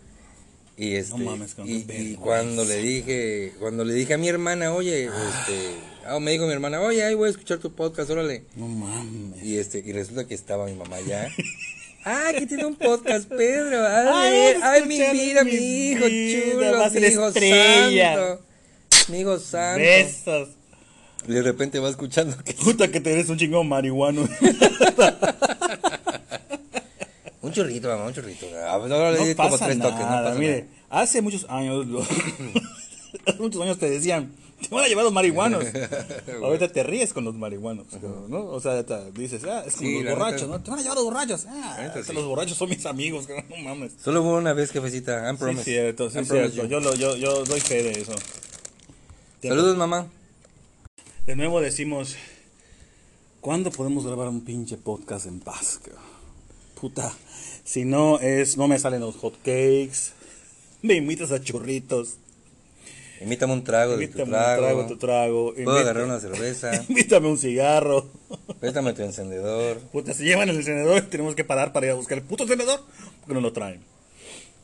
Y 0.77 0.95
este, 0.95 1.19
mames, 1.19 1.55
cabrón, 1.55 1.75
y, 1.75 1.93
y 1.93 2.15
cuando 2.17 2.65
le 2.65 2.77
dije, 2.79 3.53
cuando 3.61 3.85
le 3.85 3.93
dije 3.95 4.15
a 4.15 4.19
mi 4.19 4.29
hermana, 4.29 4.73
oye, 4.73 5.05
este, 5.05 5.75
ah, 6.07 6.19
me 6.19 6.31
dijo 6.33 6.47
mi 6.47 6.53
hermana, 6.53 6.81
oye, 6.81 7.05
ahí 7.05 7.15
voy 7.15 7.29
a 7.29 7.31
escuchar 7.31 7.59
tu 7.59 7.75
podcast, 7.75 8.09
órale. 8.11 8.45
No 8.57 8.67
mames. 8.69 9.43
Y 9.43 9.59
este, 9.59 9.83
y 9.85 9.93
resulta 9.93 10.27
que 10.27 10.35
estaba 10.35 10.67
mi 10.67 10.75
mamá 10.75 11.01
ya. 11.07 11.29
Ah, 12.05 12.33
que 12.37 12.49
tiene 12.49 12.65
un 12.67 12.75
podcast, 12.75 13.29
Pedro. 13.29 13.87
Ay, 13.89 14.55
Ay, 14.61 14.87
mi 14.87 14.99
vida, 14.99 15.45
mi 15.45 15.53
hijo 15.53 16.05
vida, 16.07 16.51
chulo, 16.51 16.91
mi 17.01 17.07
hijo 17.07 17.29
estrella. 17.29 18.17
santo. 18.17 18.45
Mi 19.07 19.21
hijo 19.21 19.39
santo. 19.39 19.79
Besos. 19.81 20.49
Y 21.29 21.33
de 21.33 21.43
repente 21.43 21.79
va 21.79 21.89
escuchando 21.89 22.37
que 22.43 22.55
Puta 22.55 22.91
que 22.91 23.01
te 23.01 23.13
eres 23.13 23.29
un 23.29 23.39
chingón 23.39 23.69
marihuano. 23.69 24.29
un 27.61 27.65
churrito, 27.67 27.89
mamá, 27.89 28.05
un 28.07 28.15
churrito. 28.15 28.47
Ah, 28.67 28.79
le 28.79 28.89
No 28.89 29.25
di 29.25 29.35
como 29.35 29.51
pasa 29.51 29.67
tres 29.67 29.77
nada. 29.79 29.91
toques, 29.91 30.07
no 30.07 30.13
pasa 30.25 30.35
Mire, 30.39 30.69
hace 30.91 31.21
muchos 31.23 31.47
años, 31.49 31.87
lo- 31.87 32.01
hace 32.03 33.39
muchos 33.39 33.61
años 33.63 33.79
te 33.79 33.91
decían, 33.91 34.33
te 34.61 34.69
van 34.75 34.85
a 34.85 34.89
llevar 34.89 35.05
los 35.05 35.13
marihuanos. 35.13 35.65
Ahorita 36.43 36.69
te 36.73 36.83
ríes 36.83 37.13
con 37.13 37.25
los 37.25 37.35
marihuanos, 37.35 37.87
¿no? 38.29 38.47
O 38.47 38.61
sea, 38.61 38.85
te 38.85 39.13
dices, 39.13 39.43
ah, 39.45 39.65
es 39.67 39.77
como 39.77 39.89
Sí, 39.89 40.03
los 40.03 40.15
borrachos, 40.19 40.43
neta. 40.43 40.59
¿no? 40.59 40.63
Te 40.65 40.71
van 40.71 40.79
a 40.79 40.83
llevar 40.83 40.97
los 40.97 41.05
borrachos. 41.05 41.47
Ah, 41.49 41.77
neta, 41.81 42.03
sí. 42.03 42.13
los 42.13 42.25
borrachos 42.25 42.57
son 42.57 42.69
mis 42.71 42.87
amigos, 42.87 43.27
no 43.29 43.57
mames. 43.65 43.93
Solo 44.03 44.23
hubo 44.23 44.37
una 44.37 44.53
vez, 44.55 44.71
jefecita. 44.71 45.25
I'm 45.27 45.37
Sí, 45.37 45.43
promise. 45.43 45.65
cierto, 45.65 46.11
sí, 46.11 46.17
I'm 46.17 46.27
cierto. 46.27 46.65
Yo, 46.67 46.81
lo, 46.81 46.95
yo, 46.95 47.17
yo 47.17 47.45
doy 47.45 47.61
fe 47.61 47.83
de 47.83 47.91
eso. 48.01 48.15
Saludos, 49.43 49.77
mamá. 49.77 50.07
De 51.27 51.35
nuevo 51.37 51.61
decimos, 51.61 52.17
¿cuándo 53.41 53.71
podemos 53.73 54.07
grabar 54.07 54.29
un 54.29 54.45
pinche 54.45 54.77
podcast 54.77 55.27
en 55.27 55.41
paz? 55.41 55.81
Puta, 56.81 57.13
si 57.65 57.85
no 57.85 58.19
es, 58.21 58.57
no 58.57 58.69
me 58.69 58.79
salen 58.79 59.01
los 59.01 59.17
hot 59.17 59.37
cakes, 59.39 60.13
me 60.83 60.95
invitas 60.95 61.33
a 61.33 61.43
churritos, 61.43 62.19
Invítame 63.23 63.53
un 63.53 63.63
trago 63.63 63.97
de 63.97 63.99
tu 63.99 64.03
invítame 64.03 64.25
un 64.25 64.31
trago. 64.31 64.63
trago, 64.63 64.87
tu 64.87 64.97
trago, 64.97 65.55
Puedo 65.55 65.79
agarrar 65.79 66.05
una 66.05 66.19
cerveza. 66.19 66.73
invítame 66.89 67.29
un 67.29 67.39
cigarro. 67.39 68.11
Préstame 68.59 68.93
tu 68.95 69.03
encendedor. 69.03 69.79
Puta, 69.93 70.13
se 70.13 70.25
llevan 70.25 70.49
el 70.49 70.57
encendedor 70.57 70.99
y 70.99 71.07
tenemos 71.07 71.37
que 71.37 71.45
parar 71.45 71.73
para 71.73 71.87
ir 71.87 71.93
a 71.93 71.95
buscar 71.95 72.19
el 72.19 72.25
puto 72.25 72.43
encendedor 72.43 72.81
porque 73.21 73.35
no 73.35 73.41
lo 73.41 73.53
traen. 73.53 73.81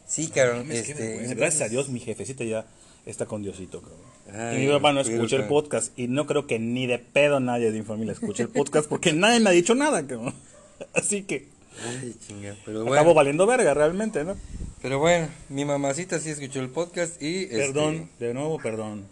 Sí, 0.06 0.28
cabrón. 0.28 0.70
Este. 0.72 1.34
Gracias 1.34 1.62
a 1.62 1.68
Dios 1.68 1.88
mi 1.88 2.00
jefecita 2.00 2.42
ya 2.44 2.66
está 3.06 3.26
con 3.26 3.42
Diosito, 3.42 3.80
cabrón. 3.80 4.00
Ay, 4.32 4.56
y 4.56 4.66
mi 4.66 4.72
papá 4.72 4.92
no 4.92 5.00
escucha 5.00 5.36
el 5.36 5.44
podcast 5.44 5.96
y 5.96 6.08
no 6.08 6.26
creo 6.26 6.46
que 6.46 6.58
ni 6.58 6.86
de 6.86 6.98
pedo 6.98 7.40
nadie 7.40 7.70
de 7.70 7.78
mi 7.78 7.84
familia 7.84 8.12
escuche 8.12 8.42
el 8.42 8.48
podcast 8.48 8.88
porque 8.88 9.12
nadie 9.12 9.40
me 9.40 9.50
ha 9.50 9.52
dicho 9.52 9.74
nada, 9.74 10.04
cabrón. 10.06 10.34
Así 10.94 11.22
que 11.22 11.46
Ay, 11.86 12.14
chinga. 12.26 12.56
Pero 12.64 12.92
acabo 12.92 13.14
valiendo 13.14 13.46
verga 13.46 13.74
realmente, 13.74 14.24
¿no? 14.24 14.36
pero 14.82 14.98
bueno, 15.00 15.28
mi 15.48 15.64
mamacita 15.64 16.18
sí 16.20 16.30
escuchó 16.30 16.60
el 16.60 16.70
podcast 16.70 17.20
y... 17.22 17.44
este, 17.44 17.56
Perdón, 17.58 18.08
de 18.20 18.32
nuevo, 18.34 18.58
perdón. 18.58 19.06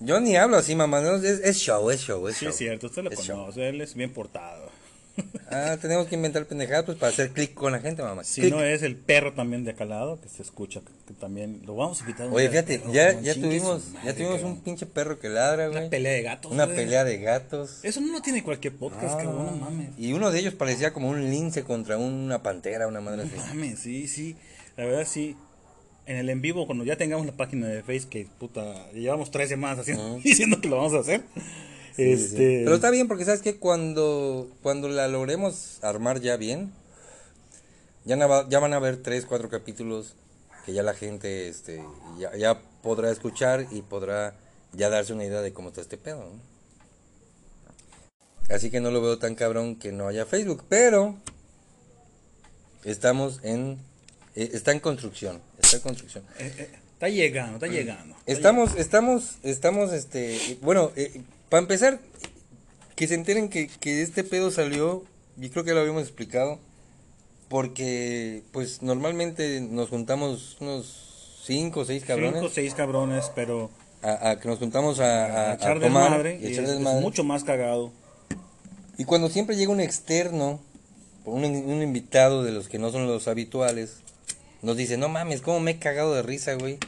Yo 0.00 0.20
ni 0.20 0.36
hablo 0.36 0.56
así, 0.56 0.74
mamá. 0.74 1.00
no, 1.00 1.14
es, 1.16 1.24
es 1.24 1.56
show, 1.58 1.90
es 1.90 2.00
show, 2.02 2.26
es 2.28 2.36
Sí, 2.36 2.44
show. 2.44 2.50
es 2.50 2.56
cierto, 2.58 2.86
usted 2.88 3.02
lo 3.04 3.10
Es 3.10 3.20
show. 3.20 3.38
conoce, 3.38 3.68
él 3.68 3.80
es 3.80 3.94
bien 3.94 4.12
portado. 4.12 4.68
Ah, 5.50 5.76
tenemos 5.80 6.06
que 6.08 6.16
inventar 6.16 6.44
pendejadas 6.46 6.84
pues 6.84 6.98
para 6.98 7.12
hacer 7.12 7.30
clic 7.30 7.54
con 7.54 7.72
la 7.72 7.78
gente, 7.78 8.02
mamá. 8.02 8.24
Si 8.24 8.50
no 8.50 8.62
es 8.62 8.82
el 8.82 8.96
perro 8.96 9.32
también 9.32 9.64
de 9.64 9.70
acá 9.70 9.84
al 9.84 9.90
lado, 9.90 10.20
que 10.20 10.28
se 10.28 10.42
escucha, 10.42 10.80
que, 11.06 11.14
también 11.14 11.62
lo 11.64 11.76
vamos 11.76 12.02
a 12.02 12.24
un 12.24 12.32
Oye, 12.32 12.48
fíjate, 12.48 12.80
perro, 12.80 12.92
ya, 12.92 13.20
ya 13.20 13.34
tuvimos, 13.34 13.92
ya 14.04 14.12
tuvimos 14.12 14.36
cabrón. 14.36 14.52
un 14.52 14.60
pinche 14.60 14.86
perro 14.86 15.18
que 15.18 15.28
ladra, 15.28 15.68
güey. 15.68 15.78
Una 15.78 15.90
pelea 15.90 16.12
de 16.12 16.22
gatos. 16.22 16.52
Una 16.52 16.64
güey. 16.64 16.76
pelea 16.76 17.04
de 17.04 17.18
gatos. 17.18 17.78
Eso 17.84 18.00
no 18.00 18.12
lo 18.12 18.22
tiene 18.22 18.42
cualquier 18.42 18.74
podcast, 18.74 19.14
Ah, 19.14 19.24
cabrón, 19.24 19.46
no 19.46 19.52
mames. 19.52 19.90
Y 19.98 20.12
uno 20.12 20.30
de 20.30 20.40
ellos 20.40 20.54
parecía 20.54 20.92
como 20.92 21.08
un 21.08 21.30
lince 21.30 21.62
contra 21.62 21.96
una 21.96 22.42
pantera, 22.42 22.88
una 22.88 23.00
madre 23.00 23.22
así. 23.22 23.36
Mames, 23.36 23.78
sí, 23.78 24.08
sí. 24.08 24.36
La 24.76 24.84
verdad, 24.84 25.06
sí. 25.06 25.36
En 26.06 26.16
el 26.16 26.28
en 26.28 26.40
vivo, 26.40 26.66
cuando 26.66 26.84
ya 26.84 26.96
tengamos 26.96 27.26
la 27.26 27.32
página 27.32 27.66
de 27.66 27.82
Face, 27.82 28.08
que 28.08 28.26
puta, 28.38 28.90
llevamos 28.92 29.30
tres 29.30 29.48
semanas 29.48 29.78
haciendo, 29.78 30.18
diciendo 30.24 30.60
que 30.60 30.68
lo 30.68 30.76
vamos 30.76 30.94
a 30.94 31.00
hacer. 31.00 31.22
Este, 31.98 32.28
sí. 32.58 32.62
Pero 32.64 32.74
está 32.74 32.90
bien 32.90 33.08
porque 33.08 33.24
sabes 33.24 33.42
que 33.42 33.56
cuando, 33.56 34.48
cuando 34.62 34.88
la 34.88 35.08
logremos 35.08 35.78
armar 35.82 36.20
ya 36.20 36.36
bien, 36.36 36.72
ya, 38.04 38.16
na- 38.16 38.26
va- 38.26 38.48
ya 38.48 38.58
van 38.58 38.72
a 38.72 38.76
haber 38.76 39.02
tres, 39.02 39.26
cuatro 39.26 39.48
capítulos 39.48 40.14
que 40.64 40.72
ya 40.72 40.82
la 40.82 40.94
gente 40.94 41.48
este, 41.48 41.82
ya, 42.18 42.34
ya 42.36 42.60
podrá 42.82 43.10
escuchar 43.10 43.66
y 43.70 43.82
podrá 43.82 44.34
ya 44.72 44.90
darse 44.90 45.12
una 45.12 45.24
idea 45.24 45.40
de 45.40 45.52
cómo 45.52 45.68
está 45.68 45.80
este 45.80 45.96
pedo. 45.96 46.20
¿no? 48.48 48.54
Así 48.54 48.70
que 48.70 48.80
no 48.80 48.90
lo 48.90 49.00
veo 49.00 49.18
tan 49.18 49.34
cabrón 49.34 49.76
que 49.76 49.90
no 49.92 50.06
haya 50.08 50.24
Facebook, 50.26 50.64
pero 50.68 51.16
estamos 52.84 53.40
en... 53.42 53.78
eh, 54.34 54.50
está 54.52 54.72
en 54.72 54.80
construcción, 54.80 55.40
está 55.58 55.76
en 55.76 55.82
construcción. 55.82 56.24
eh, 56.38 56.52
eh, 56.58 56.70
está 56.92 57.08
llegando, 57.08 57.54
está 57.54 57.66
llegando. 57.66 58.14
está 58.26 58.32
Estamos, 58.32 58.76
estamos, 58.76 59.36
estamos, 59.42 59.92
este, 59.92 60.58
bueno, 60.62 60.92
eh, 60.96 61.22
para 61.48 61.60
empezar, 61.62 62.00
que 62.94 63.06
se 63.08 63.14
enteren 63.14 63.48
que, 63.48 63.68
que 63.68 64.02
este 64.02 64.24
pedo 64.24 64.50
salió, 64.50 65.04
y 65.40 65.48
creo 65.50 65.64
que 65.64 65.74
lo 65.74 65.80
habíamos 65.80 66.02
explicado, 66.02 66.58
porque, 67.48 68.42
pues, 68.52 68.82
normalmente 68.82 69.60
nos 69.60 69.88
juntamos 69.88 70.56
unos 70.60 71.40
cinco 71.44 71.80
o 71.80 71.84
seis 71.84 72.04
cabrones, 72.04 72.40
Cinco, 72.40 72.48
seis 72.52 72.74
cabrones, 72.74 73.30
pero 73.34 73.70
a, 74.02 74.30
a 74.30 74.40
que 74.40 74.48
nos 74.48 74.58
juntamos 74.58 74.98
a, 75.00 75.26
a- 75.26 75.26
a 75.48 75.50
a 75.52 75.54
echar 75.54 75.78
desmadre. 75.78 76.38
y 76.42 76.46
y 76.46 76.52
echar 76.52 76.64
es, 76.64 76.70
es 76.70 76.76
desmadre. 76.76 77.00
mucho 77.00 77.22
más 77.24 77.44
cagado. 77.44 77.92
Y 78.98 79.04
cuando 79.04 79.28
siempre 79.28 79.56
llega 79.56 79.70
un 79.70 79.80
externo, 79.80 80.60
un, 81.24 81.44
un 81.44 81.82
invitado 81.82 82.42
de 82.42 82.50
los 82.52 82.68
que 82.68 82.78
no 82.78 82.90
son 82.90 83.06
los 83.06 83.28
habituales, 83.28 83.98
nos 84.62 84.76
dice, 84.76 84.96
no 84.96 85.08
mames, 85.08 85.40
cómo 85.42 85.60
me 85.60 85.72
he 85.72 85.78
cagado 85.78 86.14
de 86.14 86.22
risa, 86.22 86.54
güey. 86.54 86.78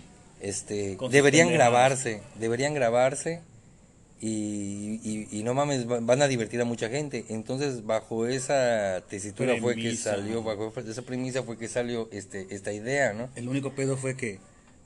Este, 0.40 0.96
deberían 1.10 1.50
grabarse, 1.52 2.22
deberían 2.38 2.72
grabarse 2.72 3.40
y, 4.20 5.00
y, 5.02 5.28
y 5.30 5.42
no 5.44 5.54
mames, 5.54 5.88
va- 5.90 6.00
van 6.00 6.22
a 6.22 6.28
divertir 6.28 6.60
a 6.60 6.64
mucha 6.64 6.88
gente. 6.88 7.24
Entonces, 7.28 7.84
bajo 7.86 8.26
esa 8.26 9.02
tesitura 9.08 9.56
fue 9.60 9.74
que 9.76 9.94
salió, 9.96 10.42
bajo 10.42 10.72
esa 10.76 11.02
premisa 11.02 11.42
fue 11.42 11.56
que 11.58 11.68
salió 11.68 12.08
este 12.12 12.46
esta 12.54 12.72
idea, 12.72 13.12
¿no? 13.12 13.28
El 13.36 13.48
único 13.48 13.72
pedo 13.72 13.96
fue 13.96 14.16
que 14.16 14.38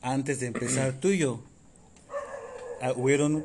antes 0.02 0.40
de 0.40 0.46
empezar 0.46 1.00
tú 1.00 1.08
y 1.08 1.18
yo, 1.18 1.40
ah, 2.80 2.92
hubieron 2.96 3.44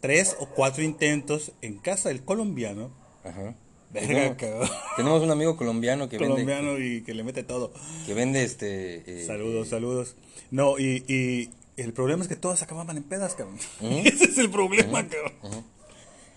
tres 0.00 0.36
o 0.38 0.46
cuatro 0.46 0.82
intentos 0.82 1.52
en 1.62 1.78
casa 1.78 2.10
del 2.10 2.22
colombiano. 2.22 2.90
Ajá. 3.24 3.54
Verga, 3.90 4.08
Tenemos, 4.08 4.36
cabrón. 4.36 4.68
tenemos 4.96 5.22
un 5.22 5.30
amigo 5.30 5.56
colombiano 5.56 6.08
que 6.08 6.18
colombiano 6.18 6.78
y 6.78 7.02
que 7.02 7.14
le 7.14 7.22
mete 7.22 7.44
todo. 7.44 7.68
vende, 7.72 8.06
que 8.06 8.14
vende 8.14 8.42
este 8.44 9.22
eh, 9.22 9.24
Saludos, 9.26 9.68
saludos. 9.68 10.16
No, 10.50 10.78
y, 10.78 11.04
y 11.08 11.50
el 11.76 11.92
problema 11.92 12.22
es 12.22 12.28
que 12.28 12.36
todos 12.36 12.62
acababan 12.62 12.96
en 12.96 13.02
pedas, 13.02 13.34
cabrón. 13.34 13.58
Ese 13.80 14.24
es 14.24 14.38
el 14.38 14.50
problema, 14.50 15.06
cabrón. 15.06 15.64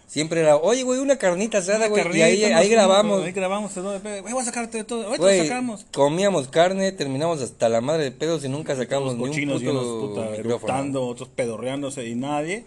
Siempre 0.07 0.39
era, 0.39 0.55
oye, 0.55 0.83
güey, 0.83 0.99
una 1.01 1.17
carnita 1.17 1.57
asada, 1.57 1.87
güey. 1.87 2.17
Y 2.17 2.21
ahí, 2.21 2.43
ahí 2.45 2.69
grabamos. 2.69 3.23
Ahí 3.25 3.33
grabamos, 3.33 3.73
todo 3.73 3.91
de 3.91 3.99
pedo. 3.99 4.21
Güey, 4.21 4.33
voy 4.33 4.41
a 4.41 4.45
sacarte 4.45 4.77
de 4.77 4.83
todo. 4.85 5.03
Ahorita 5.05 5.21
Güey, 5.21 5.47
sacamos. 5.47 5.85
comíamos 5.93 6.47
carne, 6.47 6.93
terminamos 6.93 7.41
hasta 7.41 7.67
la 7.67 7.81
madre 7.81 8.05
de 8.05 8.11
pedos 8.11 8.45
y 8.45 8.49
nunca 8.49 8.73
sacamos 8.77 9.09
Los 9.09 9.17
ni 9.17 9.23
un 9.23 9.29
cochinos 9.29 9.61
y 9.61 9.65
puto 9.65 9.99
puta 10.07 10.35
eructando, 10.35 11.05
otros 11.05 11.27
pedorreándose 11.29 12.07
y 12.07 12.15
nadie. 12.15 12.63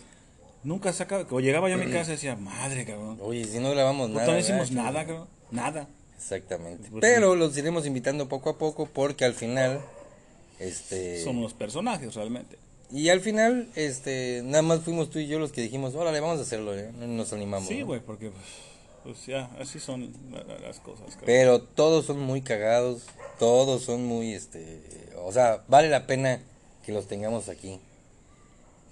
Nunca 0.65 0.93
sacaba. 0.93 1.23
Cuando 1.25 1.41
llegaba 1.41 1.71
yo 1.71 1.77
a 1.77 1.79
mi 1.79 1.91
casa 1.91 2.11
decía, 2.11 2.37
madre, 2.37 2.85
cabrón. 2.85 3.17
Oye, 3.23 3.47
si 3.47 3.59
no 3.59 3.71
grabamos 3.71 4.09
Puta, 4.11 4.21
nada. 4.21 4.33
no 4.35 4.39
hicimos 4.39 4.71
nada, 4.73 5.07
cabrón. 5.07 5.27
Nada. 5.51 5.89
Exactamente. 6.19 6.91
Pues 6.91 7.01
Pero 7.01 7.35
los 7.37 7.57
iremos 7.57 7.87
invitando 7.87 8.29
poco 8.29 8.51
a 8.51 8.59
poco 8.59 8.85
porque 8.85 9.25
al 9.25 9.33
final, 9.33 9.81
este... 10.61 11.23
Somos 11.25 11.43
los 11.43 11.55
personajes 11.55 12.15
realmente. 12.15 12.57
Y 12.93 13.09
al 13.09 13.21
final, 13.21 13.69
este, 13.77 14.43
nada 14.45 14.63
más 14.63 14.81
fuimos 14.81 15.11
tú 15.11 15.19
y 15.19 15.27
yo 15.27 15.39
los 15.39 15.53
que 15.53 15.63
dijimos, 15.63 15.95
órale, 15.95 16.21
vamos 16.21 16.39
a 16.39 16.43
hacerlo, 16.43 16.77
¿eh? 16.77 16.91
Nos 16.99 17.33
animamos. 17.33 17.69
Sí, 17.69 17.81
¿no? 17.81 17.87
güey, 17.87 18.01
porque 18.01 18.31
pues, 18.31 18.45
pues, 19.05 19.27
ya, 19.27 19.49
así 19.61 19.79
son 19.79 20.13
la- 20.33 20.43
la- 20.45 20.59
las 20.59 20.81
cosas. 20.81 21.07
cabrón. 21.11 21.25
Pero 21.27 21.61
todos 21.63 22.07
son 22.07 22.19
muy 22.21 22.43
cagados, 22.43 23.03
todos 23.39 23.83
son 23.83 24.05
muy, 24.07 24.33
este, 24.35 24.81
o 25.25 25.33
sea, 25.33 25.63
vale 25.69 25.89
la 25.89 26.07
pena 26.07 26.41
que 26.85 26.93
los 26.93 27.07
tengamos 27.07 27.49
aquí. 27.49 27.79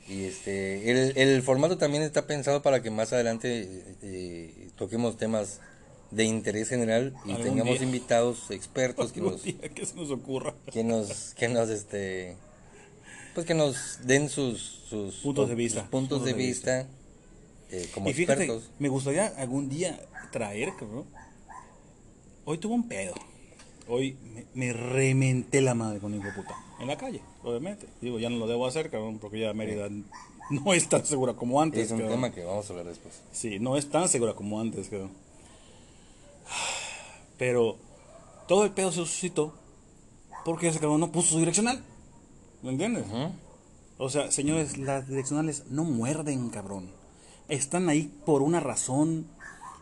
Y 0.09 0.25
este, 0.25 0.91
el, 0.91 1.19
el 1.19 1.43
formato 1.43 1.77
también 1.77 2.03
está 2.03 2.27
pensado 2.27 2.63
para 2.63 2.81
que 2.83 2.91
más 2.91 3.13
adelante 3.13 3.69
eh, 4.03 4.69
toquemos 4.79 5.17
temas 5.19 5.61
de 6.11 6.25
interés 6.25 6.69
general 6.69 7.15
y 7.25 7.35
tengamos 7.35 7.75
día. 7.79 7.83
invitados 7.85 8.51
expertos 8.51 9.13
que 9.13 9.21
nos, 9.21 9.43
que 9.43 9.87
se 9.87 9.95
nos 9.95 10.11
ocurra. 10.11 10.55
que 10.73 10.83
nos, 10.85 11.35
que 11.35 11.49
nos, 11.49 11.69
este, 11.69 12.37
pues 13.35 13.47
que 13.47 13.55
nos 13.55 14.01
den 14.05 14.29
sus, 14.29 14.61
sus 14.89 15.17
Puntos 15.17 15.49
de 15.49 15.55
vista. 15.55 15.81
sus 15.83 15.89
puntos 15.91 16.25
de 16.25 16.33
vista, 16.33 16.87
eh, 17.71 17.89
como 17.93 18.09
Y 18.11 18.15
fíjate, 18.15 18.45
expertos. 18.45 18.71
me 18.79 18.89
gustaría 18.89 19.27
algún 19.27 19.69
día 19.69 20.01
traer, 20.33 20.71
cabrón. 20.79 21.05
Hoy 22.45 22.59
tuve 22.59 22.75
un 22.75 22.89
pedo. 22.89 23.15
Hoy 23.87 24.17
me, 24.35 24.47
me 24.55 24.73
rementé 24.73 25.61
la 25.61 25.75
madre 25.75 25.99
con 25.99 26.15
hijo 26.15 26.25
de 26.25 26.33
puta. 26.33 26.55
En 26.81 26.87
la 26.87 26.97
calle, 26.97 27.21
obviamente. 27.43 27.87
Digo, 28.01 28.19
ya 28.19 28.31
no 28.31 28.37
lo 28.39 28.47
debo 28.47 28.67
hacer, 28.67 28.91
cabrón, 28.91 29.19
porque 29.19 29.41
ya 29.41 29.53
Mérida 29.53 29.89
no 30.51 30.73
es 30.75 30.89
tan 30.89 31.05
segura 31.05 31.35
como 31.35 31.61
antes. 31.61 31.87
Es 31.87 31.91
un 31.91 31.99
cabrón. 31.99 32.17
tema 32.17 32.33
que 32.33 32.45
vamos 32.45 32.67
a 32.67 32.73
hablar 32.73 32.87
después. 32.87 33.15
Sí, 33.33 33.59
no 33.59 33.77
es 33.77 33.91
tan 33.91 34.09
segura 34.09 34.35
como 34.35 34.61
antes, 34.61 34.89
cabrón. 34.89 35.11
Pero 37.39 37.77
todo 38.47 38.65
el 38.65 38.71
pedo 38.73 38.91
se 38.91 38.97
suscitó 38.99 39.55
porque 40.45 40.69
ese 40.69 40.81
cabrón 40.81 41.01
no 41.01 41.13
puso 41.13 41.31
su 41.33 41.39
direccional. 41.39 41.83
¿Me 42.63 42.71
entiendes? 42.71 43.05
O 43.99 44.09
sea, 44.11 44.31
señores, 44.31 44.79
las 44.79 45.09
direccionales 45.09 45.65
no 45.71 45.85
muerden, 45.85 46.51
cabrón. 46.51 46.91
Están 47.49 47.89
ahí 47.89 48.13
por 48.27 48.43
una 48.43 48.61
razón. 48.61 49.27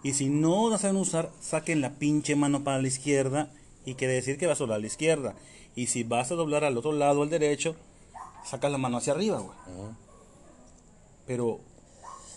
Y 0.02 0.12
si 0.12 0.28
no 0.28 0.70
la 0.70 0.78
saben 0.78 0.96
usar, 0.96 1.30
saquen 1.40 1.80
la 1.80 1.94
pinche 1.94 2.36
mano 2.36 2.62
para 2.64 2.80
la 2.80 2.86
izquierda 2.88 3.50
y 3.84 3.94
quiere 3.94 4.14
decir 4.14 4.38
que 4.38 4.46
vas 4.46 4.58
a 4.58 4.64
doblar 4.64 4.76
a 4.78 4.80
la 4.80 4.86
izquierda. 4.86 5.34
Y 5.74 5.86
si 5.88 6.02
vas 6.04 6.30
a 6.30 6.34
doblar 6.34 6.64
al 6.64 6.76
otro 6.76 6.92
lado, 6.92 7.22
al 7.22 7.30
derecho, 7.30 7.76
sacas 8.44 8.70
la 8.72 8.78
mano 8.78 8.98
hacia 8.98 9.12
arriba, 9.14 9.38
güey. 9.40 9.56
Pero, 11.26 11.60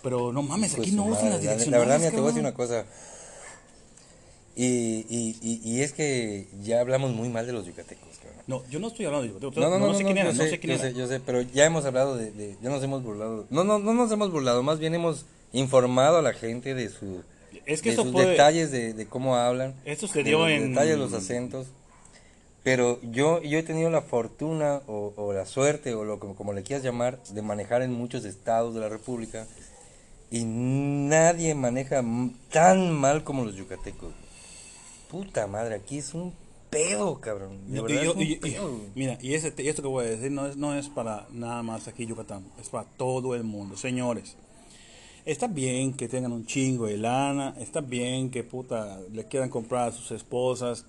pero 0.01 0.32
no 0.34 0.41
mames, 0.41 0.75
Pues 0.75 0.88
aquí 0.88 0.95
no 0.95 1.05
usan 1.05 1.25
las 1.30 1.34
la- 1.36 1.39
direccionales. 1.53 1.71
La 1.71 1.77
verdad, 1.80 1.97
mira, 1.99 2.11
te 2.11 2.17
voy 2.17 2.25
a 2.25 2.27
decir 2.30 2.41
una 2.41 2.53
cosa. 2.53 2.86
Y, 4.56 5.06
y, 5.10 5.38
y, 5.41 5.62
y 5.64 5.82
es 5.82 5.93
que 5.93 6.47
ya 6.64 6.82
hablamos 6.82 7.12
muy 7.14 7.30
mal 7.30 7.45
de 7.45 7.54
los 7.54 7.66
yucatecos, 7.66 8.10
cabrón. 8.22 8.43
No, 8.47 8.64
yo 8.70 8.80
no 8.80 8.88
estoy 8.88 9.06
hablando 9.06 9.28
de 9.34 9.39
yo, 9.39 9.52
No, 9.62 9.70
no, 9.70 9.80
no, 9.80 9.93
sé 9.93 10.04
no, 10.04 10.08
quién 10.08 10.16
yo 10.18 10.22
era, 10.24 10.34
no 10.34 10.38
sé, 10.43 10.50
sé 10.50 10.60
quién 10.60 10.76
yo 10.78 10.84
era. 10.84 10.91
sé, 10.91 10.97
yo 11.00 11.08
sé, 11.08 11.20
pero 11.22 11.41
ya 11.41 11.66
hemos 11.66 11.86
hablado 11.86 12.18
de, 12.18 12.32
de- 12.32 12.58
ya 12.62 12.70
nos 12.70 12.84
hemos 12.84 13.02
burlado. 13.04 13.45
No, 13.50 13.64
no, 13.64 13.80
no 13.80 13.93
nos 13.93 14.12
hemos 14.12 14.32
burlado, 14.32 14.62
más 14.64 14.80
bien 14.80 14.95
hemos 14.95 15.26
informado 15.54 16.18
a 16.18 16.22
la 16.22 16.34
gente 16.34 16.74
de 16.76 16.89
su 16.89 17.24
Es 17.66 17.82
que 17.82 17.89
de 17.89 17.93
eso 17.93 18.04
sus 18.04 18.12
puede- 18.12 18.32
detalles 18.32 18.72
de, 18.72 18.93
de 18.93 19.06
cómo 19.06 19.36
hablan. 19.38 19.76
Esto 19.86 20.08
se 20.08 20.20
de 20.20 20.24
dio 20.26 20.39
los 20.39 20.50
en- 20.50 20.70
detalles, 20.74 20.97
los 20.97 21.14
acentos. 21.14 21.68
Pero 22.64 23.00
yo, 23.04 23.41
yo 23.41 23.58
he 23.58 23.64
tenido 23.64 23.89
la 23.89 24.02
fortuna 24.02 24.82
o, 24.88 25.14
o 25.16 25.32
la 25.32 25.45
suerte 25.45 25.93
o 25.93 26.04
lo 26.04 26.20
como, 26.20 26.36
como 26.36 26.52
le 26.52 26.62
quieras 26.64 26.84
llamar 26.84 27.18
de 27.30 27.41
manejar 27.41 27.82
en 27.84 27.93
muchos 27.93 28.26
estados 28.26 28.74
de 28.74 28.82
la 28.82 28.89
República 28.89 29.47
y 30.30 30.43
nadie 30.43 31.56
maneja 31.56 32.04
tan 32.52 32.91
mal 32.91 33.24
como 33.24 33.45
los 33.45 33.56
yucatecos. 33.56 34.12
Puta 35.10 35.47
madre, 35.47 35.76
aquí 35.76 35.97
es 35.97 36.14
un 36.14 36.34
pedo, 36.70 37.20
cabrón. 37.20 37.57
De 37.68 37.82
verdad 37.82 38.01
y- 38.03 38.05
es 38.07 38.16
un 38.16 38.22
y- 38.22 38.26
y- 38.32 38.36
pedo. 38.36 38.80
mira, 38.95 39.18
y, 39.22 39.34
ese, 39.34 39.53
y 39.57 39.68
esto 39.68 39.82
que 39.82 39.88
voy 39.88 40.05
a 40.05 40.10
decir 40.10 40.32
no 40.32 40.45
es, 40.45 40.55
no 40.55 40.76
es 40.76 40.88
para 40.89 41.26
nada 41.32 41.64
más 41.64 41.88
aquí 41.88 42.05
Yucatán, 42.05 42.45
es 42.62 42.70
para 42.70 42.86
todo 42.97 43.34
el 43.36 43.43
mundo. 43.43 43.76
Señores, 43.76 44.36
está 45.26 45.47
bien 45.47 45.93
que 45.93 46.07
tengan 46.07 46.32
un 46.32 46.45
chingo 46.45 46.86
de 46.86 46.97
lana, 46.97 47.55
está 47.60 47.82
bien 47.82 48.30
que 48.30 48.43
puta 48.43 48.99
le 49.12 49.26
quieran 49.26 49.49
comprar 49.49 49.89
a 49.89 49.91
sus 49.91 50.12
esposas 50.12 50.86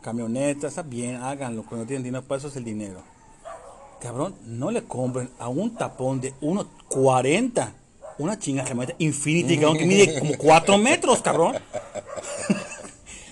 camionetas, 0.00 0.70
está 0.72 0.82
bien, 0.82 1.16
háganlo, 1.16 1.64
cuando 1.64 1.86
tienen 1.86 2.04
dinero, 2.04 2.22
para 2.24 2.38
eso 2.38 2.46
es 2.48 2.56
el 2.56 2.64
dinero. 2.64 3.02
Cabrón, 4.00 4.36
no 4.44 4.70
le 4.70 4.84
compren 4.84 5.28
a 5.40 5.48
un 5.48 5.74
tapón 5.74 6.20
de 6.20 6.34
1.40 6.40 7.72
una 8.18 8.38
chinga 8.38 8.62
camioneta 8.64 8.94
Infinity, 9.00 9.56
cabrón, 9.56 9.78
que 9.78 9.84
mide 9.86 10.18
como 10.20 10.38
4 10.38 10.78
metros, 10.78 11.20
cabrón. 11.20 11.56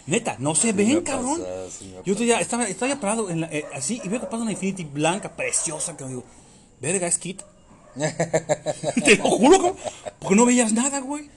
Neta, 0.07 0.37
no 0.39 0.55
se 0.55 0.73
me 0.73 0.85
ven, 0.85 1.01
cabrón. 1.03 1.41
me 1.41 2.03
Yo 2.05 2.13
estoy 2.13 2.27
ya, 2.27 2.41
estaba, 2.41 2.65
estaba 2.69 2.93
ya 2.95 3.01
parado 3.01 3.31
en 3.31 3.41
la- 3.43 3.47
eh, 3.53 3.65
así 3.75 4.01
y 4.05 4.09
veo 4.09 4.21
que 4.21 4.27
pasa 4.27 4.43
una 4.43 4.53
Infinity 4.53 4.85
blanca, 4.85 5.35
preciosa, 5.35 5.97
que 5.97 6.05
digo, 6.05 6.25
verga, 6.81 7.07
es 7.07 7.17
Kit. 7.19 7.43
Te 7.97 9.17
lo 9.17 9.25
juro, 9.25 9.57
cabrón, 9.57 9.77
porque 10.19 10.35
no 10.37 10.45
veías 10.47 10.73
nada, 10.73 11.01
güey. 11.01 11.31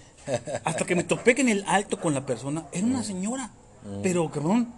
Hasta 0.65 0.85
que 0.85 0.95
me 0.95 1.03
topé 1.05 1.33
que 1.35 1.41
en 1.41 1.49
el 1.49 1.63
alto 1.67 1.99
con 2.01 2.13
la 2.13 2.25
persona, 2.25 2.65
era 2.73 2.85
una 2.85 3.03
señora, 3.03 3.51
pero 4.03 4.29
cabrón, 4.29 4.73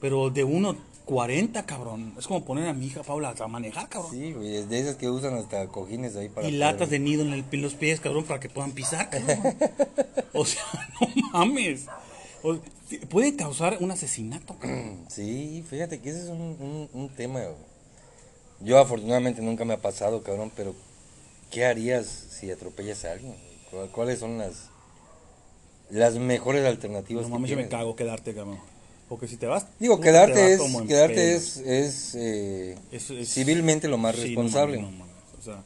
pero 0.00 0.30
de 0.30 0.46
1.40, 0.46 1.64
cabrón. 1.64 2.14
Es 2.16 2.28
como 2.28 2.44
poner 2.44 2.68
a 2.68 2.72
mi 2.72 2.86
hija 2.86 3.02
Paula 3.02 3.34
a 3.36 3.48
manejar, 3.48 3.88
cabrón. 3.88 4.12
Sí, 4.12 4.32
güey, 4.32 4.54
es 4.58 4.68
de 4.68 4.78
esas 4.78 4.94
que 4.94 5.10
usan 5.10 5.34
hasta 5.34 5.66
cojines 5.66 6.14
ahí 6.14 6.28
para 6.28 6.46
y 6.46 6.52
latas 6.52 6.90
de 6.90 7.00
nido 7.00 7.22
en, 7.24 7.32
el- 7.32 7.44
en 7.50 7.62
los 7.62 7.74
pies, 7.74 7.98
cabrón, 7.98 8.22
para 8.24 8.38
que 8.38 8.48
puedan 8.48 8.70
pisar, 8.70 9.10
cabrón. 9.10 9.56
O 10.32 10.44
sea, 10.44 10.62
no 11.00 11.08
mames. 11.32 11.86
O- 12.44 12.58
puede 13.10 13.36
causar 13.36 13.78
un 13.80 13.90
asesinato, 13.90 14.56
cabrón. 14.58 15.04
Sí, 15.08 15.64
fíjate 15.68 16.00
que 16.00 16.10
ese 16.10 16.22
es 16.22 16.28
un, 16.28 16.40
un, 16.40 16.88
un 16.92 17.08
tema. 17.10 17.40
Yo 18.60 18.78
afortunadamente 18.78 19.42
nunca 19.42 19.64
me 19.64 19.74
ha 19.74 19.82
pasado, 19.82 20.22
cabrón, 20.22 20.50
pero 20.56 20.74
¿qué 21.50 21.64
harías 21.66 22.06
si 22.06 22.50
atropellas 22.50 23.04
a 23.04 23.12
alguien? 23.12 23.34
¿Cuáles 23.92 24.18
son 24.20 24.38
las 24.38 24.70
las 25.90 26.14
mejores 26.16 26.64
alternativas 26.66 27.22
No 27.24 27.28
que 27.28 27.32
mames, 27.34 27.50
yo 27.50 27.56
me 27.56 27.68
cago 27.68 27.94
quedarte, 27.94 28.34
cabrón. 28.34 28.58
Porque 29.08 29.28
si 29.28 29.36
te 29.36 29.46
vas. 29.46 29.66
Digo, 29.78 29.96
te 29.98 30.02
quedarte 30.02 30.40
vas 30.58 30.60
es 30.60 30.82
quedarte 30.88 31.34
es, 31.36 31.56
es, 31.58 32.14
eh, 32.16 32.76
Es- 32.90 33.10
es- 33.10 33.32
civilmente 33.32 33.86
lo 33.86 33.98
más 33.98 34.16
Sí, 34.16 34.20
no 34.34 34.42
responsable. 34.42 34.78
mames, 34.78 34.92
no 34.92 34.98
mames, 34.98 35.14
o 35.38 35.42
sea, 35.42 35.62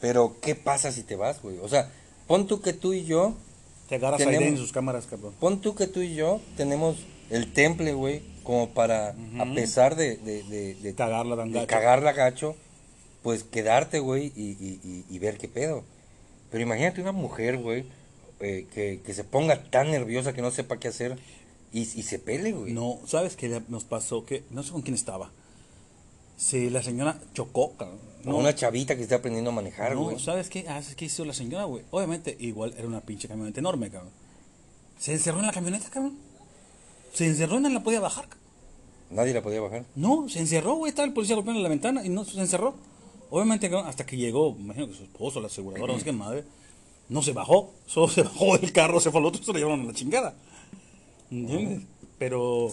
Pero 0.00 0.36
¿qué 0.42 0.54
pasa 0.54 0.90
si 0.92 1.02
te 1.04 1.16
vas, 1.16 1.40
güey? 1.40 1.58
O 1.58 1.68
sea, 1.68 1.90
pon 2.26 2.46
tú 2.46 2.60
que 2.60 2.72
tú 2.72 2.92
y 2.92 3.04
yo 3.04 3.34
te 3.92 3.96
agarras 3.96 4.20
a 4.22 4.24
Tenemos- 4.24 4.38
Aiden 4.42 4.54
en 4.54 4.58
sus 4.58 4.72
cámaras, 4.72 5.06
cabrón. 5.06 5.34
Pon 5.38 5.60
tú 5.60 5.74
que 5.74 5.86
tú 5.86 6.00
y 6.00 6.14
yo 6.14 6.40
tenemos 6.56 6.96
el 7.28 7.52
temple, 7.52 7.92
güey, 7.92 8.22
como 8.42 8.70
para, 8.70 9.14
a 9.38 9.54
pesar 9.54 9.96
de, 9.96 10.16
de, 10.16 10.42
de, 10.44 10.74
de- 10.76 10.94
Cagarla 10.94 11.36
de 11.44 11.50
gacho. 11.50 11.66
cagarla 11.66 12.12
gacho, 12.12 12.56
pues 13.22 13.44
quedarte, 13.44 13.98
güey, 14.00 14.32
y, 14.34 14.52
y, 14.52 14.80
y, 14.82 15.04
y 15.14 15.18
ver 15.18 15.36
qué 15.36 15.46
pedo. 15.48 15.84
Pero 16.50 16.62
imagínate 16.62 17.02
una 17.02 17.12
mujer, 17.12 17.58
güey, 17.58 17.84
eh, 18.40 18.66
que, 18.72 19.00
que 19.04 19.12
se 19.14 19.24
ponga 19.24 19.62
tan 19.64 19.90
nerviosa 19.90 20.32
que 20.32 20.40
no 20.42 20.50
sepa 20.50 20.78
qué 20.78 20.88
hacer 20.88 21.18
y, 21.70 21.80
y 21.82 22.02
se 22.02 22.18
pele, 22.18 22.52
güey. 22.52 22.72
No, 22.72 22.98
¿sabes 23.06 23.36
qué 23.36 23.60
nos 23.68 23.84
pasó? 23.84 24.24
Que 24.24 24.42
no 24.50 24.62
sé 24.62 24.72
con 24.72 24.80
quién 24.82 24.94
estaba. 24.94 25.30
Si 26.42 26.70
la 26.70 26.82
señora 26.82 27.16
chocó, 27.34 27.72
cabrón. 27.76 28.00
No, 28.24 28.36
una 28.36 28.52
chavita 28.52 28.96
que 28.96 29.02
está 29.02 29.16
aprendiendo 29.16 29.50
a 29.50 29.54
manejar, 29.54 29.94
no, 29.94 30.02
güey. 30.02 30.18
¿sabes 30.18 30.50
qué? 30.50 30.64
Ah, 30.68 30.80
¿Qué 30.96 31.04
hizo 31.04 31.24
la 31.24 31.34
señora, 31.34 31.64
güey? 31.64 31.84
Obviamente, 31.92 32.36
igual 32.40 32.74
era 32.76 32.88
una 32.88 33.00
pinche 33.00 33.28
camioneta 33.28 33.60
enorme, 33.60 33.90
cabrón. 33.90 34.10
Se 34.98 35.12
encerró 35.12 35.38
en 35.38 35.46
la 35.46 35.52
camioneta, 35.52 35.88
cabrón. 35.88 36.18
Se 37.12 37.26
encerró 37.26 37.58
y 37.58 37.60
no 37.60 37.68
la 37.68 37.84
podía 37.84 38.00
bajar, 38.00 38.24
cabrón. 38.24 38.42
Nadie 39.10 39.34
la 39.34 39.42
podía 39.42 39.60
bajar. 39.60 39.84
No, 39.94 40.28
se 40.28 40.40
encerró, 40.40 40.74
güey. 40.74 40.90
Estaba 40.90 41.06
el 41.06 41.14
policía 41.14 41.36
golpeando 41.36 41.62
la 41.62 41.68
ventana 41.68 42.04
y 42.04 42.08
no 42.08 42.24
se 42.24 42.40
encerró. 42.40 42.74
Obviamente, 43.30 43.70
cabrón, 43.70 43.88
hasta 43.88 44.04
que 44.04 44.16
llegó, 44.16 44.56
imagino 44.58 44.88
que 44.88 44.94
su 44.94 45.04
esposo, 45.04 45.40
la 45.40 45.46
aseguradora, 45.46 45.92
no 45.92 45.98
sé 46.00 46.04
qué 46.04 46.12
madre, 46.12 46.44
No 47.08 47.22
se 47.22 47.32
bajó, 47.32 47.72
solo 47.86 48.08
se 48.08 48.22
bajó 48.24 48.58
del 48.58 48.72
carro, 48.72 48.98
se 48.98 49.12
fue 49.12 49.20
al 49.20 49.26
otro, 49.26 49.44
se 49.44 49.52
lo 49.52 49.58
llevaron 49.58 49.82
a 49.82 49.84
la 49.84 49.94
chingada. 49.94 50.34
¿Entiendes? 51.30 51.82
Pero, 52.18 52.72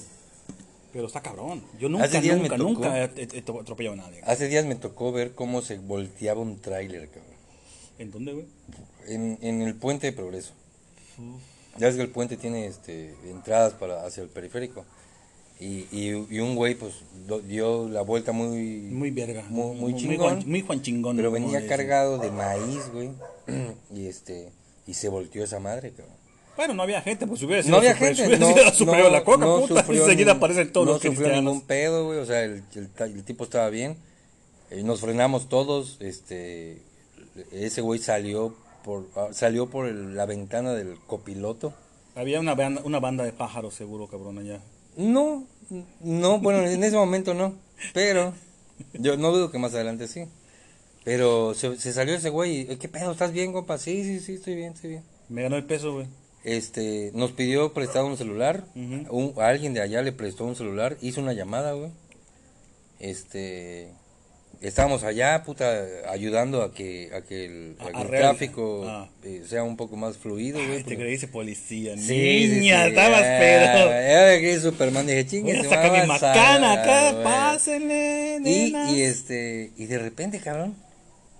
pero 0.93 1.07
está 1.07 1.21
cabrón. 1.21 1.63
Yo 1.79 1.89
nunca, 1.89 2.05
Hace 2.05 2.21
días 2.21 2.37
me 2.37 2.43
nunca, 2.49 2.57
tocó. 2.57 2.69
nunca 2.71 3.03
he, 3.03 3.05
he- 3.17 3.29
he 3.37 3.39
atropellado 3.39 3.93
a 3.93 3.97
nadie. 3.97 4.21
Hace 4.23 4.47
días 4.47 4.65
me 4.65 4.75
tocó 4.75 5.11
ver 5.11 5.33
cómo 5.33 5.61
se 5.61 5.77
volteaba 5.77 6.41
un 6.41 6.59
tráiler, 6.59 7.07
cabrón. 7.09 7.33
¿En 7.99 8.11
dónde, 8.11 8.33
güey? 8.33 8.45
En, 9.07 9.37
en 9.41 9.61
el 9.61 9.75
puente 9.75 10.07
de 10.07 10.13
Progreso. 10.13 10.53
Ya 11.77 11.87
ves 11.87 11.95
que 11.95 12.01
el 12.01 12.09
puente 12.09 12.37
tiene 12.37 12.65
este, 12.65 13.13
entradas 13.29 13.73
para 13.73 14.05
hacia 14.05 14.23
el 14.23 14.29
periférico. 14.29 14.85
Y, 15.59 15.85
y, 15.91 16.25
y 16.29 16.39
un 16.39 16.55
güey, 16.55 16.75
pues, 16.75 16.93
do- 17.27 17.41
dio 17.41 17.89
la 17.89 18.01
vuelta 18.01 18.31
muy... 18.31 18.79
Muy 18.91 19.11
verga. 19.11 19.43
Muy, 19.49 19.75
muy 19.75 19.91
Muy 19.91 19.95
chingón. 20.01 20.17
Juan- 20.39 20.43
muy 20.49 20.61
Juan 20.61 20.81
chingón, 20.81 21.17
Pero 21.17 21.31
venía 21.31 21.67
cargado 21.67 22.17
de 22.17 22.31
maíz, 22.31 22.89
güey. 22.93 23.09
y 23.93 24.07
este... 24.07 24.51
Y 24.87 24.93
se 24.93 25.09
volteó 25.09 25.43
esa 25.43 25.59
madre, 25.59 25.91
cabrón. 25.91 26.15
Bueno, 26.59 26.73
no 26.73 26.83
había 26.83 27.01
gente, 27.01 27.25
pues 27.25 27.39
si 27.39 27.45
hubiera 27.45 27.63
sido 27.63 27.71
No 27.71 27.77
había 27.77 27.93
super- 27.93 28.15
gente, 28.17 28.35
hubiera 28.35 28.39
no, 28.45 28.53
sido 28.53 28.73
superior 28.73 29.05
no, 29.07 29.11
la 29.17 29.23
coca, 29.23 29.45
no 29.45 29.61
puta, 29.61 29.85
enseguida 29.93 30.33
aparecen 30.33 30.73
todos 30.73 30.85
no 30.87 30.91
los 30.91 31.01
sufrió 31.01 31.19
cristianos. 31.19 31.43
ningún 31.53 31.61
pedo, 31.65 32.05
güey, 32.05 32.19
o 32.19 32.25
sea, 32.25 32.43
el, 32.43 32.63
el 32.75 32.89
el 32.99 33.23
tipo 33.23 33.45
estaba 33.45 33.69
bien. 33.69 33.95
Eh, 34.69 34.83
nos 34.83 34.99
frenamos 34.99 35.47
todos, 35.47 35.95
este, 36.01 36.81
ese 37.53 37.79
güey 37.79 38.01
salió 38.01 38.53
por, 38.83 39.07
ah, 39.15 39.29
salió 39.31 39.69
por 39.69 39.87
el- 39.87 40.17
la 40.17 40.25
ventana 40.25 40.73
del 40.73 40.99
copiloto. 41.07 41.73
Había 42.15 42.41
una 42.41 42.55
banda, 42.55 42.81
una 42.83 42.99
banda 42.99 43.23
de 43.23 43.31
pájaros 43.31 43.73
seguro, 43.73 44.07
cabrón, 44.07 44.39
allá. 44.39 44.59
No, 44.97 45.47
no, 46.01 46.39
bueno, 46.39 46.59
en 46.67 46.83
ese 46.83 46.97
momento 46.97 47.33
no, 47.33 47.53
pero 47.93 48.33
yo 48.95 49.15
no 49.15 49.31
dudo 49.31 49.49
que 49.49 49.59
más 49.59 49.73
adelante 49.75 50.09
sí. 50.09 50.25
Pero 51.05 51.53
se, 51.53 51.77
se 51.77 51.93
salió 51.93 52.15
ese 52.15 52.29
güey, 52.29 52.69
y, 52.69 52.75
¿qué 52.75 52.89
pedo? 52.89 53.13
¿Estás 53.13 53.31
bien, 53.31 53.53
compa? 53.53 53.77
Sí, 53.77 54.03
sí, 54.03 54.19
sí, 54.19 54.33
estoy 54.33 54.55
bien, 54.55 54.73
estoy 54.73 54.89
bien. 54.89 55.03
Me 55.29 55.43
ganó 55.43 55.55
el 55.55 55.63
peso, 55.63 55.93
güey. 55.93 56.07
Este, 56.57 57.11
nos 57.13 57.31
pidió 57.31 57.73
prestado 57.73 58.05
un 58.07 58.17
celular. 58.17 58.63
Un, 58.75 59.33
alguien 59.37 59.73
de 59.73 59.81
allá 59.81 60.01
le 60.01 60.11
prestó 60.11 60.45
un 60.45 60.55
celular. 60.55 60.97
Hizo 61.01 61.21
una 61.21 61.33
llamada, 61.33 61.73
güey. 61.73 61.91
Este, 62.99 63.89
estábamos 64.61 65.03
allá, 65.03 65.43
puta, 65.43 65.85
ayudando 66.09 66.63
a 66.63 66.73
que, 66.73 67.11
a 67.13 67.21
que 67.21 67.45
el, 67.45 67.75
a 67.79 67.91
que 67.91 68.01
el 68.01 68.07
tráfico 68.09 68.83
Ah. 68.87 69.09
eh, 69.23 69.43
sea 69.47 69.63
un 69.63 69.77
poco 69.77 69.95
más 69.95 70.17
fluido, 70.17 70.59
güey. 70.65 70.83
Te 70.83 70.97
creíste 70.97 71.27
policía, 71.27 71.95
Sí, 71.97 72.03
sí, 72.07 72.59
niña, 72.59 72.83
sí, 72.83 72.89
estabas 72.89 73.21
ya, 73.21 73.39
pedo. 73.39 73.89
Ya 73.89 74.39
creí 74.39 74.59
Superman, 74.59 75.07
dije, 75.07 75.25
chingue. 75.27 75.59
A 75.59 75.63
sacar 75.63 76.01
mi 76.01 76.07
macana 76.07 76.73
acá, 76.73 77.11
güey". 77.11 77.23
pásenle, 77.23 78.37
Y, 78.37 78.41
nenas. 78.41 78.91
y 78.91 79.01
este, 79.03 79.71
y 79.77 79.85
de 79.85 79.97
repente, 79.99 80.39
cabrón, 80.39 80.75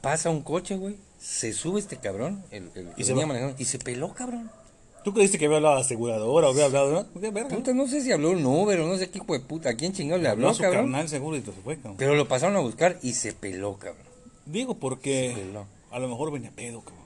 pasa 0.02 0.30
un 0.30 0.42
coche, 0.42 0.76
güey. 0.76 0.96
Se 1.20 1.52
sube 1.52 1.82
este 1.82 1.98
cabrón, 1.98 2.46
el, 2.52 2.70
el 2.76 2.88
que 2.94 3.02
Y 3.02 3.04
se 3.04 3.14
manejando, 3.14 3.56
y 3.60 3.66
se 3.66 3.78
peló, 3.80 4.14
cabrón. 4.14 4.50
¿Tú 5.04 5.14
creíste 5.14 5.38
que 5.38 5.46
había 5.46 5.58
hablado 5.58 5.76
de 5.76 5.82
aseguradora 5.82 6.48
o 6.48 6.52
había 6.52 6.66
hablado, 6.66 6.92
no? 7.14 7.22
¿Qué 7.22 7.32
verga? 7.32 7.50
Puta, 7.56 7.74
no 7.74 7.88
sé 7.88 8.02
si 8.02 8.12
habló 8.12 8.32
un 8.32 8.46
Uber 8.46 8.80
o 8.82 8.88
no 8.88 8.98
sé 8.98 9.10
qué 9.10 9.20
hijo 9.20 9.34
de 9.34 9.40
puta. 9.40 9.70
¿A 9.70 9.74
quién 9.76 9.94
chingado 9.94 10.22
le 10.22 10.28
Habló 10.28 10.48
habló, 10.48 10.52
a 10.52 10.54
su 10.56 10.62
cabrón? 10.62 10.82
carnal 10.86 11.10
seguro 11.10 11.38
y 11.38 11.42
todo 11.42 11.56
se 11.56 11.62
fue, 11.62 11.76
cabrón. 11.78 11.96
Pero 11.98 12.16
lo 12.16 12.28
pasaron 12.28 12.56
a 12.58 12.60
buscar 12.60 12.98
y 13.02 13.14
se 13.14 13.34
peló, 13.34 13.78
cabrón. 13.78 14.04
Digo 14.46 14.76
porque 14.76 15.34
Se 15.36 15.42
peló. 15.42 15.66
a 15.92 16.00
lo 16.00 16.08
mejor 16.10 16.32
venía 16.32 16.52
pedo, 16.56 16.82
cabrón. 16.82 17.00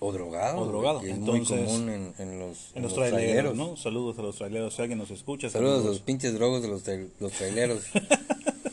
O 0.00 0.12
drogado. 0.12 0.58
O 0.60 0.66
drogado, 0.66 1.00
Que 1.00 1.10
es 1.10 1.16
entonces, 1.16 1.56
muy 1.56 1.66
común 1.66 1.88
en, 1.88 2.14
en 2.18 2.38
los, 2.38 2.70
En 2.74 2.82
los 2.82 2.94
traileros, 2.94 3.54
¿no? 3.56 3.76
Saludos 3.76 4.18
a 4.18 4.22
los 4.22 4.36
traileros, 4.36 4.74
si 4.74 4.82
alguien 4.82 4.98
nos 4.98 5.10
escucha. 5.10 5.48
Saludos 5.48 5.84
a 5.84 5.88
los 5.88 6.00
pinches 6.00 6.34
drogos 6.34 6.60
de 6.62 6.68
los, 6.68 6.82
trail- 6.82 7.10
los 7.20 7.32
traileros. 7.32 7.80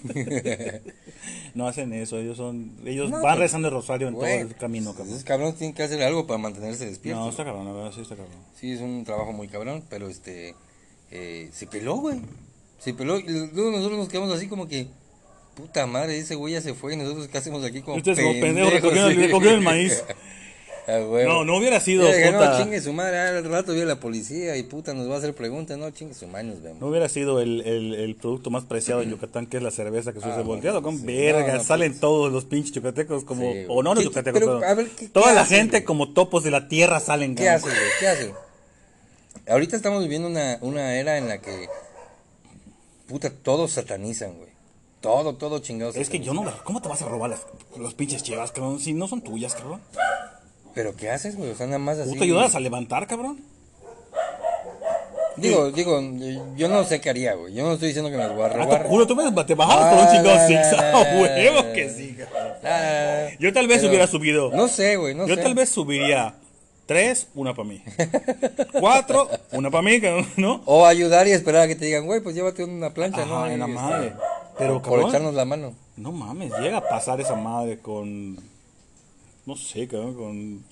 No 1.53 1.67
hacen 1.67 1.93
eso, 1.93 2.17
ellos 2.17 2.37
son, 2.37 2.75
ellos 2.85 3.09
No, 3.09 3.17
van 3.17 3.35
pues, 3.35 3.39
rezando 3.39 3.67
el 3.67 3.73
rosario 3.73 4.07
en 4.07 4.15
todo 4.15 4.25
el 4.25 4.55
camino, 4.55 4.85
pues, 4.85 4.97
cabrón. 4.97 5.13
Esos 5.13 5.23
cabrones 5.23 5.55
tienen 5.55 5.75
que 5.75 5.83
hacer 5.83 6.01
algo 6.01 6.25
para 6.25 6.39
mantenerse 6.39 6.85
despiertos. 6.85 7.23
No, 7.23 7.29
está 7.29 7.45
cabrón, 7.45 7.65
la 7.65 7.73
verdad, 7.73 7.91
sí 7.93 8.01
está 8.01 8.15
cabrón. 8.15 8.35
Sí, 8.59 8.71
es 8.71 8.81
un 8.81 9.03
trabajo 9.03 9.33
muy 9.33 9.47
cabrón, 9.47 9.83
pero 9.89 10.09
este. 10.09 10.55
eh, 11.11 11.49
se 11.53 11.67
peló, 11.67 11.95
güey. 11.97 12.19
Se 12.79 12.93
peló. 12.93 13.19
Y 13.19 13.23
luego 13.53 13.71
nosotros 13.71 13.99
nos 13.99 14.09
quedamos 14.09 14.33
así 14.35 14.47
como 14.47 14.67
que. 14.67 14.87
Puta 15.55 15.85
madre, 15.85 16.17
ese 16.17 16.33
güey 16.33 16.53
ya 16.55 16.61
se 16.61 16.73
fue 16.73 16.95
y 16.95 16.97
nosotros 16.97 17.27
qué 17.27 17.37
hacemos 17.37 17.63
aquí 17.63 17.81
como 17.81 17.97
Ustedes 17.97 18.19
como 18.19 18.31
pendejos 18.41 18.73
recogieron 18.73 19.15
recogieron 19.15 19.59
el 19.59 19.63
maíz. 19.63 20.03
Ah. 20.85 20.99
No, 21.25 21.45
no 21.45 21.57
hubiera 21.57 21.79
sido, 21.79 22.05
puta. 22.05 22.31
No, 22.31 22.57
chingue 22.61 22.81
su 22.81 22.91
madre, 22.91 23.17
al 23.19 23.43
rato 23.45 23.71
viene 23.71 23.87
la 23.87 23.99
policía 23.99 24.57
y 24.57 24.63
puta 24.63 24.93
nos 24.93 25.09
va 25.09 25.15
a 25.15 25.17
hacer 25.19 25.33
preguntas. 25.33 25.77
No, 25.77 25.89
chingue 25.91 26.13
su 26.13 26.27
madre, 26.27 26.47
nos 26.47 26.61
vemos. 26.61 26.81
No 26.81 26.87
hubiera 26.87 27.07
sido 27.07 27.39
el, 27.39 27.61
el, 27.61 27.93
el 27.93 28.15
producto 28.15 28.49
más 28.49 28.65
preciado 28.65 28.99
de 29.01 29.09
Yucatán, 29.09 29.45
que 29.47 29.57
es 29.57 29.63
la 29.63 29.71
cerveza 29.71 30.11
que 30.11 30.19
se 30.19 30.27
usa 30.27 30.39
Ah, 30.39 30.41
volteado, 30.41 30.81
con 30.81 30.97
sí. 30.99 31.05
verga, 31.05 31.53
No, 31.53 31.57
no, 31.59 31.63
salen 31.63 31.91
pues. 31.91 32.01
todos 32.01 32.31
los 32.33 32.43
pinches 32.45 32.73
yucatecos 32.73 33.23
como, 33.23 33.51
Sí, 33.53 33.65
o 33.69 33.81
no 33.81 33.93
los 33.93 34.03
¿Qué- 34.03 34.09
yucatecos, 34.09 34.39
pero, 34.41 34.59
pero 34.59 34.69
a 34.71 34.73
ver, 34.75 34.87
¿qué- 34.89 35.07
toda 35.07 35.27
qué 35.29 35.35
la 35.35 35.45
gente 35.45 35.77
güey? 35.77 35.83
como 35.85 36.11
topos 36.13 36.43
de 36.43 36.51
la 36.51 36.67
tierra 36.67 36.99
salen, 36.99 37.35
¿Qué 37.35 37.47
hace, 37.49 37.67
güey? 37.69 37.79
¿Qué 37.99 38.07
hace? 38.09 38.33
Ahorita 39.47 39.75
estamos 39.77 40.01
viviendo 40.03 40.27
una, 40.27 40.57
una 40.61 40.95
era 40.95 41.17
en 41.17 41.27
la 41.29 41.39
que. 41.39 41.67
Puta, 43.07 43.29
todos 43.31 43.71
satanizan, 43.71 44.33
güey. 44.37 44.49
Todo, 45.01 45.35
todo 45.35 45.59
chingados. 45.59 45.95
Es 45.97 46.09
que 46.09 46.19
yo 46.21 46.33
no, 46.33 46.45
¿cómo 46.63 46.81
te 46.81 46.87
vas 46.87 47.01
a 47.01 47.09
robar 47.09 47.29
las, 47.29 47.45
los 47.77 47.93
pinches 47.93 48.23
chivas, 48.23 48.51
cabrón? 48.53 48.79
Si 48.79 48.93
no 48.93 49.07
son 49.09 49.21
tuyas, 49.21 49.53
cabrón. 49.53 49.81
¿Pero 50.73 50.95
qué 50.95 51.09
haces, 51.11 51.35
güey? 51.35 51.51
O 51.51 51.55
sea, 51.55 51.65
nada 51.67 51.79
más 51.79 51.99
así. 51.99 52.11
¿Tú 52.13 52.17
te 52.19 52.23
ayudas 52.25 52.55
a 52.55 52.59
levantar, 52.59 53.07
cabrón? 53.07 53.39
Digo, 55.35 55.71
digo, 55.71 55.99
yo 56.55 56.69
no 56.69 56.83
sé 56.83 57.01
qué 57.01 57.09
haría, 57.09 57.33
güey. 57.33 57.53
Yo 57.55 57.63
no 57.63 57.73
estoy 57.73 57.87
diciendo 57.87 58.11
que 58.11 58.17
me 58.17 58.23
las 58.23 58.33
voy 58.35 58.43
a 58.43 58.45
Ah, 58.45 58.49
robar. 58.53 58.85
juro, 58.85 59.07
tú 59.07 59.15
me, 59.15 59.43
te 59.45 59.55
bajabas 59.55 59.89
por 59.93 59.97
un 60.03 60.07
Ah, 60.07 60.11
chingado 60.11 60.47
six. 60.47 60.59
no, 60.77 60.77
¡A 60.77 60.91
no, 60.91 61.21
huevo 61.21 61.73
que 61.73 61.89
sí, 61.89 62.15
cabrón! 62.15 63.37
Yo 63.39 63.51
tal 63.51 63.67
vez 63.67 63.83
hubiera 63.83 64.05
subido. 64.05 64.51
No 64.51 64.67
sé, 64.67 64.95
güey, 64.95 65.15
no 65.15 65.25
Yo 65.27 65.35
sé. 65.35 65.41
tal 65.41 65.55
vez 65.55 65.69
subiría 65.69 66.35
tres, 66.85 67.27
una 67.33 67.55
para 67.55 67.67
mí. 67.67 67.83
Cuatro, 68.79 69.27
una 69.53 69.71
para 69.71 69.81
mí, 69.81 69.99
¿no? 70.37 70.61
O 70.65 70.85
ayudar 70.85 71.27
y 71.27 71.31
esperar 71.31 71.63
a 71.63 71.67
que 71.67 71.75
te 71.75 71.85
digan, 71.85 72.05
güey, 72.05 72.21
pues 72.21 72.35
llévate 72.35 72.63
una 72.63 72.93
plancha, 72.93 73.25
¿no? 73.25 73.47
En 73.47 73.59
la 73.59 73.65
este, 73.65 73.75
madre. 73.79 74.13
Pero, 74.59 74.81
Por 74.83 74.91
cabrón, 74.91 75.09
echarnos 75.09 75.33
la 75.33 75.45
mano. 75.45 75.73
no 75.97 76.11
mames, 76.11 76.51
llega 76.59 76.77
a 76.77 76.87
pasar 76.87 77.19
esa 77.19 77.35
madre 77.35 77.79
con. 77.79 78.37
No 79.45 79.55
sé, 79.55 79.87
cabrón, 79.87 80.15
con. 80.15 80.63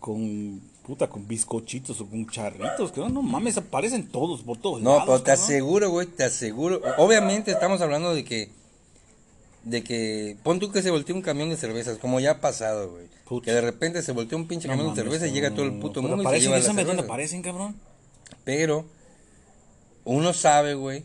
Con. 0.00 0.60
Puta, 0.86 1.08
con 1.08 1.26
bizcochitos 1.26 1.98
o 2.02 2.06
con 2.06 2.28
charritos, 2.28 2.92
cabrón. 2.92 3.14
No 3.14 3.22
mames, 3.22 3.56
aparecen 3.56 4.06
todos 4.08 4.42
por 4.42 4.58
todos 4.58 4.82
No, 4.82 4.90
lados. 4.90 5.04
pero 5.06 5.18
te 5.20 5.24
cabrón. 5.30 5.44
aseguro, 5.44 5.90
güey, 5.90 6.06
te 6.08 6.24
aseguro. 6.24 6.82
Obviamente 6.98 7.50
estamos 7.52 7.80
hablando 7.80 8.14
de 8.14 8.22
que. 8.24 8.50
De 9.62 9.82
que. 9.82 10.36
Pon 10.42 10.58
tú 10.60 10.70
que 10.70 10.82
se 10.82 10.90
volteó 10.90 11.14
un 11.14 11.22
camión 11.22 11.48
de 11.48 11.56
cervezas, 11.56 11.96
como 11.98 12.20
ya 12.20 12.32
ha 12.32 12.40
pasado, 12.40 12.90
güey. 12.90 13.42
Que 13.42 13.52
de 13.52 13.62
repente 13.62 14.02
se 14.02 14.12
volteó 14.12 14.36
un 14.36 14.46
pinche 14.46 14.68
No 14.68 14.74
camión 14.76 14.94
de 14.94 15.00
cerveza 15.02 15.26
y 15.26 15.32
llega 15.32 15.50
todo 15.52 15.64
el 15.64 15.78
puto 15.78 16.02
mundo 16.02 16.22
y 16.22 16.26
se 16.26 16.40
lleva 16.40 16.56
¿ya 16.56 16.60
la 16.60 16.66
sabes 16.66 16.86
dónde 16.86 17.02
aparecen, 17.04 17.40
cabrón? 17.40 17.74
Pero 18.44 18.84
uno 20.04 20.34
sabe, 20.34 20.74
güey, 20.74 21.02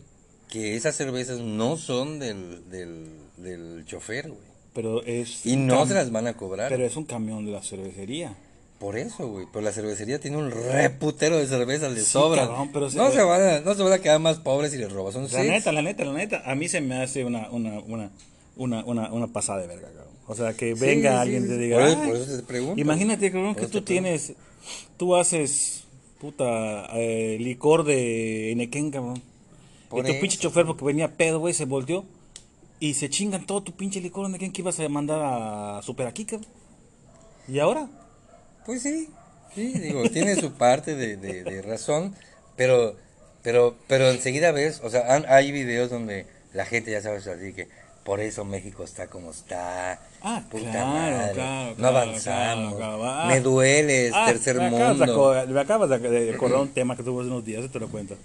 que 0.50 0.76
esas 0.76 0.94
cervezas 0.94 1.38
no 1.40 1.78
son 1.78 2.18
del, 2.18 2.68
del, 2.70 3.08
del 3.38 3.84
chofer, 3.86 4.28
güey. 4.28 4.49
Pero 4.72 5.02
es. 5.04 5.44
Y 5.46 5.56
no 5.56 5.86
se 5.86 5.94
las 5.94 6.12
van 6.12 6.26
a 6.26 6.34
cobrar. 6.36 6.68
Pero 6.68 6.84
es 6.84 6.96
un 6.96 7.04
camión 7.04 7.44
de 7.44 7.52
la 7.52 7.62
cervecería. 7.62 8.34
Por 8.78 8.96
eso, 8.96 9.28
güey. 9.28 9.46
Pero 9.52 9.62
la 9.64 9.72
cervecería 9.72 10.18
tiene 10.20 10.36
un 10.38 10.50
reputero 10.50 11.36
de 11.38 11.46
cervezas, 11.46 11.92
le 11.92 12.00
Sí, 12.00 12.06
sobra. 12.06 12.46
cabrón, 12.46 12.70
pero 12.72 12.88
se- 12.90 12.96
no, 12.96 13.10
se 13.10 13.20
van 13.22 13.42
a, 13.42 13.60
no 13.60 13.74
se 13.74 13.82
van 13.82 13.92
a 13.92 13.98
quedar 13.98 14.20
más 14.20 14.38
pobres 14.38 14.70
si 14.72 14.78
les 14.78 14.90
robas. 14.90 15.12
Son 15.14 15.28
La 15.30 15.42
neta, 15.42 15.70
la 15.72 15.82
neta, 15.82 16.04
la 16.04 16.12
neta, 16.14 16.42
a 16.50 16.54
mí 16.54 16.68
se 16.68 16.80
me 16.80 17.02
hace 17.02 17.24
una, 17.24 17.50
una, 17.50 17.78
una, 17.80 18.10
una, 18.56 18.84
una, 18.84 19.12
una 19.12 19.26
pasada 19.26 19.60
de 19.60 19.66
verga, 19.66 19.88
cabrón. 19.88 20.14
O 20.28 20.34
sea, 20.34 20.54
que 20.54 20.74
Sí, 20.74 20.80
venga 20.80 21.10
sí, 21.10 21.16
alguien 21.16 21.42
y 21.42 21.46
sí, 21.46 21.48
te 21.50 21.56
sí. 21.56 21.60
diga, 21.62 21.76
Por 21.78 21.88
eso- 21.88 21.98
"Ay, 22.00 22.08
por 22.08 22.16
eso 22.16 22.36
te 22.36 22.42
pregunto. 22.44 22.80
imagínate, 22.80 23.30
cabrón, 23.32 23.54
que 23.56 23.66
tú 23.66 23.82
tienes, 23.82 24.32
tú 24.96 25.14
haces, 25.16 25.84
puta, 26.20 26.86
eh, 26.94 27.36
licor 27.40 27.84
de 27.84 28.52
Enequén, 28.52 28.90
cabrón. 28.90 29.20
Por 29.90 29.98
y 30.00 30.02
tu 30.06 30.12
eso. 30.12 30.20
pinche 30.20 30.38
chofer, 30.38 30.64
porque 30.64 30.84
venía 30.86 31.16
pedo, 31.16 31.38
güey, 31.40 31.52
se 31.52 31.64
volteó. 31.66 32.04
Y 32.80 32.94
se 32.94 33.10
chingan 33.10 33.44
todo 33.46 33.62
tu 33.62 33.72
pinche 33.72 34.00
licor 34.00 34.24
de 34.24 34.30
Enequén 34.30 34.52
que 34.52 34.62
ibas 34.62 34.80
a 34.80 34.88
mandar 34.88 35.20
a 35.22 35.82
Super 35.82 36.06
aquí, 36.06 36.24
cabrón. 36.24 36.48
¿Y 37.46 37.58
ahora? 37.58 37.88
Pues 38.64 38.82
sí, 38.82 39.08
sí, 39.54 39.72
digo, 39.78 40.08
tiene 40.10 40.36
su 40.36 40.52
parte 40.52 40.94
de, 40.94 41.16
de, 41.16 41.44
de 41.44 41.62
razón, 41.62 42.14
pero, 42.56 42.96
pero, 43.42 43.76
pero 43.86 44.08
enseguida 44.10 44.52
ves, 44.52 44.80
o 44.82 44.90
sea, 44.90 45.14
han- 45.14 45.26
hay 45.28 45.50
videos 45.52 45.90
donde 45.90 46.26
la 46.52 46.64
gente 46.64 46.90
ya 46.90 47.02
sabes 47.02 47.26
así 47.26 47.52
que 47.52 47.68
por 48.04 48.20
eso 48.20 48.44
México 48.44 48.82
está 48.84 49.08
como 49.08 49.30
está. 49.30 50.00
Ah, 50.22 50.42
puta 50.50 50.70
claro, 50.70 50.86
madre, 50.88 51.32
claro, 51.34 51.74
no 51.78 51.88
avanzamos, 51.88 52.74
claro. 52.76 53.04
Ah. 53.04 53.26
me 53.28 53.40
duele, 53.40 54.06
es 54.08 54.12
Ah, 54.14 54.26
tercer 54.26 54.56
me 54.56 54.66
acabas 54.66 54.98
de 54.98 55.06
mundo, 55.06 55.34
me 55.48 55.60
acabas 55.60 55.90
de, 56.00 56.34
acordar 56.34 56.60
un 56.60 56.68
tema 56.70 56.96
que 56.96 57.02
tuvo 57.02 57.20
hace 57.20 57.30
unos 57.30 57.44
días, 57.44 57.70
te 57.70 57.78
lo 57.78 57.88
cuento. 57.88 58.16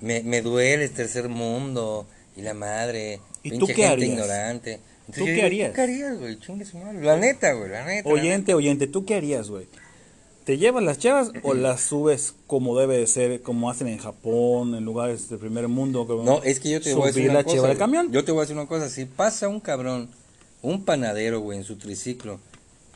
me, 0.00 0.22
me 0.22 0.40
duele, 0.42 0.84
es 0.84 0.94
tercer 0.94 1.28
mundo, 1.28 2.06
y 2.36 2.42
la 2.42 2.54
madre, 2.54 3.20
¿Y 3.42 3.50
tú 3.50 3.66
pinche 3.66 3.74
qué 3.74 3.82
gente 3.88 3.92
harías? 3.92 4.10
ignorante. 4.10 4.80
¿Tú 5.14 5.20
yo 5.20 5.34
qué 5.34 5.42
harías? 5.42 5.70
¿Tú 5.70 5.74
qué 5.76 5.80
harías, 5.82 6.18
güey? 6.18 6.38
Chingue 6.38 6.64
su 6.64 6.78
madre. 6.78 7.02
La 7.02 7.16
neta, 7.16 7.52
güey, 7.52 7.70
la 7.70 7.84
neta. 7.84 8.08
la 8.08 8.14
Oyente, 8.14 8.54
oyente, 8.54 8.86
¿tú 8.86 9.04
qué 9.04 9.14
harías, 9.16 9.50
güey? 9.50 9.66
¿Te 10.44 10.58
llevas 10.58 10.82
las 10.82 10.98
chavas 10.98 11.30
o 11.42 11.54
las 11.54 11.80
subes 11.82 12.34
como 12.46 12.76
debe 12.78 12.96
de 12.98 13.06
ser, 13.06 13.42
como 13.42 13.70
hacen 13.70 13.88
en 13.88 13.98
Japón, 13.98 14.74
en 14.74 14.84
lugares 14.84 15.28
del 15.28 15.38
primer 15.38 15.68
mundo? 15.68 16.06
cabrón? 16.06 16.24
No, 16.24 16.42
es 16.42 16.60
que 16.60 16.70
yo 16.70 16.80
te 16.80 16.94
voy 16.94 17.04
a 17.04 17.06
decir 17.06 17.24
una 17.30 17.34
la 17.40 17.44
cosa. 17.44 17.58
güey. 17.60 17.76
camión. 17.76 18.10
Yo 18.12 18.24
te 18.24 18.32
voy 18.32 18.40
a 18.40 18.42
decir 18.42 18.56
una 18.56 18.66
cosa. 18.66 18.88
Si 18.88 19.04
pasa 19.04 19.48
un 19.48 19.60
cabrón, 19.60 20.08
un 20.62 20.84
panadero, 20.84 21.40
güey, 21.40 21.58
en 21.58 21.64
su 21.64 21.76
triciclo, 21.76 22.40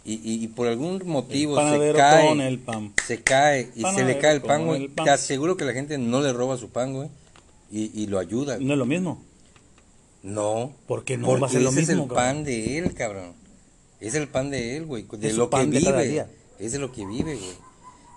y, 0.05 0.15
y, 0.15 0.43
y 0.45 0.49
por 0.49 0.69
algún 0.69 1.03
motivo 1.07 1.57
se 1.57 1.63
panadero 1.63 1.99
cae, 1.99 2.29
con 2.29 2.41
el 2.41 2.59
pan. 2.61 2.93
se 3.05 3.21
cae 3.23 3.63
y 3.63 3.65
se 3.73 3.77
le 3.79 3.83
Panadero 3.83 4.21
cae 4.21 4.35
el 4.35 4.43
pan, 4.43 4.65
güey, 4.67 4.89
te 4.89 5.11
aseguro 5.11 5.57
que 5.57 5.65
la 5.65 5.73
gente 5.73 5.99
no 5.99 6.21
le 6.21 6.33
roba 6.33 6.57
su 6.57 6.69
pan, 6.71 6.95
güey, 6.95 7.09
y, 7.73 7.91
y 8.01 8.07
lo 8.07 8.21
ayuda. 8.21 8.59
No 8.61 8.73
es 8.75 8.79
lo 8.79 8.87
mismo. 8.87 9.23
No. 10.27 10.73
¿Por 10.89 11.05
qué 11.05 11.17
no 11.17 11.27
Porque 11.27 11.41
va 11.43 11.47
a 11.47 11.51
ser 11.51 11.63
lo 11.63 11.71
ese 11.71 11.81
es 11.83 11.89
mismo, 11.89 12.03
el 12.05 12.09
cabrón? 12.09 12.25
pan 12.35 12.45
de 12.45 12.79
él, 12.79 12.95
cabrón. 12.95 13.33
Es 14.01 14.15
el 14.15 14.29
pan 14.29 14.51
de 14.51 14.77
él, 14.77 14.85
güey. 14.87 15.07
De 15.19 15.29
Es 15.29 15.37
lo 15.37 15.49
que 15.49 15.65
vive. 15.67 16.27
Es 16.59 16.73
de 16.73 16.79
lo 16.79 16.91
que 16.93 17.07
vive, 17.07 17.35
güey. 17.37 17.67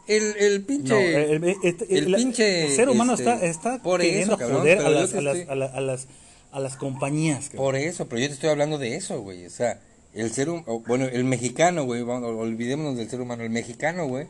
El, 0.07 0.35
el 0.37 0.63
pinche. 0.63 0.89
No, 0.93 0.99
el, 0.99 1.43
el- 1.43 1.55
este- 1.63 1.97
el 1.97 2.15
pinche, 2.15 2.65
el 2.65 2.71
ser 2.75 2.89
humano 2.89 3.13
este, 3.13 3.23
está, 3.31 3.45
está 3.45 3.81
por 3.83 4.01
queriendo 4.01 4.33
eso, 4.33 4.37
cabrón, 4.39 4.57
joder 4.61 4.79
a 4.79 4.89
las, 4.89 5.13
a, 5.13 5.21
las, 5.21 5.47
a, 5.47 5.53
la- 5.55 5.65
a 5.67 5.81
las, 5.81 6.07
a 6.51 6.59
las 6.59 6.75
compañías. 6.77 7.45
cabrón. 7.49 7.63
Por 7.65 7.75
eso, 7.75 8.07
pero 8.09 8.19
yo 8.21 8.27
te 8.27 8.33
estoy 8.33 8.49
hablando 8.49 8.79
de 8.79 8.95
eso, 8.95 9.21
güey. 9.21 9.45
O 9.45 9.49
sea, 9.51 9.79
el 10.15 10.31
ser 10.31 10.49
humano. 10.49 10.79
Bueno, 10.87 11.05
el 11.05 11.25
mexicano, 11.25 11.83
güey. 11.85 12.01
Olvidémonos 12.01 12.97
del 12.97 13.07
ser 13.07 13.21
humano. 13.21 13.43
El 13.43 13.51
mexicano, 13.51 14.07
güey. 14.07 14.25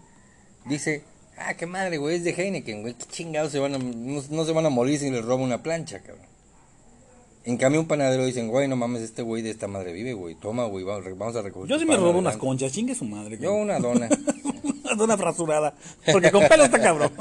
Dice. 0.65 1.03
Ah, 1.37 1.53
qué 1.53 1.65
madre, 1.65 1.97
güey. 1.97 2.17
Es 2.17 2.25
de 2.25 2.31
Heineken, 2.31 2.81
güey. 2.81 2.95
Qué 2.95 3.05
chingados 3.09 3.53
se 3.53 3.59
van 3.59 3.73
a. 3.75 3.77
No, 3.77 4.21
no 4.29 4.45
se 4.45 4.51
van 4.51 4.65
a 4.65 4.69
morir 4.69 4.99
si 4.99 5.09
les 5.09 5.23
roba 5.23 5.41
una 5.41 5.63
plancha, 5.63 5.99
cabrón. 6.01 6.25
En 7.49 7.57
cambio, 7.57 7.81
un 7.81 7.87
panadero 7.87 8.25
dicen, 8.25 8.47
güey, 8.47 8.67
no 8.67 8.75
mames, 8.75 9.01
este 9.01 9.23
güey 9.23 9.41
de 9.41 9.49
esta 9.49 9.67
madre 9.67 9.91
vive, 9.91 10.13
güey. 10.13 10.35
Toma, 10.35 10.65
güey, 10.65 10.83
vamos, 10.85 11.35
a 11.35 11.41
recoger. 11.41 11.67
Yo 11.67 11.79
sí 11.79 11.85
me 11.85 11.95
robo 11.95 12.09
unas 12.09 12.33
adelante". 12.35 12.39
conchas, 12.39 12.71
chingue 12.71 12.93
su 12.93 13.05
madre. 13.05 13.37
Yo 13.41 13.49
cabrón. 13.49 13.61
una 13.63 13.79
dona. 13.79 14.09
Una 14.83 14.95
dona 14.95 15.17
frasurada. 15.17 15.75
Porque 16.11 16.31
con 16.31 16.47
pelo 16.47 16.63
está 16.65 16.79
cabrón. 16.81 17.11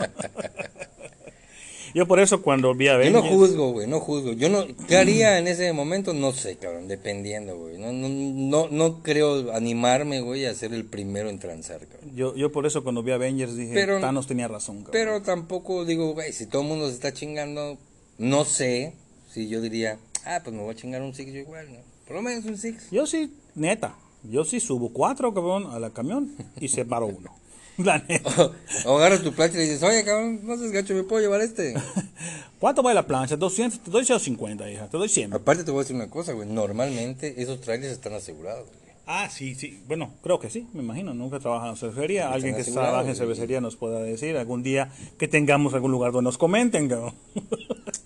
Yo 1.94 2.06
por 2.06 2.20
eso 2.20 2.42
cuando 2.42 2.74
vi 2.74 2.88
a 2.88 2.92
Yo 2.92 2.98
ver. 2.98 3.12
no 3.12 3.22
juzgo, 3.22 3.72
güey, 3.72 3.86
no 3.86 4.00
juzgo. 4.00 4.32
Yo 4.32 4.48
no, 4.50 4.66
¿qué 4.86 4.96
haría 4.98 5.38
en 5.38 5.48
ese 5.48 5.72
momento? 5.72 6.12
No 6.12 6.32
sé, 6.32 6.56
cabrón, 6.56 6.86
dependiendo, 6.88 7.56
güey. 7.58 7.78
No, 7.78 7.92
no, 7.92 8.08
no, 8.08 8.68
no 8.70 9.02
creo 9.02 9.52
animarme, 9.54 10.20
güey, 10.20 10.44
a 10.44 10.54
ser 10.54 10.74
el 10.74 10.84
primero 10.84 11.30
en 11.30 11.38
transar, 11.38 11.80
cabrón. 11.86 12.14
Yo, 12.14 12.36
yo 12.36 12.52
por 12.52 12.66
eso 12.66 12.82
cuando 12.84 13.02
vi 13.02 13.12
Avengers 13.12 13.56
dije, 13.56 13.72
Pero- 13.74 14.00
Thanos 14.00 14.26
tenía 14.26 14.48
razón. 14.48 14.76
cabrón. 14.78 14.92
Pero 14.92 15.22
tampoco 15.22 15.84
digo, 15.86 16.12
güey, 16.12 16.32
si 16.34 16.46
todo 16.46 16.62
el 16.62 16.68
mundo 16.68 16.88
se 16.88 16.94
está 16.94 17.12
chingando, 17.14 17.78
no 18.18 18.44
sé 18.44 18.92
si 19.30 19.48
yo 19.48 19.60
diría, 19.62 19.98
ah, 20.24 20.40
pues 20.42 20.54
me 20.54 20.62
voy 20.62 20.72
a 20.72 20.76
chingar 20.76 21.02
un 21.02 21.14
six 21.14 21.32
yo 21.32 21.40
igual, 21.40 21.72
¿no? 21.72 21.80
Por 22.06 22.16
lo 22.16 22.22
menos 22.22 22.44
un 22.44 22.56
six. 22.56 22.90
Yo 22.90 23.06
sí, 23.06 23.32
neta, 23.54 23.94
yo 24.22 24.44
sí 24.44 24.60
subo 24.60 24.92
cuatro, 24.92 25.32
cabrón, 25.32 25.66
a 25.70 25.78
la 25.78 25.90
camión 25.90 26.34
y 26.60 26.68
separo 26.68 27.06
uno. 27.06 27.36
La 27.78 27.98
neta. 27.98 28.50
O 28.86 28.98
agarras 28.98 29.22
tu 29.22 29.32
plancha 29.32 29.54
y 29.54 29.58
le 29.58 29.64
dices, 29.64 29.82
oye, 29.84 30.04
cabrón, 30.04 30.40
no 30.42 30.56
seas 30.56 30.72
gacho, 30.72 30.94
¿me 30.94 31.04
puedo 31.04 31.22
llevar 31.22 31.40
este? 31.40 31.74
¿Cuánto 32.58 32.82
vale 32.82 32.96
la 32.96 33.06
plancha? 33.06 33.36
200, 33.36 33.78
te 33.80 33.90
doy 33.92 34.04
150, 34.04 34.68
hija, 34.68 34.88
te 34.88 34.96
doy 34.96 35.08
100. 35.08 35.34
Aparte 35.34 35.62
te 35.62 35.70
voy 35.70 35.80
a 35.80 35.82
decir 35.84 35.94
una 35.94 36.10
cosa, 36.10 36.32
güey, 36.32 36.48
normalmente 36.48 37.40
esos 37.40 37.60
trailers 37.60 37.92
están 37.92 38.14
asegurados, 38.14 38.66
güey. 38.66 38.87
Ah, 39.10 39.30
sí, 39.30 39.54
sí. 39.54 39.82
Bueno, 39.88 40.12
creo 40.22 40.38
que 40.38 40.50
sí, 40.50 40.66
me 40.74 40.82
imagino. 40.82 41.14
Nunca 41.14 41.40
trabaja 41.40 41.70
en 41.70 41.76
cervecería. 41.76 42.30
Alguien 42.30 42.54
que 42.54 42.62
trabaje 42.62 43.08
en 43.08 43.16
cervecería 43.16 43.58
nos 43.62 43.74
pueda 43.76 44.02
decir 44.02 44.36
algún 44.36 44.62
día 44.62 44.92
que 45.18 45.26
tengamos 45.28 45.72
algún 45.72 45.92
lugar 45.92 46.12
donde 46.12 46.28
nos 46.28 46.36
comenten, 46.36 46.88
cabrón. 46.90 47.14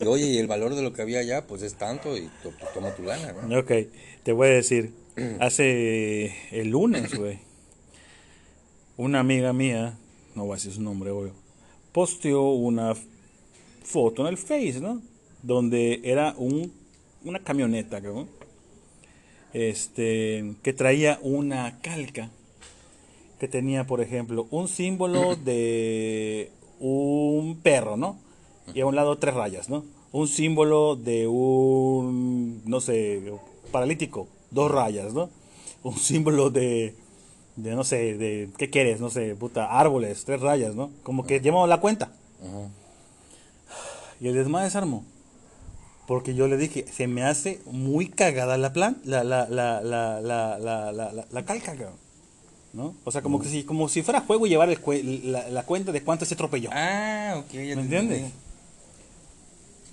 Y, 0.00 0.06
oye, 0.06 0.26
y 0.26 0.38
el 0.38 0.46
valor 0.46 0.76
de 0.76 0.82
lo 0.82 0.92
que 0.92 1.02
había 1.02 1.18
allá, 1.18 1.44
pues 1.48 1.62
es 1.62 1.74
tanto 1.74 2.16
y 2.16 2.28
to- 2.44 2.50
to- 2.50 2.66
toma 2.72 2.94
tu 2.94 3.02
lana, 3.02 3.32
¿no? 3.32 3.58
Ok, 3.58 3.72
te 4.22 4.32
voy 4.32 4.46
a 4.48 4.50
decir. 4.52 4.92
Hace 5.40 6.32
el 6.52 6.68
lunes, 6.70 7.12
güey, 7.18 7.40
una 8.96 9.20
amiga 9.20 9.52
mía, 9.52 9.98
no 10.34 10.44
voy 10.44 10.52
a 10.52 10.54
decir 10.56 10.72
su 10.72 10.82
nombre, 10.82 11.10
obvio, 11.10 11.32
posteó 11.92 12.50
una 12.52 12.94
foto 13.84 14.22
en 14.22 14.28
el 14.28 14.38
Face, 14.38 14.80
¿no? 14.80 15.02
Donde 15.42 16.00
era 16.04 16.34
un, 16.38 16.72
una 17.24 17.40
camioneta, 17.40 18.00
cabrón, 18.00 18.28
este, 19.52 20.54
que 20.62 20.72
traía 20.72 21.18
una 21.22 21.78
calca 21.80 22.30
que 23.38 23.48
tenía, 23.48 23.86
por 23.86 24.00
ejemplo, 24.00 24.46
un 24.50 24.68
símbolo 24.68 25.36
de 25.44 26.50
un 26.80 27.58
perro, 27.62 27.96
¿no? 27.96 28.16
Y 28.74 28.80
a 28.80 28.86
un 28.86 28.94
lado 28.94 29.18
tres 29.18 29.34
rayas, 29.34 29.68
¿no? 29.68 29.84
Un 30.12 30.28
símbolo 30.28 30.94
de 30.94 31.26
un, 31.26 32.62
no 32.64 32.80
sé, 32.80 33.32
paralítico, 33.70 34.28
dos 34.50 34.70
rayas, 34.70 35.12
¿no? 35.12 35.30
Un 35.82 35.96
símbolo 35.98 36.50
de, 36.50 36.94
de 37.56 37.74
no 37.74 37.84
sé, 37.84 38.16
de, 38.16 38.50
¿qué 38.56 38.70
quieres? 38.70 39.00
No 39.00 39.10
sé, 39.10 39.34
puta, 39.34 39.78
árboles, 39.78 40.24
tres 40.24 40.40
rayas, 40.40 40.74
¿no? 40.74 40.90
Como 41.02 41.26
que 41.26 41.40
llevamos 41.40 41.68
la 41.68 41.80
cuenta. 41.80 42.12
Y 44.20 44.28
el 44.28 44.34
desmadre 44.34 44.70
se 44.70 44.78
armó. 44.78 45.04
Porque 46.06 46.34
yo 46.34 46.48
le 46.48 46.56
dije, 46.56 46.84
se 46.92 47.06
me 47.06 47.22
hace 47.24 47.60
muy 47.70 48.08
cagada 48.08 48.58
la 48.58 48.72
plan, 48.72 49.00
la, 49.04 49.22
la, 49.24 49.46
la, 49.48 49.80
la, 49.80 50.20
la, 50.20 50.58
la, 50.58 50.92
la, 50.92 51.24
la- 51.30 51.44
calca, 51.44 51.72
cabrón. 51.72 51.94
¿No? 52.72 52.94
O 53.04 53.10
sea, 53.12 53.20
como 53.22 53.38
que 53.40 53.48
si, 53.48 53.64
como 53.64 53.88
si 53.88 54.02
fuera 54.02 54.20
juego 54.22 54.46
llevar 54.46 54.70
el 54.70 55.32
la, 55.32 55.48
la 55.48 55.62
cuenta 55.64 55.92
de 55.92 56.02
cuánto 56.02 56.24
se 56.24 56.34
atropelló. 56.34 56.70
Ah, 56.72 57.34
ok, 57.38 57.52
ya 57.52 57.76
¿Me 57.76 57.82
entiendes? 57.82 58.18
entendí. 58.18 58.32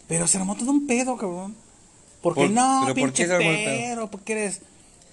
Pero 0.07 0.28
se 0.28 0.38
armó 0.38 0.55
todo 0.55 0.72
un 0.72 0.88
pedo, 0.88 1.18
cabrón. 1.18 1.55
Porque 2.22 2.41
Por- 2.43 2.51
no, 2.51 2.82
pero 2.86 2.95
¿por 2.95 3.03
pinche 3.03 3.24
qué 3.24 3.28
se 3.28 3.36
armó 3.36 3.49
el 3.49 3.55
pedo? 3.57 3.78
pero, 3.78 4.12
porque 4.12 4.34
eres 4.34 4.62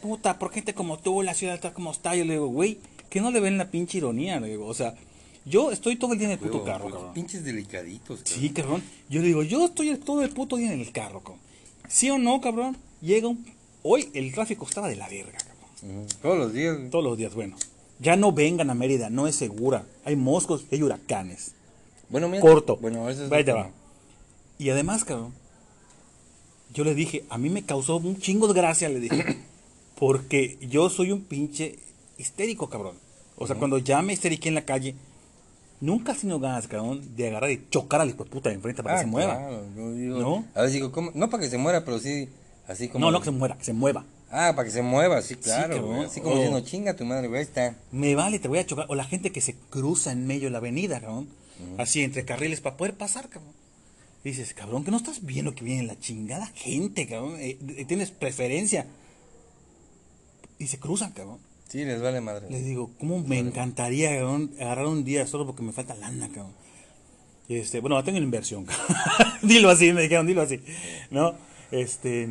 puta, 0.01 0.39
por 0.39 0.53
gente 0.53 0.75
como 0.75 0.99
tú, 0.99 1.23
la 1.23 1.35
ciudad 1.35 1.55
está 1.57 1.73
como 1.75 1.91
está. 1.91 2.15
Yo 2.17 2.25
le 2.25 2.35
digo, 2.35 2.47
güey, 2.47 2.79
que 3.11 3.21
no 3.21 3.31
le 3.31 3.41
ven 3.41 3.59
la 3.59 3.71
pinche 3.71 3.99
ironía, 3.99 4.41
le 4.41 4.49
digo, 4.49 4.67
o 4.67 4.75
sea, 4.75 4.95
yo 5.47 5.71
estoy 5.71 5.97
todo 5.97 6.13
el 6.13 6.19
día 6.19 6.27
en 6.27 6.33
el 6.33 6.39
puto 6.39 6.55
Huevo, 6.55 6.65
carro, 6.67 6.83
pues, 6.85 6.95
cabrón. 6.95 7.15
Pinches 7.15 7.45
delicaditos, 7.45 8.21
cabrón. 8.21 8.41
Sí, 8.41 8.51
cabrón. 8.51 8.83
Yo 9.09 9.21
le 9.23 9.29
digo, 9.29 9.43
yo 9.43 9.65
estoy 9.65 9.97
todo 9.97 10.23
el 10.23 10.31
puto 10.31 10.57
día 10.57 10.73
en 10.73 10.81
el 10.81 10.93
carro, 10.93 11.21
cabrón. 11.21 11.41
¿Sí 11.89 12.11
o 12.11 12.19
no, 12.19 12.41
cabrón? 12.41 12.77
Llega 13.01 13.29
un... 13.29 13.47
Hoy 13.83 14.11
el 14.15 14.33
tráfico 14.35 14.67
estaba 14.67 14.89
de 14.89 14.97
la 14.97 15.09
verga, 15.09 15.39
cabrón. 15.39 16.01
Ujú. 16.01 16.07
Todos 16.21 16.39
los 16.39 16.53
días. 16.53 16.77
güey. 16.77 16.91
Todos 16.91 17.05
los 17.05 17.17
días, 17.17 17.35
bueno. 17.35 17.57
Ya 18.01 18.17
no 18.17 18.33
vengan 18.33 18.69
a 18.71 18.75
Mérida, 18.75 19.09
no 19.09 19.27
es 19.27 19.37
segura. 19.37 19.87
Hay 20.05 20.17
moscos 20.17 20.67
y 20.71 20.75
hay 20.75 20.83
huracanes. 20.83 21.53
Bueno, 22.09 22.29
mira. 22.29 22.41
Corto. 22.43 22.77
Bueno, 22.77 23.09
eso 23.09 23.25
es. 23.27 23.33
Ahí 23.33 23.45
te 23.45 23.53
otro. 23.53 23.65
va. 23.65 23.71
Y 24.59 24.71
además, 24.71 25.05
cabrón, 25.05 25.33
yo 26.75 26.85
le 26.85 26.95
dije, 26.95 27.25
a 27.31 27.39
mí 27.39 27.49
me 27.51 27.63
causó 27.63 27.97
un 27.97 28.19
chingo 28.19 28.49
de 28.49 28.55
gracia, 28.55 28.89
le 28.89 29.01
dije, 29.01 29.39
porque 29.99 30.59
yo 30.61 30.91
soy 30.91 31.13
un 31.13 31.23
pinche 31.23 31.79
histérico, 32.19 32.69
cabrón. 32.69 32.97
O 33.37 33.47
sea, 33.47 33.57
cuando 33.57 33.79
ya 33.79 34.03
me 34.03 34.13
histeriqué 34.13 34.49
en 34.49 34.55
la 34.57 34.65
calle, 34.65 34.95
nunca 35.81 36.12
he 36.12 36.14
tenido 36.16 36.41
ganas, 36.41 36.66
cabrón, 36.68 37.16
de 37.16 37.29
agarrar 37.29 37.51
y 37.51 37.66
chocar 37.70 38.01
al 38.01 38.09
hijo 38.11 38.24
de 38.24 38.31
puta 38.31 38.49
de 38.49 38.55
enfrente 38.57 38.83
para 38.83 38.97
Ah, 38.97 38.99
que 38.99 39.05
se 39.05 39.11
mueva. 39.11 39.37
claro, 39.37 39.66
yo 39.77 39.93
digo- 39.93 40.18
¿No? 40.20 40.45
A 40.55 40.62
ver, 40.62 40.70
digo, 40.70 40.93
¿cómo? 40.93 41.11
No 41.14 41.31
para 41.31 41.43
que 41.43 41.51
se 41.51 41.59
muera, 41.59 41.85
pero 41.85 41.99
sí. 41.99 42.29
Así 42.68 42.89
como. 42.89 43.05
No, 43.05 43.11
no 43.12 43.20
que 43.20 43.27
se 43.27 43.31
muera, 43.31 43.57
que 43.57 43.64
se 43.64 43.72
mueva. 43.72 44.05
Ah, 44.31 44.53
para 44.57 44.64
que 44.66 44.72
se 44.72 44.83
mueva, 44.83 45.22
sí, 45.22 45.37
claro. 45.37 45.74
cabrón. 45.77 45.97
güey. 45.97 46.07
Así 46.09 46.20
como 46.20 46.35
diciendo, 46.35 46.61
chinga 46.61 46.97
tu 46.97 47.05
madre, 47.05 47.29
güey, 47.29 47.43
está. 47.43 47.77
Me 47.93 48.14
vale, 48.16 48.39
te 48.41 48.49
voy 48.49 48.59
a 48.59 48.66
chocar. 48.66 48.87
O 48.89 48.95
la 48.97 49.05
gente 49.05 49.31
que 49.31 49.41
se 49.41 49.55
cruza 49.70 50.11
en 50.11 50.27
medio 50.27 50.45
de 50.45 50.51
la 50.51 50.59
avenida, 50.59 51.01
cabrón. 51.01 51.29
Así, 51.79 52.03
entre 52.03 52.24
carriles 52.24 52.61
para 52.61 52.77
poder 52.77 52.95
pasar, 52.95 53.29
cabrón. 53.29 53.53
Y 54.24 54.31
dices, 54.31 54.53
cabrón, 54.53 54.85
que 54.85 54.91
no 54.91 54.97
estás 54.97 55.24
viendo 55.24 55.55
que 55.55 55.64
viene 55.64 55.85
la 55.85 55.99
chingada 56.01 56.47
gente, 56.49 57.07
cabrón. 57.07 57.37
Eh, 57.39 57.57
eh, 57.77 57.85
tienes 57.85 58.11
preferencia. 58.11 58.87
Y 60.59 60.66
se 60.66 60.79
cruzan, 60.79 61.12
cabrón. 61.12 61.39
Sí, 61.69 61.85
les 61.85 62.01
vale 62.01 62.21
madre. 62.21 62.49
Les 62.51 62.64
digo, 62.64 62.91
¿cómo 62.99 63.19
me 63.21 63.39
encantaría, 63.39 64.11
agarrar 64.11 64.87
un 64.87 65.05
día 65.05 65.27
solo 65.27 65.47
porque 65.47 65.62
me 65.62 65.73
falta 65.73 65.95
lana, 65.95 66.29
cabrón? 66.29 66.53
Este, 67.49 67.81
bueno, 67.81 68.03
tengo 68.05 68.19
la 68.19 68.25
inversión, 68.25 68.64
cabrón. 68.67 68.97
dilo 69.43 69.71
así, 69.71 69.93
me 69.93 70.03
dijeron, 70.03 70.27
dilo 70.27 70.43
así. 70.43 70.61
¿No? 71.11 71.35
Este, 71.71 72.29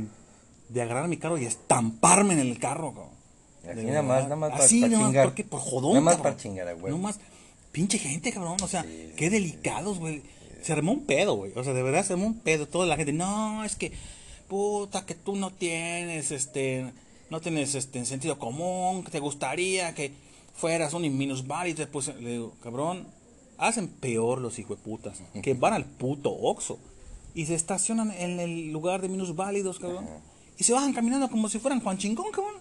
de 0.70 0.82
agarrar 0.82 1.08
mi 1.08 1.18
carro 1.18 1.38
y 1.38 1.46
estamparme 1.46 2.34
en 2.34 2.40
el 2.40 2.60
carro, 2.60 2.94
cabrón. 2.94 3.16
Así 3.66 3.76
De 3.78 3.84
nada 3.84 4.02
más, 4.04 4.24
nada 4.24 4.36
más 4.36 4.52
Así, 4.60 4.82
para, 4.82 4.98
más, 4.98 5.06
chingar. 5.08 5.26
porque 5.26 5.44
por 5.44 5.60
jodón, 5.60 5.94
Nada 5.94 6.02
más 6.02 6.16
cabrón. 6.16 6.34
para 6.34 6.42
chingar, 6.44 6.76
güey. 6.76 6.94
No 6.94 7.00
más, 7.00 7.20
pinche 7.72 7.98
gente, 7.98 8.32
cabrón, 8.32 8.58
o 8.62 8.68
sea, 8.68 8.84
Sí, 8.84 9.12
qué 9.18 9.30
delicados, 9.30 10.00
güey. 10.00 10.22
Se 10.62 10.72
armó 10.74 10.94
un 10.94 11.06
pedo, 11.06 11.36
güey. 11.36 11.52
O 11.56 11.64
sea, 11.64 11.74
de 11.74 11.84
verdad 11.84 12.06
se 12.06 12.14
armó 12.14 12.26
un 12.28 12.40
pedo. 12.40 12.68
Toda 12.68 12.86
la 12.88 12.96
gente, 12.96 13.12
no, 13.14 13.64
es 13.64 13.76
que, 13.76 13.92
puta, 14.48 15.06
que 15.06 15.14
tú 15.16 15.36
no 15.36 15.52
tienes, 15.52 16.32
este, 16.32 16.92
no 17.30 17.42
tienes, 17.42 17.76
este, 17.76 18.06
sentido 18.06 18.40
común, 18.40 19.04
que 19.04 19.12
te 19.12 19.20
gustaría 19.20 19.94
que 19.94 20.12
fueras 20.54 20.94
un 20.94 21.02
minusválido. 21.18 21.78
Después 21.78 22.08
le 22.20 22.32
digo, 22.32 22.54
cabrón, 22.62 23.08
hacen 23.58 23.88
peor 23.88 24.40
los 24.40 24.60
hijueputas, 24.60 25.22
que 25.42 25.54
van 25.54 25.74
al 25.74 25.86
puto 25.86 26.32
Oxxo 26.32 26.80
y 27.34 27.46
se 27.46 27.56
estacionan 27.56 28.12
en 28.12 28.40
el 28.40 28.72
lugar 28.72 29.02
de 29.02 29.10
minusválidos, 29.10 29.80
cabrón. 29.80 30.08
Y 30.58 30.64
se 30.64 30.74
bajan 30.74 30.94
caminando 30.94 31.30
como 31.30 31.50
si 31.50 31.60
fueran 31.60 31.82
Juan 31.82 31.98
Chingón, 31.98 32.32
cabrón. 32.32 32.56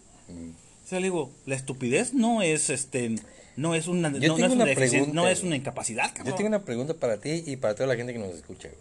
O 0.85 0.89
sea, 0.89 1.01
le 1.01 1.07
digo, 1.07 1.31
la 1.47 1.55
estupidez 1.55 2.13
no 2.13 2.43
es 2.43 2.71
este 2.71 3.17
no 3.57 3.75
es 3.75 3.87
una, 3.87 4.11
no, 4.11 4.19
no 4.19 4.47
es 4.47 4.53
una 4.53 4.65
pregunta, 4.65 5.13
no 5.13 5.29
es 5.29 5.43
una 5.45 5.57
incapacidad, 5.57 6.09
cabrón. 6.13 6.33
Yo 6.33 6.35
tengo 6.35 6.49
una 6.49 6.65
pregunta 6.65 6.95
para 6.95 7.19
ti 7.19 7.45
y 7.47 7.57
para 7.57 7.75
toda 7.75 7.87
la 7.87 7.97
gente 7.97 8.13
que 8.13 8.19
nos 8.19 8.35
escucha, 8.35 8.69
güey. 8.69 8.81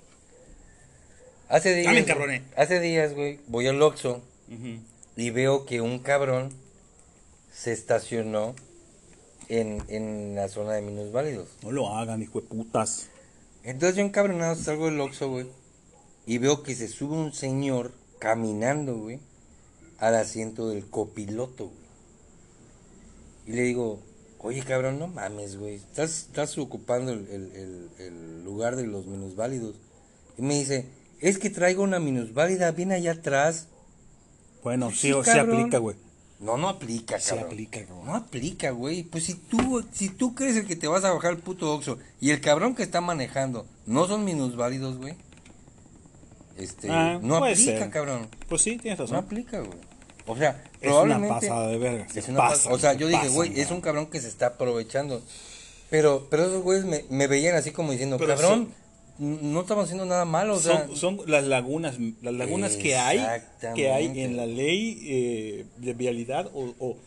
Hace 1.50 1.76
días. 1.76 2.08
Dale. 2.08 2.42
Hace 2.58 2.80
días, 2.80 3.14
güey, 3.14 3.40
voy 3.48 3.68
al 3.68 3.80
Oxxo. 3.82 4.24
Y 5.16 5.30
veo 5.30 5.66
que 5.66 5.82
un 5.82 6.00
cabrón 6.00 6.52
se 7.52 7.72
estacionó 7.72 8.56
en, 9.50 9.84
en 9.88 10.36
la 10.36 10.48
zona 10.48 10.74
de 10.74 10.82
minusválidos. 10.82 11.50
No 11.62 11.72
lo 11.72 11.90
hagan, 11.96 12.22
hijo 12.22 12.42
de 12.42 12.48
putas. 12.48 13.08
Entonces 13.64 13.96
yo 13.98 14.04
encabronado 14.04 14.56
salgo 14.56 14.86
del 14.86 15.00
Oxxo, 15.00 15.30
güey, 15.30 15.48
y 16.26 16.38
veo 16.38 16.64
que 16.64 16.76
se 16.76 16.88
sube 16.88 17.16
un 17.16 17.34
señor 17.34 17.94
caminando, 18.20 18.98
güey, 18.98 19.20
al 20.00 20.16
asiento 20.16 20.70
del 20.70 20.90
copiloto, 20.90 21.66
güey. 21.66 21.84
Y 23.46 23.52
le 23.54 23.62
digo, 23.64 24.00
oye 24.40 24.64
cabrón, 24.64 25.00
no 25.00 25.08
mames, 25.08 25.58
güey, 25.58 25.76
estás, 25.76 26.20
estás 26.28 26.58
ocupando 26.58 27.12
el, 27.12 27.28
el- 27.30 27.52
el- 27.56 27.90
el 28.00 28.44
lugar 28.44 28.76
de 28.76 28.88
los 28.88 29.06
minusválidos. 29.06 29.76
Y 30.38 30.42
me 30.42 30.56
dice, 30.56 30.88
es 31.20 31.38
que 31.38 31.50
traigo 31.50 31.84
una 31.84 32.00
minusválida 32.00 32.72
bien 32.72 32.92
allá 32.92 33.12
atrás. 33.14 33.68
Bueno, 34.64 34.90
sí, 34.92 34.98
sí, 34.98 35.12
o 35.14 35.24
sí 35.24 35.32
aplica, 35.38 35.78
güey. 35.78 35.96
No, 36.40 36.58
no 36.58 36.68
aplica, 36.70 37.20
Sí 37.20 37.30
cabrón. 37.30 37.46
aplica, 37.48 37.80
cabrón. 37.86 38.06
No 38.06 38.16
aplica, 38.16 38.72
güey. 38.72 39.04
Pues 39.04 39.24
si 39.26 39.36
tú, 39.36 39.84
si 39.94 40.10
tú 40.10 40.36
crees 40.36 40.58
el 40.58 40.66
que 40.68 40.76
te 40.76 40.88
vas 40.88 41.04
a 41.06 41.12
bajar 41.14 41.32
el 41.34 41.38
puto 41.40 41.74
Oxxo 41.74 41.98
y 42.20 42.32
el 42.32 42.42
cabrón 42.42 42.76
que 42.76 42.84
está 42.84 43.00
manejando 43.02 43.66
no 43.86 44.08
son 44.08 44.26
minusválidos, 44.26 44.98
güey. 44.98 45.16
Este, 46.58 46.90
Ah, 46.92 47.20
no 47.22 47.38
aplica, 47.38 47.56
ser. 47.80 47.90
cabrón. 47.90 48.28
Pues 48.48 48.62
sí, 48.62 48.78
tienes 48.78 49.00
No 49.00 49.06
razón. 49.06 49.18
aplica, 49.18 49.60
güey. 49.60 49.78
O 50.28 50.38
sea, 50.38 50.64
Es 50.80 50.88
probablemente... 50.90 51.28
una 51.28 51.40
pasada 51.40 51.68
de 51.68 51.78
verga. 51.78 52.08
Es 52.14 52.26
se 52.26 52.32
una 52.32 52.40
pas- 52.42 52.50
pasan, 52.50 52.74
o 52.74 52.78
sea, 52.78 52.94
se 52.94 52.98
yo 53.00 53.08
dije, 53.08 53.28
güey, 53.30 53.60
es 53.60 53.72
un 53.72 53.82
cabrón 53.82 54.06
que 54.08 54.22
se 54.22 54.28
está 54.28 54.48
aprovechando. 54.48 55.22
Pero, 55.90 56.28
pero 56.30 56.44
esos 56.46 56.62
güeyes 56.64 56.86
me, 56.86 57.06
me 57.10 57.28
veían 57.28 57.56
así 57.56 57.72
como 57.72 57.92
diciendo, 57.92 58.18
Pero 58.18 58.36
cabrón, 58.36 58.70
no 59.20 59.62
estamos 59.62 59.86
haciendo 59.86 60.06
nada 60.06 60.26
malo, 60.26 60.56
o 60.56 60.60
sea... 60.60 60.88
son, 60.88 60.96
son 60.98 61.20
las 61.28 61.46
lagunas, 61.46 61.98
las 62.22 62.34
lagunas 62.34 62.76
que 62.78 62.96
hay, 62.96 63.20
que 63.76 63.92
hay 63.92 64.22
en 64.22 64.36
la 64.38 64.46
ley 64.46 65.00
eh, 65.04 65.66
de 65.78 65.94
vialidad 65.94 66.50
o, 66.54 66.74
o, 66.80 66.98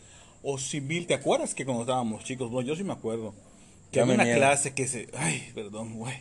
o 0.43 0.57
civil. 0.57 1.05
¿Te 1.05 1.13
acuerdas 1.13 1.53
que 1.53 1.65
cuando 1.65 1.83
estábamos 1.83 2.23
chicos? 2.23 2.49
Bueno, 2.49 2.67
yo 2.67 2.75
sí 2.75 2.83
me 2.83 2.93
acuerdo. 2.93 3.33
Que 3.91 4.01
había 4.01 4.15
una 4.15 4.23
clase 4.23 4.73
que 4.73 4.87
se... 4.87 5.07
Ay, 5.17 5.51
perdón, 5.53 5.95
güey. 5.95 6.15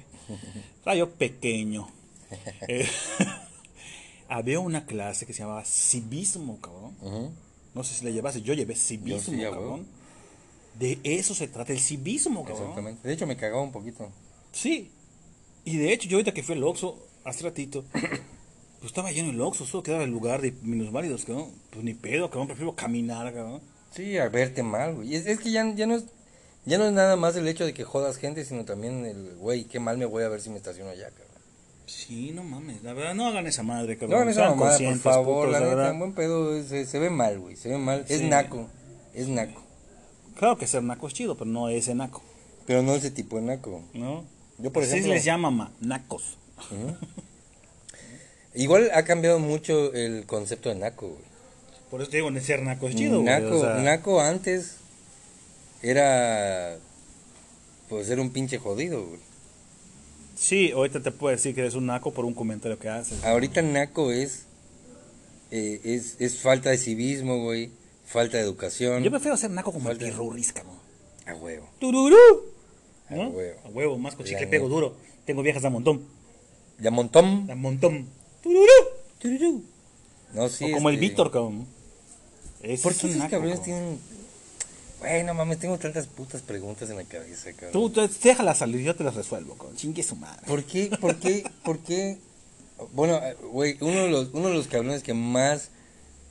Estaba 0.78 0.97
yo 0.97 1.11
pequeño. 1.11 1.89
Eh, 2.66 2.84
había 4.28 4.59
una 4.59 4.84
clase 4.84 5.26
que 5.26 5.32
se 5.32 5.43
llamaba 5.45 5.64
civismo, 5.64 6.61
cabrón. 6.61 6.97
No 7.72 7.84
sé 7.84 7.95
si 7.95 8.05
la 8.05 8.11
llevaste, 8.11 8.43
yo 8.43 8.53
llevé 8.55 8.74
civismo, 8.74 9.20
sí, 9.20 9.45
a 9.45 9.51
huevo. 9.51 9.62
cabrón. 9.62 9.87
De 10.76 10.99
eso 11.05 11.34
se 11.34 11.47
trata 11.47 11.72
el 11.72 11.78
civismo, 11.78 12.43
cabrón. 12.43 12.62
Exactamente. 12.62 13.07
De 13.07 13.14
hecho, 13.14 13.28
me 13.28 13.37
cagaba 13.37 13.62
un 13.62 13.70
poquito. 13.70 14.11
Sí. 14.51 14.91
Y 15.67 15.79
de 15.79 15.93
hecho, 15.93 16.09
yo 16.09 16.17
ahorita 16.17 16.33
que 16.33 16.45
fui 16.45 16.55
al 16.55 16.62
Oxxo, 16.62 16.97
hace 17.25 17.43
ratito, 17.43 17.85
pues 17.93 18.85
estaba 18.85 19.11
lleno 19.11 19.31
el 19.31 19.41
Oxxo, 19.41 19.67
solo 19.67 19.83
quedaba 19.83 20.05
el 20.05 20.11
lugar 20.11 20.41
de 20.41 20.53
minusválidos, 20.62 21.25
cabrón. 21.25 21.51
Pues 21.71 21.85
ni 21.85 21.93
pedo, 21.93 22.31
cabrón, 22.31 22.47
prefiero 22.47 22.75
caminar, 22.77 23.35
cabrón. 23.35 23.61
Sí, 23.91 24.17
a 24.17 24.29
verte 24.29 24.62
mal, 24.62 24.95
güey. 24.95 25.17
Es, 25.17 25.27
es 25.27 25.41
que 25.41 25.51
ya, 25.51 25.69
ya 25.75 25.87
no 25.87 25.97
es 25.97 26.05
ya 26.67 26.79
no 26.79 26.87
es 26.87 26.93
nada 26.93 27.17
más 27.17 27.37
el 27.37 27.47
hecho 27.49 27.64
de 27.64 27.75
que 27.75 27.85
jodas 27.85 28.17
gente, 28.17 28.45
sino 28.45 28.64
también 28.64 29.05
el, 29.05 29.37
güey, 29.37 29.64
qué 29.64 29.81
mal 29.81 29.99
me 29.99 30.05
voy 30.05 30.23
a 30.23 30.29
ver 30.29 30.41
si 30.41 30.51
me 30.51 30.57
estaciono 30.57 30.91
allá, 30.91 31.11
cabrón. 31.11 31.27
Sí, 31.87 32.33
no 32.33 32.45
mames, 32.45 32.83
la 32.85 32.93
verdad, 32.93 33.14
no 33.14 33.27
hagan 33.27 33.49
esa 33.49 33.64
madre, 33.64 33.97
cabrón. 33.97 34.11
No 34.11 34.17
hagan 34.17 34.29
esa 34.29 34.51
mamada, 34.51 34.79
por 34.79 34.99
favor, 34.99 35.47
putos, 35.47 35.61
la 35.61 35.69
neta, 35.69 35.93
buen 35.93 36.12
pedo, 36.12 36.62
se, 36.62 36.85
se 36.87 36.99
ve 36.99 37.11
mal, 37.11 37.39
güey, 37.39 37.57
se 37.57 37.71
ve 37.71 37.79
mal. 37.79 38.05
Es 38.09 38.23
naco, 38.23 38.69
es 39.14 39.29
naco. 39.29 39.62
Claro 40.37 40.59
que 40.59 40.69
ser 40.69 40.85
naco 40.85 41.09
es 41.09 41.14
chido, 41.14 41.37
pero 41.37 41.51
no 41.51 41.69
ese 41.69 41.95
naco, 41.95 42.23
Pero 42.67 42.83
no 42.83 42.95
ese 42.95 43.11
tipo 43.11 43.37
de 43.37 43.43
naco. 43.43 43.83
¿no? 43.95 44.25
Yo, 44.59 44.73
por 44.73 44.83
Así 44.83 44.93
ejemplo- 44.93 45.15
les 45.15 45.25
llama, 45.25 45.51
ma, 45.51 45.71
nacos. 45.81 46.39
Igual 48.55 48.91
ha 48.95 49.05
cambiado 49.05 49.39
mucho 49.39 49.93
el 49.93 50.25
concepto 50.27 50.69
de 50.71 50.77
naco, 50.77 51.09
güey. 51.09 51.21
Por 51.91 52.01
eso 52.01 52.11
te 52.11 52.17
digo, 52.19 52.41
ser 52.41 52.63
naco 52.63 52.89
es 52.89 52.97
chido, 52.97 53.21
güey. 53.21 53.25
Naco, 53.25 53.57
o 53.57 53.61
sea, 53.61 53.75
naco 53.77 54.21
antes 54.21 54.77
era, 55.83 56.79
pues, 57.89 58.09
era 58.09 58.21
un 58.23 58.31
pinche 58.31 58.59
jodido, 58.59 59.05
güey. 59.07 59.21
Sí, 60.37 60.71
ahorita 60.73 61.03
te 61.03 61.11
puedo 61.13 61.35
decir 61.35 61.55
que 61.55 61.61
eres 61.61 61.75
un 61.75 61.87
naco 61.87 62.13
por 62.13 62.25
un 62.25 62.35
comentario 62.35 62.79
que 62.79 62.89
haces. 62.89 63.23
Ahorita 63.25 63.63
naco 63.63 64.11
es, 64.11 64.45
eh, 65.51 65.81
es, 65.85 66.17
es 66.19 66.39
falta 66.41 66.71
de 66.71 66.79
civismo, 66.79 67.43
güey, 67.43 67.71
falta 68.07 68.37
de 68.39 68.43
educación. 68.43 69.03
Yo 69.03 69.11
prefiero 69.11 69.37
ser 69.37 69.51
naco 69.51 69.73
como 69.73 69.91
el 69.91 69.97
Falta- 69.99 70.11
pirurris, 70.13 70.53
cabrón. 70.53 70.77
A 71.27 71.35
huevo. 71.35 71.69
¡Tururú! 71.79 72.17
A 73.09 73.15
¿No? 73.15 73.29
huevo. 73.29 73.61
A 73.65 73.69
huevo, 73.69 73.99
más 73.99 74.15
con 74.15 74.31
La 74.31 74.39
pego 74.51 74.69
duro. 74.69 74.97
Tengo 75.25 75.43
viejas 75.43 75.63
de 75.63 75.69
a 75.69 75.71
montón. 75.71 76.07
Ya 76.79 76.91
montón. 76.91 77.47
De 77.47 77.53
a 77.53 77.57
montón. 77.57 78.07
¡Tururú! 78.43 78.67
¡Tururú! 79.19 79.65
No, 80.35 80.49
sí. 80.49 80.65
o 80.65 80.73
como 80.73 80.89
el 80.89 80.97
este, 80.97 81.07
Víctor, 81.07 81.31
cabrón. 81.31 81.67
Ese 82.63 82.83
¿Por 82.83 82.95
qué 82.95 83.11
esos 83.11 83.29
cabrones 83.29 83.63
tienen... 83.63 83.99
Güey, 84.99 85.25
no 85.25 85.35
mames, 85.35 85.59
tengo 85.59 85.79
tantas 85.79 86.07
putas 86.07 86.43
preguntas 86.43 86.89
en 86.91 86.97
la 86.97 87.05
cabeza, 87.05 87.53
cabrón. 87.53 87.73
Tú, 87.73 87.91
tú 87.91 88.09
déjala 88.23 88.55
salir, 88.55 88.83
yo 88.83 88.97
te 88.97 89.05
las 89.05 89.15
resuelvo, 89.15 89.55
cabrón. 89.57 89.77
Chingue 89.77 90.03
su 90.03 90.17
madre. 90.17 90.47
¿Por 90.47 90.65
qué, 90.65 90.91
por 91.01 91.17
qué, 91.17 91.45
por 91.65 91.79
qué? 91.81 92.19
Bueno, 92.93 93.21
güey, 93.53 93.77
uno 93.81 94.05
de 94.05 94.11
los, 94.11 94.31
uno 94.33 94.49
de 94.49 94.55
los 94.55 94.67
cabrones 94.69 95.03
que 95.03 95.15
más, 95.15 95.71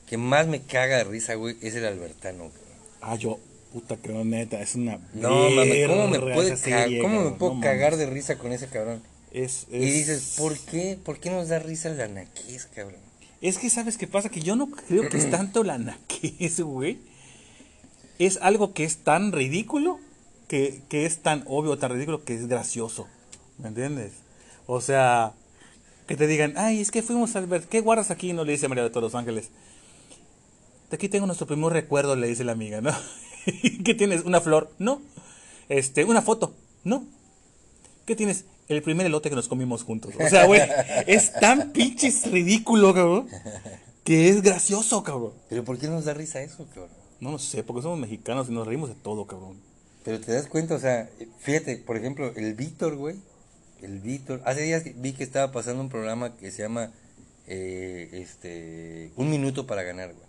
que 0.06 0.16
más 0.16 0.46
me 0.46 0.62
caga 0.62 0.98
de 0.98 1.04
risa, 1.04 1.34
güey, 1.34 1.56
es 1.60 1.74
el 1.74 1.84
Albertano, 1.84 2.50
cabrón. 2.50 2.66
Ah, 3.00 3.16
yo, 3.16 3.38
puta, 3.72 3.96
cabrón, 3.96 4.30
neta, 4.30 4.60
es 4.60 4.74
una. 4.74 4.98
No, 5.14 5.50
mames, 5.50 5.86
¿cómo 5.88 6.08
me 6.08 6.18
puede 6.20 6.56
serie, 6.56 7.00
cómo 7.02 7.36
puedo 7.36 7.54
no 7.54 7.60
cagar 7.60 7.92
mames. 7.92 8.06
de 8.06 8.12
risa 8.14 8.38
con 8.38 8.52
ese 8.52 8.66
cabrón? 8.68 9.02
Es, 9.32 9.66
Y 9.70 9.76
es- 9.76 9.94
dices, 9.94 10.34
¿por 10.38 10.56
qué? 10.58 10.98
¿Por 11.02 11.18
qué 11.20 11.30
nos 11.30 11.48
da 11.48 11.58
risa 11.58 11.88
la 11.90 12.08
naquez, 12.08 12.66
cabrón? 12.74 13.00
Es 13.42 13.58
que, 13.58 13.68
¿sabes 13.68 13.98
qué 13.98 14.06
pasa? 14.06 14.30
Que 14.30 14.40
yo 14.40 14.56
no 14.56 14.70
creo 14.70 15.08
que 15.10 15.18
es 15.18 15.30
tanto 15.30 15.62
la 15.62 15.76
naquez, 15.78 16.60
güey. 16.60 16.98
Es 18.18 18.38
algo 18.40 18.72
que 18.72 18.84
es 18.84 18.98
tan 18.98 19.30
ridículo, 19.32 19.98
que, 20.48 20.80
que 20.88 21.04
es 21.04 21.18
tan 21.18 21.44
obvio, 21.46 21.76
tan 21.76 21.92
ridículo, 21.92 22.24
que 22.24 22.34
es 22.34 22.46
gracioso. 22.48 23.06
¿Me 23.58 23.68
entiendes? 23.68 24.12
O 24.66 24.80
sea, 24.80 25.32
que 26.08 26.16
te 26.16 26.26
digan, 26.26 26.54
ay, 26.56 26.80
es 26.80 26.90
que 26.90 27.02
fuimos 27.02 27.36
al 27.36 27.46
ver, 27.46 27.64
¿qué 27.64 27.80
guardas 27.82 28.10
aquí? 28.10 28.32
No 28.32 28.44
le 28.44 28.52
dice 28.52 28.68
María 28.68 28.84
de 28.84 28.90
todos 28.90 29.02
los 29.02 29.14
Ángeles. 29.14 29.50
De 30.90 30.96
aquí 30.96 31.08
tengo 31.10 31.26
nuestro 31.26 31.46
primer 31.46 31.72
recuerdo, 31.72 32.16
le 32.16 32.28
dice 32.28 32.42
la 32.44 32.52
amiga, 32.52 32.80
¿no? 32.80 32.90
¿Qué 33.84 33.94
tienes? 33.94 34.24
¿Una 34.24 34.40
flor? 34.40 34.72
No. 34.78 35.00
Este, 35.68 36.04
una 36.04 36.22
foto? 36.22 36.54
No. 36.84 37.04
¿Qué 38.04 38.14
tienes? 38.16 38.44
El 38.68 38.82
primer 38.82 39.06
elote 39.06 39.28
que 39.30 39.36
nos 39.36 39.48
comimos 39.48 39.84
juntos. 39.84 40.14
O 40.18 40.28
sea, 40.28 40.46
güey, 40.46 40.60
es 41.06 41.32
tan 41.34 41.72
pinches 41.72 42.30
ridículo, 42.30 42.92
cabrón, 42.94 43.28
que 44.04 44.28
es 44.28 44.42
gracioso, 44.42 45.02
cabrón. 45.04 45.32
Pero 45.48 45.64
¿por 45.64 45.78
qué 45.78 45.86
nos 45.86 46.04
da 46.04 46.14
risa 46.14 46.42
eso, 46.42 46.66
cabrón? 46.74 46.90
No 47.20 47.30
lo 47.32 47.38
sé, 47.38 47.62
porque 47.62 47.82
somos 47.82 47.98
mexicanos 47.98 48.48
y 48.48 48.52
nos 48.52 48.66
reímos 48.66 48.88
de 48.88 48.96
todo, 48.96 49.26
cabrón. 49.26 49.56
Pero 50.04 50.20
te 50.20 50.32
das 50.32 50.46
cuenta, 50.48 50.74
o 50.74 50.78
sea, 50.80 51.08
fíjate, 51.40 51.76
por 51.78 51.96
ejemplo, 51.96 52.32
el 52.36 52.54
Víctor, 52.54 52.96
güey, 52.96 53.16
el 53.82 54.00
Víctor, 54.00 54.42
hace 54.44 54.62
días 54.62 54.82
vi 54.96 55.12
que 55.12 55.24
estaba 55.24 55.52
pasando 55.52 55.80
un 55.82 55.88
programa 55.88 56.36
que 56.36 56.50
se 56.50 56.62
llama, 56.62 56.92
eh, 57.46 58.08
este, 58.12 59.12
Un 59.16 59.30
Minuto 59.30 59.66
para 59.66 59.82
Ganar, 59.82 60.12
güey, 60.12 60.26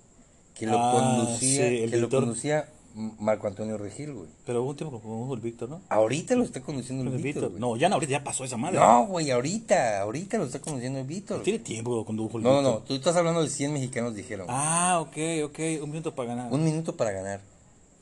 que 0.56 0.66
lo 0.68 0.78
Ah, 0.80 0.92
conducía, 0.94 1.70
sí, 1.70 1.78
el 1.84 1.92
que 1.92 1.98
lo 1.98 2.10
conducía 2.10 2.70
Marco 3.20 3.48
Antonio 3.48 3.78
Regil, 3.78 4.14
güey. 4.14 4.28
Pero 4.46 4.64
hubo 4.64 4.72
un 4.72 4.76
tiempo 4.76 5.00
como 5.00 5.34
el 5.34 5.40
Víctor, 5.40 5.70
¿no? 5.70 5.82
Ahorita 5.90 6.36
lo 6.36 6.44
está 6.44 6.62
conduciendo 6.62 7.04
el 7.04 7.14
El 7.14 7.22
Víctor, 7.22 7.44
Víctor. 7.44 7.60
No, 7.62 7.78
ya 7.78 7.90
no, 7.90 7.96
ahorita 7.96 8.12
ya 8.12 8.24
pasó 8.24 8.44
esa 8.44 8.58
madre. 8.58 8.80
No, 8.80 9.06
güey, 9.06 9.30
ahorita, 9.30 10.02
ahorita 10.02 10.38
lo 10.38 10.46
está 10.46 10.60
conduciendo 10.60 11.00
el 11.00 11.06
Víctor. 11.06 11.44
Tiene 11.44 11.60
tiempo 11.60 11.92
que 11.92 11.98
lo 11.98 12.06
condujo 12.06 12.38
el 12.38 12.44
No, 12.44 12.50
no, 12.54 12.58
Víctor. 12.58 12.74
no, 12.82 12.88
tú 12.88 12.96
estás 12.96 13.16
hablando 13.16 13.44
de 13.44 13.50
100 13.50 13.72
mexicanos 13.74 14.16
dijeron. 14.16 14.48
Ah, 14.50 15.00
ok, 15.02 15.18
ok, 15.46 15.60
un 15.84 15.90
minuto 15.92 16.16
para 16.16 16.30
ganar. 16.30 16.52
Un 16.52 16.64
minuto 16.64 16.96
para 16.98 17.12
ganar. 17.12 17.40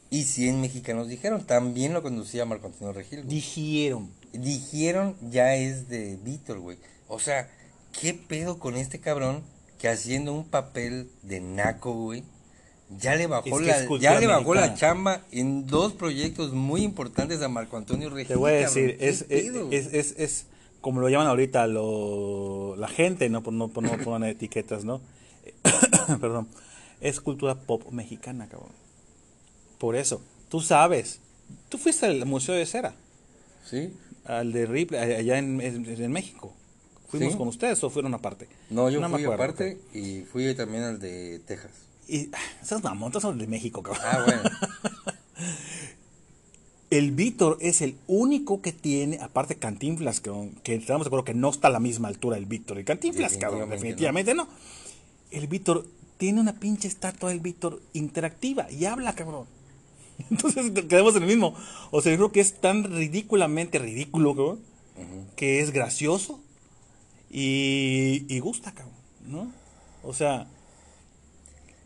Y 0.09 0.23
100 0.23 0.61
mexicanos 0.61 1.07
dijeron, 1.09 1.43
también 1.43 1.93
lo 1.93 2.01
conducía 2.01 2.45
Marco 2.45 2.67
Antonio 2.67 2.93
Regil. 2.93 3.23
güey. 3.23 3.35
Dijeron. 3.35 4.09
Dijeron 4.33 5.15
ya 5.29 5.55
es 5.55 5.89
de 5.89 6.17
Víctor, 6.23 6.59
güey. 6.59 6.77
O 7.07 7.19
sea, 7.19 7.49
¿qué 7.99 8.13
pedo 8.13 8.59
con 8.59 8.75
este 8.75 8.99
cabrón 8.99 9.43
que 9.79 9.89
haciendo 9.89 10.31
un 10.33 10.45
papel 10.45 11.09
de 11.23 11.41
naco, 11.41 11.93
güey? 11.93 12.23
Ya 12.99 13.15
le 13.15 13.25
bajó 13.27 13.47
Es 13.47 13.65
que 13.87 13.89
la, 13.95 13.99
ya 13.99 14.19
le 14.19 14.27
bajó 14.27 14.53
la 14.53 14.75
chamba 14.75 15.21
en 15.31 15.65
dos 15.65 15.93
proyectos 15.93 16.53
muy 16.53 16.83
importantes 16.83 17.41
a 17.41 17.49
Marco 17.49 17.77
Antonio 17.77 18.09
Regil. 18.09 18.27
Te 18.27 18.35
voy 18.35 18.51
a 18.51 18.55
decir, 18.55 18.97
¿Qué 18.97 19.09
es, 19.09 19.25
es, 19.29 19.55
es, 19.71 19.93
es, 19.93 20.15
es 20.19 20.45
como 20.81 21.01
lo 21.01 21.09
llaman 21.09 21.25
ahorita 21.27 21.65
lo, 21.67 22.75
la 22.77 22.87
gente, 22.87 23.27
no 23.29 23.41
por 23.41 23.53
no, 23.53 23.69
por 23.69 23.83
no 23.83 23.97
poner 24.03 24.29
etiquetas, 24.31 24.85
¿no? 24.85 25.01
Perdón. 26.21 26.47
Es 27.01 27.19
cultura 27.19 27.55
pop 27.55 27.89
mexicana, 27.91 28.47
cabrón. 28.47 28.71
Por 29.79 29.95
eso, 29.95 30.21
tú 30.49 30.61
sabes. 30.61 31.19
Tú 31.69 31.77
fuiste 31.77 32.05
al 32.05 32.25
Museo 32.25 32.55
de 32.55 32.65
Cera, 32.65 32.93
¿Sí? 33.65 33.93
al 34.25 34.51
de 34.53 34.65
Ripley, 34.65 34.99
allá 34.99 35.37
en, 35.37 35.59
en- 35.61 35.85
en 36.01 36.11
México. 36.11 36.53
¿Fuimos 37.09 37.33
Sí. 37.33 37.37
con 37.37 37.47
ustedes 37.47 37.83
o 37.83 37.89
fueron 37.89 38.13
aparte? 38.13 38.47
No, 38.69 38.89
yo 38.89 38.99
me 39.01 39.09
fui 39.09 39.25
aparte 39.25 39.77
y 39.93 40.21
fui 40.21 40.53
también 40.55 40.83
al 40.83 40.99
de 40.99 41.39
Texas. 41.45 41.71
Y 42.07 42.29
esas 42.61 42.83
mamontas 42.83 43.21
son 43.21 43.37
de 43.37 43.47
México, 43.47 43.81
cabrón. 43.81 44.03
Ah, 44.05 44.23
bueno. 44.25 44.41
El 46.91 47.11
Víctor 47.11 47.57
es 47.61 47.81
el 47.81 47.97
único 48.07 48.61
que 48.61 48.71
tiene, 48.71 49.19
aparte 49.19 49.55
Cantinflas, 49.55 50.21
que, 50.21 50.31
que 50.63 50.75
estamos 50.75 51.03
de 51.03 51.09
acuerdo 51.09 51.25
que 51.25 51.33
no 51.33 51.49
está 51.49 51.67
a 51.67 51.71
la 51.71 51.79
misma 51.79 52.07
altura 52.07 52.37
el 52.37 52.45
Víctor 52.45 52.79
y 52.79 52.83
Cantinflas, 52.83 53.37
cabrón, 53.37 53.69
Definitivamente 53.69 54.33
no. 54.33 54.47
El 55.31 55.47
Víctor 55.47 55.87
tiene 56.17 56.39
una 56.39 56.53
pinche 56.53 56.87
estatua 56.87 57.29
del 57.29 57.39
Víctor 57.39 57.81
interactiva 57.93 58.71
y 58.71 58.85
habla, 58.85 59.13
cabrón. 59.13 59.47
Entonces 60.31 60.71
quedamos 60.87 61.15
en 61.15 61.23
el 61.23 61.27
mismo. 61.27 61.55
O 61.91 62.01
sea, 62.01 62.11
yo 62.11 62.17
creo 62.17 62.31
que 62.31 62.39
es 62.39 62.61
tan 62.61 62.83
ridículamente 62.83 63.79
ridículo, 63.79 64.35
cabrón, 64.35 64.59
que 65.35 65.59
es 65.59 65.71
gracioso 65.71 66.39
y, 67.29 68.25
y 68.29 68.39
gusta, 68.39 68.73
cabrón, 68.73 68.95
¿no? 69.27 69.51
O 70.03 70.13
sea, 70.13 70.47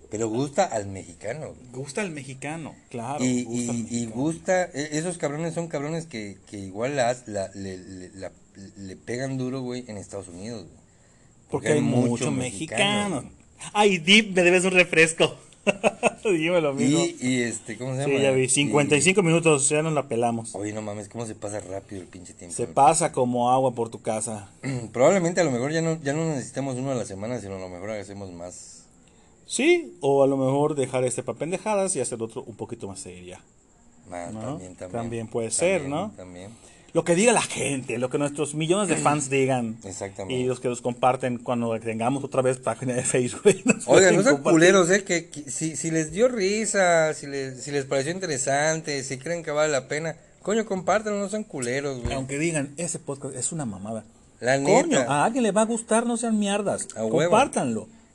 pero 0.10 0.28
gusta 0.28 0.66
al 0.66 0.88
mexicano. 0.88 1.54
Gusta 1.72 2.02
el 2.02 2.12
mexicano, 2.12 2.76
claro. 2.90 3.24
Y, 3.24 3.44
gusta 3.44 3.72
al 3.72 3.78
y, 3.80 3.88
y 3.92 4.06
gusta, 4.08 4.64
e- 4.66 4.90
esos 4.98 5.18
cabrones 5.18 5.54
son 5.54 5.68
cabrones 5.68 6.06
que, 6.06 6.38
que 6.50 6.58
igual 6.58 6.96
la, 6.96 7.16
la- 7.28 7.50
le, 7.54 7.78
le- 7.78 8.10
la- 8.16 8.32
le 8.78 8.96
pegan 8.96 9.38
duro, 9.38 9.62
güey, 9.62 9.86
en 9.88 9.98
Estados 9.98 10.28
Unidos. 10.28 10.64
güey. 10.66 10.80
Porque 11.50 11.70
hay 11.74 11.82
mucho 11.82 12.32
mexicano. 12.32 13.24
Ay, 13.74 13.98
Deep, 13.98 14.36
me 14.36 14.44
debes 14.44 14.64
un 14.66 14.72
refresco. 14.72 15.36
Dime 16.24 16.62
lo 16.62 16.74
mismo. 16.74 17.00
Y, 17.04 17.18
y 17.20 17.42
este, 17.42 17.78
¿cómo 17.78 17.94
se 17.96 18.02
llama? 18.02 18.16
sí, 18.16 18.22
ya 18.22 18.32
vi. 18.32 18.44
Y- 18.44 18.50
55 18.50 19.22
minutos, 19.24 19.68
ya 19.70 19.82
nos 19.82 19.94
la 19.94 20.08
pelamos. 20.08 20.56
Oye, 20.56 20.74
no 20.74 20.82
mames, 20.82 21.10
cómo 21.10 21.26
se 21.26 21.36
pasa 21.36 21.60
rápido 21.60 22.02
el 22.02 22.08
pinche 22.08 22.34
tiempo. 22.34 22.56
Se 22.56 22.68
pasa 22.68 23.12
como 23.12 23.52
agua 23.52 23.74
por 23.74 23.90
tu 23.90 24.02
casa. 24.02 24.50
Probablemente 24.94 25.42
a 25.42 25.44
lo 25.44 25.52
mejor 25.52 25.72
ya 25.72 25.82
no, 25.82 26.02
ya 26.02 26.14
no 26.14 26.26
necesitamos 26.30 26.76
uno 26.78 26.92
a 26.92 26.96
la 26.96 27.06
semana, 27.06 27.40
sino 27.40 27.56
a 27.56 27.60
lo 27.60 27.70
mejor 27.70 27.92
hacemos 27.92 28.32
más. 28.32 28.79
Sí, 29.50 29.98
o 30.00 30.24
a 30.24 30.28
lo 30.28 30.38
mejor 30.38 30.76
dejar 30.76 31.04
este 31.06 31.24
para 31.24 31.40
pendejadas 31.40 31.96
y 31.96 32.00
hacer 32.00 32.22
otro 32.22 32.44
un 32.44 32.56
poquito 32.56 32.88
más 32.88 33.00
seria. 33.00 33.42
Ah, 34.12 34.30
¿No? 34.32 34.42
también, 34.42 34.76
también. 34.76 34.92
También 35.02 35.28
puede 35.28 35.50
ser, 35.50 35.90
¿no? 35.90 36.12
También. 36.16 36.52
Lo 36.94 37.04
que 37.04 37.16
diga 37.16 37.34
la 37.34 37.42
gente, 37.42 37.98
lo 37.98 38.12
que 38.12 38.20
nuestros 38.20 38.54
millones 38.54 38.90
de 38.90 38.98
fans 38.98 39.28
digan. 39.32 39.80
Exactamente. 39.84 40.40
Y 40.40 40.46
los 40.46 40.60
que 40.60 40.68
los 40.68 40.84
comparten 40.84 41.40
cuando 41.40 41.80
tengamos 41.80 42.24
otra 42.24 42.44
vez 42.44 42.60
página 42.60 42.94
de 42.94 43.02
Facebook. 43.02 43.42
Oigan, 43.88 44.16
no 44.16 44.22
sean 44.22 44.44
culeros, 44.44 44.92
¿eh? 44.92 45.04
Que, 45.04 45.30
que 45.30 45.50
si, 45.50 45.76
si 45.76 45.90
les 45.90 46.12
dio 46.12 46.28
risa, 46.28 47.16
si 47.16 47.26
les, 47.26 47.64
si 47.64 47.72
les 47.72 47.86
pareció 47.86 48.12
interesante, 48.12 49.04
si 49.04 49.18
creen 49.18 49.42
que 49.42 49.50
vale 49.50 49.72
la 49.72 49.88
pena, 49.88 50.16
coño, 50.44 50.64
compártanlo, 50.68 51.18
no 51.18 51.28
sean 51.28 51.44
culeros, 51.44 52.04
güey. 52.04 52.14
Aunque 52.14 52.38
digan, 52.38 52.76
ese 52.78 53.00
podcast 53.00 53.36
es 53.36 53.52
una 53.52 53.66
mamada. 53.66 54.06
La 54.42 54.62
Coño, 54.62 55.00
neta. 55.00 55.12
a 55.12 55.26
alguien 55.26 55.44
le 55.44 55.52
va 55.52 55.64
a 55.64 55.66
gustar, 55.66 56.06
no 56.06 56.18
sean 56.18 56.38
mierdas. 56.38 56.88
A 56.96 57.04
huevo. 57.04 57.36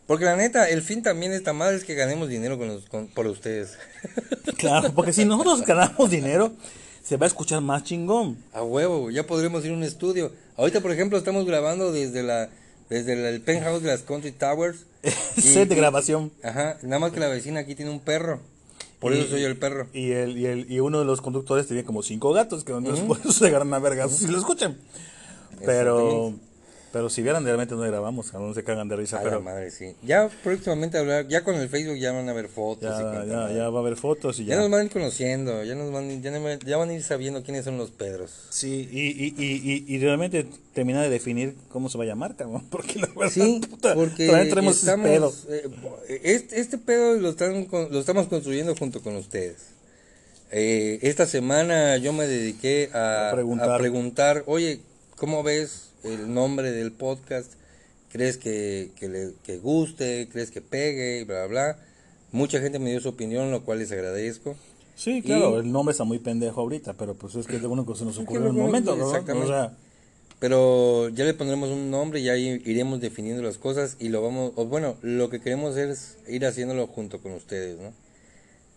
Porque 0.07 0.25
la 0.27 0.37
neta, 0.37 0.69
el 0.69 0.83
fin 0.83 1.03
también 1.03 1.33
está 1.33 1.53
mal, 1.53 1.75
es 1.75 1.85
que 1.85 1.95
ganemos 1.95 2.29
dinero 2.29 2.59
con 2.59 2.69
los, 2.69 2.85
con- 2.89 3.09
por 3.09 3.27
ustedes. 3.27 3.79
Claro, 4.59 4.93
porque 4.95 5.13
si 5.13 5.25
nosotros 5.25 5.63
ganamos 5.67 6.11
dinero, 6.11 6.53
se 7.03 7.17
va 7.17 7.27
a 7.27 7.29
escuchar 7.29 7.61
más 7.61 7.83
chingón. 7.85 8.39
A 8.53 8.63
huevo, 8.63 9.11
ya 9.11 9.27
podremos 9.27 9.65
ir 9.65 9.73
a 9.73 9.75
un 9.75 9.83
estudio. 9.83 10.33
Ahorita, 10.57 10.81
por 10.81 10.91
ejemplo, 10.93 11.19
estamos 11.19 11.45
grabando 11.47 11.93
desde 11.93 12.23
la 12.23 12.49
desde 12.89 13.17
la- 13.17 13.31
el 13.31 13.41
penthouse 13.41 13.83
de 13.83 13.89
las 13.89 14.03
Country 14.03 14.33
Towers. 14.33 14.87
Y- 15.37 15.41
Set 15.41 15.69
de 15.69 15.75
y- 15.75 15.79
grabación. 15.79 16.31
Ajá, 16.43 16.77
nada 16.83 16.99
más 16.99 17.13
que 17.13 17.21
la 17.21 17.29
vecina 17.29 17.61
aquí 17.61 17.75
tiene 17.75 17.91
un 17.91 18.01
perro. 18.01 18.41
Por 19.01 19.13
Y- 19.13 19.19
eso 19.21 19.31
soy 19.31 19.41
yo 19.43 19.49
el 19.49 19.57
perro. 19.59 19.89
Y, 19.93 20.13
el, 20.13 20.39
y, 20.39 20.47
el, 20.47 20.71
y 20.71 20.81
uno 20.81 20.99
de 21.01 21.05
los 21.05 21.21
conductores 21.21 21.67
tenía 21.67 21.85
como 21.85 22.03
cinco 22.03 22.33
gatos 22.33 22.65
que 22.65 22.73
después 22.75 23.21
se 23.37 23.47
agarran 23.49 23.73
a 23.75 23.79
vergas 23.81 24.13
si 24.17 24.27
lo 24.29 24.39
escuchan. 24.39 24.77
Pero. 25.65 26.35
Pero 26.95 27.11
si 27.11 27.23
vieran, 27.23 27.45
realmente 27.45 27.75
no 27.75 27.81
grabamos, 27.81 28.33
no 28.33 28.55
se 28.55 28.63
cagan 28.63 28.87
de 28.89 28.95
risa. 28.95 29.19
A 29.19 29.23
pero 29.23 29.39
la 29.39 29.41
madre, 29.41 29.73
sí. 29.73 29.97
Ya 30.05 30.31
próximamente 30.45 30.97
hablar, 30.97 31.27
ya 31.27 31.43
con 31.43 31.57
el 31.57 31.69
Facebook 31.69 31.97
ya 31.99 32.13
van 32.13 32.29
a 32.29 32.33
ver 32.33 32.47
fotos. 32.49 32.85
y 32.85 33.03
ya, 33.03 33.03
cuanta 33.03 33.27
ya, 33.27 33.53
ya 33.53 33.69
va 33.69 33.79
a 33.81 33.83
haber 33.83 33.97
fotos 33.97 34.39
y 34.39 34.45
Ya 34.45 34.55
ya. 34.55 34.61
nos 34.63 34.71
van 34.71 34.81
a 34.81 34.85
ir 34.85 34.91
conociendo, 34.91 35.65
ya 35.65 35.75
nos 35.75 35.93
van, 35.93 36.23
ya, 36.23 36.31
ya 36.65 36.77
van 36.77 36.91
a 36.91 36.93
ir 36.95 37.03
sabiendo 37.03 37.43
quiénes 37.43 37.65
son 37.65 37.79
los 37.79 37.91
Pedros. 37.91 38.31
Sí, 38.51 38.89
y, 38.93 39.09
y, 39.09 39.35
y, 39.37 39.73
y, 39.91 39.95
y 39.95 39.99
realmente 39.99 40.47
terminar 40.73 41.03
de 41.03 41.11
definir 41.11 41.57
cómo 41.69 41.89
se 41.91 41.99
va 41.99 42.05
a 42.05 42.07
llamar, 42.07 42.37
cabrón. 42.37 42.65
Porque 42.71 43.01
la 43.01 43.09
verdad, 43.09 43.31
Sí, 43.31 43.61
puta, 43.69 43.95
porque 43.95 44.29
tenemos 44.49 44.77
ese 44.77 44.87
estamos, 44.87 45.09
pedo. 45.09 45.33
eh, 46.09 46.21
este, 46.23 46.61
este 46.61 46.79
pedo 46.79 47.15
lo, 47.19 47.31
están, 47.31 47.67
lo 47.71 47.99
estamos 47.99 48.29
construyendo 48.29 48.75
junto 48.77 49.03
con 49.03 49.17
ustedes. 49.17 49.57
Eh, 50.53 51.01
esta 51.03 51.27
semana 51.27 51.97
yo 51.97 52.13
me 52.13 52.29
dediqué 52.29 52.89
a, 52.93 53.31
A 53.31 53.33
preguntar. 53.33 53.71
a 53.71 53.79
preguntar, 53.79 54.43
oye, 54.47 54.81
¿cómo 55.17 55.43
ves 55.43 55.89
el 56.05 56.33
nombre 56.33 56.71
del 56.71 56.93
podcast? 56.93 57.53
¿Crees 58.11 58.37
que, 58.37 58.93
que 58.97 59.09
le 59.09 59.33
que 59.43 59.59
guste? 59.59 60.29
¿Crees 60.31 60.51
que 60.51 60.61
pegue? 60.61 61.21
Y 61.21 61.25
bla, 61.25 61.47
bla, 61.47 61.73
bla. 61.75 61.79
Mucha 62.33 62.61
gente 62.61 62.79
me 62.79 62.91
dio 62.91 63.01
su 63.01 63.09
opinión, 63.09 63.51
lo 63.51 63.65
cual 63.65 63.79
les 63.81 63.91
agradezco. 63.93 64.57
Sí, 64.97 65.23
claro, 65.23 65.57
y- 65.57 65.61
el 65.61 65.73
nombre 65.73 65.93
está 65.93 66.05
muy 66.05 66.19
pendejo 66.21 66.61
ahorita, 66.61 66.93
pero 66.95 67.15
pues 67.15 67.35
es 67.35 67.47
que 67.47 67.57
es 67.57 67.63
de 67.63 67.67
uno 67.69 67.85
que 67.85 67.95
se 67.97 68.05
nos 68.05 68.17
ocurrió 68.19 68.43
en 68.43 68.57
el 68.57 68.63
momento, 68.63 68.95
¿no? 68.97 69.07
exactamente. 69.09 69.47
O 69.47 69.53
sea, 69.53 69.77
Pero 70.39 71.09
ya 71.09 71.25
le 71.25 71.35
pondremos 71.35 71.71
un 71.71 71.91
nombre, 71.91 72.23
ya 72.23 72.37
iremos 72.37 73.01
definiendo 73.01 73.43
las 73.43 73.57
cosas 73.59 73.97
y 73.99 74.09
lo 74.11 74.21
vamos, 74.23 74.53
o 74.57 74.67
bueno, 74.67 74.97
lo 75.03 75.31
que 75.31 75.41
queremos 75.41 75.77
es 75.77 76.19
ir 76.29 76.45
haciéndolo 76.47 76.87
junto 76.87 77.21
con 77.21 77.33
ustedes, 77.33 77.79
¿no? 77.81 77.93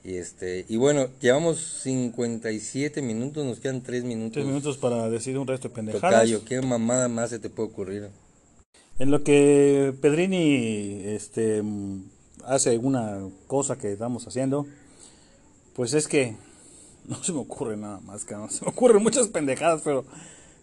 Y 0.04 0.16
este, 0.16 0.66
y 0.70 0.78
bueno, 0.78 1.08
llevamos 1.20 1.60
57 1.84 3.02
minutos, 3.02 3.46
nos 3.46 3.60
quedan 3.60 3.82
3 3.82 4.04
minutos. 4.04 4.34
tres 4.34 4.46
minutos 4.46 4.78
para 4.78 5.10
decir 5.10 5.38
un 5.38 5.48
resto 5.48 5.70
de 5.70 5.76
pendejadas. 5.76 6.22
Tocayo, 6.22 6.46
¿qué 6.46 6.62
mamada 6.62 7.08
más 7.10 7.30
se 7.30 7.40
te 7.40 7.50
puede 7.50 7.70
ocurrir? 7.70 8.10
En 9.00 9.12
lo 9.12 9.24
que 9.24 9.94
Pedrini 10.02 11.02
este, 11.06 11.62
hace 12.46 12.72
alguna 12.72 13.20
cosa 13.48 13.78
que 13.78 13.92
estamos 13.92 14.26
haciendo, 14.28 14.66
pues 15.76 15.94
es 15.94 16.08
que 16.08 16.36
no 17.08 17.22
se 17.24 17.34
me 17.34 17.40
ocurre 17.40 17.78
nada 17.78 18.00
más, 18.00 18.26
cabrón. 18.26 18.50
Se 18.50 18.64
me 18.64 18.72
ocurren 18.72 19.04
muchas 19.04 19.28
pendejadas, 19.28 19.82
pero 19.84 20.06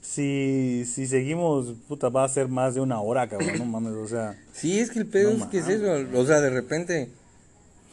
si, 0.01 0.85
si 0.87 1.07
seguimos, 1.07 1.75
puta, 1.89 2.09
va 2.09 2.25
a 2.25 2.29
ser 2.29 2.49
más 2.49 2.75
de 2.75 2.81
una 2.81 3.01
hora, 3.01 3.29
cabrón. 3.29 3.59
No 3.59 3.65
mames, 3.65 3.93
o 3.95 4.09
sea. 4.09 4.39
Sí, 4.53 4.79
es 4.79 4.91
que 4.91 5.01
el 5.01 5.07
pedo 5.07 5.35
No 5.35 5.45
es 5.45 5.51
que 5.51 5.59
es 5.59 5.69
eso, 5.69 6.19
o 6.19 6.27
sea, 6.27 6.41
de 6.41 6.51
repente... 6.51 7.11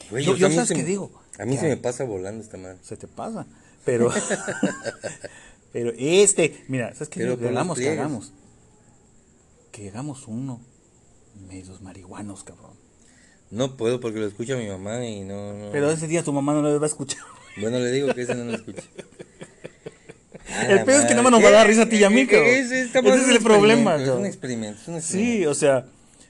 güey, 0.09 0.25
Yo- 0.25 0.35
yo 0.35 0.49
sabes 0.51 0.69
qué 0.69 0.75
me- 0.75 0.83
digo, 0.83 1.11
A 1.39 1.45
mí 1.45 1.55
que 1.55 1.61
se 1.61 1.67
me 1.67 1.77
pasa 1.77 2.03
volando 2.03 2.43
esta 2.43 2.57
madre. 2.57 2.77
se 2.81 2.97
te 2.97 3.07
pasa. 3.07 3.45
Pero, 3.85 4.11
pero 5.73 5.91
este, 5.97 6.63
mira, 6.67 6.93
¿sabes 6.93 7.09
qué? 7.09 7.23
Hagamos 7.23 7.77
que 7.77 7.89
hagamos. 7.89 8.33
Que 9.71 9.89
hagamos 9.89 10.27
uno. 10.27 10.61
Medios 11.47 11.81
marihuanos, 11.81 12.43
cabrón. 12.43 12.73
No 13.49 13.75
puedo 13.77 13.99
porque 13.99 14.19
lo 14.19 14.27
escucha 14.27 14.55
mi 14.55 14.67
mamá 14.67 15.05
y 15.05 15.21
no... 15.21 15.53
no- 15.53 15.71
Pero 15.71 15.89
ese 15.91 16.07
día 16.07 16.23
tu 16.23 16.31
mamá 16.33 16.53
no 16.53 16.61
lo 16.61 16.77
va 16.79 16.85
a 16.85 16.89
escuchar. 16.89 17.21
Bueno, 17.59 17.79
le 17.79 17.91
digo 17.91 18.13
que 18.13 18.21
ese 18.21 18.35
no 18.35 18.45
lo 18.45 18.53
escuche. 18.55 18.83
El 20.67 20.83
pedo 20.83 20.99
es 20.99 21.05
que 21.05 21.11
nada 21.11 21.23
más 21.23 21.31
nos 21.31 21.43
va 21.43 21.47
a 21.47 21.51
dar 21.51 21.67
risa 21.67 21.83
a 21.83 21.89
ti 21.89 21.97
y 21.97 22.03
a 22.03 22.09
mí, 22.09 22.27
cabrón. 22.27 22.47
Ese, 22.49 22.81
Ese 22.83 22.99
es 22.99 23.29
el 23.29 23.41
problema, 23.41 23.95
Es 23.95 24.01
un 24.01 24.05
cabrón. 24.07 24.25
experimento, 24.25 24.81
es 24.81 24.87
un 24.87 25.01
Sí, 25.01 25.17
experimento. 25.17 25.49
o 25.51 25.53
sea, 25.55 25.85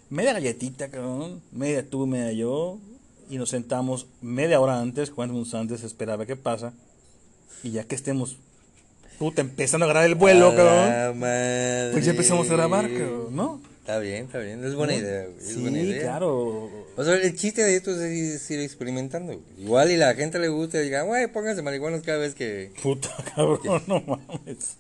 media 0.10 0.34
galletita, 0.34 0.90
cabrón. 0.90 1.42
Media 1.52 1.88
tú, 1.90 2.06
media 2.08 2.32
yo. 2.32 2.80
Y 3.32 3.38
nos 3.38 3.50
sentamos 3.50 4.06
media 4.22 4.60
hora 4.60 4.80
antes, 4.80 5.10
cuatro 5.10 5.34
minutos 5.34 5.56
antes, 5.56 5.84
esperaba 5.84 6.26
qué 6.28 6.36
pasa. 6.36 6.74
Y 7.64 7.72
ya 7.72 7.86
que 7.86 7.96
estemos, 7.96 8.36
puta, 9.18 9.42
empezando 9.42 9.86
a 9.86 9.90
grabar 9.90 10.08
el 10.10 10.16
vuelo, 10.16 10.54
cabrón. 10.56 11.20
Pues 11.94 12.06
ya 12.06 12.12
empezamos 12.12 12.50
a 12.50 12.54
grabar, 12.54 12.88
cabrón, 12.92 13.36
¿no? 13.36 13.62
Está 13.80 13.98
bien, 14.00 14.26
está 14.26 14.38
bien. 14.38 14.64
Es 14.64 14.76
buena 14.76 14.94
idea, 14.96 15.26
güey. 15.26 15.38
Es 15.50 15.60
buena 15.60 15.80
Sí, 15.80 15.86
idea. 15.88 16.02
claro. 16.04 16.70
O 16.96 17.04
sea, 17.04 17.16
el 17.16 17.36
chiste 17.36 17.64
de 17.64 17.76
esto 17.76 17.92
es 17.92 18.12
ir, 18.12 18.36
es 18.36 18.52
ir 18.52 18.60
experimentando. 18.60 19.34
güey. 19.34 19.40
Igual 19.58 19.92
y 19.92 19.98
la 19.98 20.14
gente 20.14 20.38
le 20.38 20.50
gusta 20.50 20.80
y 20.80 20.84
diga, 20.84 21.02
güey, 21.04 21.28
pónganse 21.32 21.62
marihuanos 21.64 22.02
cada 22.04 22.20
vez 22.20 22.36
que. 22.36 22.72
Puta, 22.84 23.10
cabrón, 23.36 23.82
no 23.88 24.02
mames. 24.02 24.76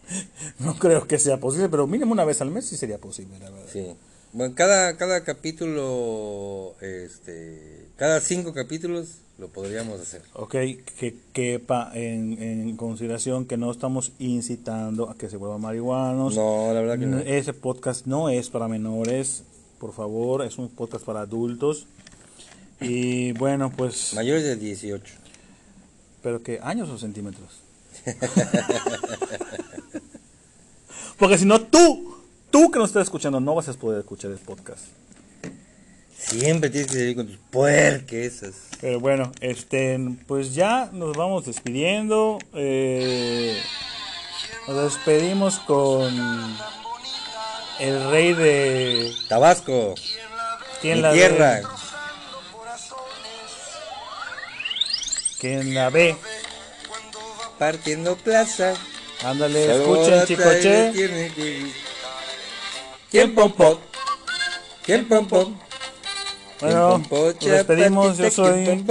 No 0.59 0.75
creo 0.77 1.07
que 1.07 1.17
sea 1.19 1.39
posible, 1.39 1.67
pero 1.69 1.87
mínimo 1.87 2.11
una 2.11 2.25
vez 2.25 2.41
al 2.41 2.51
mes 2.51 2.65
sí 2.67 2.77
sería 2.77 2.99
posible, 2.99 3.39
la 3.39 3.49
verdad. 3.49 3.67
Sí. 3.73 3.93
Bueno, 4.33 4.55
cada, 4.55 4.95
cada 4.97 5.23
capítulo, 5.23 6.75
este. 6.81 7.87
Cada 7.97 8.21
cinco 8.21 8.53
capítulos 8.53 9.17
lo 9.37 9.49
podríamos 9.49 9.99
hacer. 9.99 10.21
Ok, 10.33 10.51
que 10.51 11.15
quepa 11.33 11.91
en, 11.93 12.41
en 12.41 12.77
consideración 12.77 13.45
que 13.45 13.57
no 13.57 13.69
estamos 13.71 14.13
incitando 14.19 15.09
a 15.09 15.15
que 15.15 15.29
se 15.29 15.37
vuelvan 15.37 15.61
marihuanos. 15.61 16.35
No, 16.35 16.73
la 16.73 16.79
verdad 16.79 16.97
que 16.97 17.05
no. 17.05 17.19
Ese 17.19 17.53
podcast 17.53 18.05
no 18.05 18.29
es 18.29 18.49
para 18.49 18.67
menores, 18.67 19.43
por 19.79 19.93
favor, 19.93 20.45
es 20.45 20.57
un 20.57 20.69
podcast 20.69 21.03
para 21.05 21.21
adultos. 21.21 21.87
Y 22.79 23.33
bueno, 23.33 23.71
pues, 23.75 24.13
Mayores 24.15 24.43
de 24.43 24.55
18. 24.55 25.13
pero 26.23 26.41
que 26.41 26.59
años 26.63 26.89
o 26.89 26.97
centímetros. 26.97 27.61
Porque 31.17 31.37
si 31.37 31.45
no, 31.45 31.61
tú, 31.61 32.10
tú 32.51 32.69
que 32.71 32.79
nos 32.79 32.89
estás 32.89 33.03
escuchando, 33.03 33.39
no 33.39 33.55
vas 33.55 33.67
a 33.69 33.73
poder 33.73 33.99
escuchar 34.01 34.31
el 34.31 34.37
podcast. 34.37 34.81
Siempre 36.17 36.69
tienes 36.69 36.91
que 36.91 36.97
seguir 36.97 37.15
con 37.15 37.27
tus 37.27 37.37
puerquesas. 37.49 38.53
Pero 38.79 38.99
bueno, 38.99 39.31
este, 39.41 39.99
pues 40.27 40.53
ya 40.53 40.89
nos 40.93 41.17
vamos 41.17 41.45
despidiendo. 41.45 42.37
eh, 42.53 43.59
nos 44.67 44.83
despedimos 44.93 45.57
con 45.59 46.13
el 47.79 48.11
rey 48.11 48.33
de 48.33 49.11
Tabasco, 49.27 49.95
¿Quién 50.81 51.01
la 51.01 51.11
tierra. 51.13 51.61
ve? 51.61 51.67
¿Quién 55.39 55.73
la 55.73 55.89
ve? 55.89 56.15
Partiendo 57.57 58.15
plaza. 58.15 58.75
Ándale, 59.23 59.75
escuchen, 59.75 60.25
chicoche. 60.25 60.91
¿Quién 63.11 63.35
pompó? 63.35 63.77
¿Quién 64.85 65.07
pompó? 65.07 65.53
Bueno, 66.61 67.03
nos 67.09 67.39
despedimos. 67.39 68.17
Yo 68.17 68.31
soy. 68.31 68.85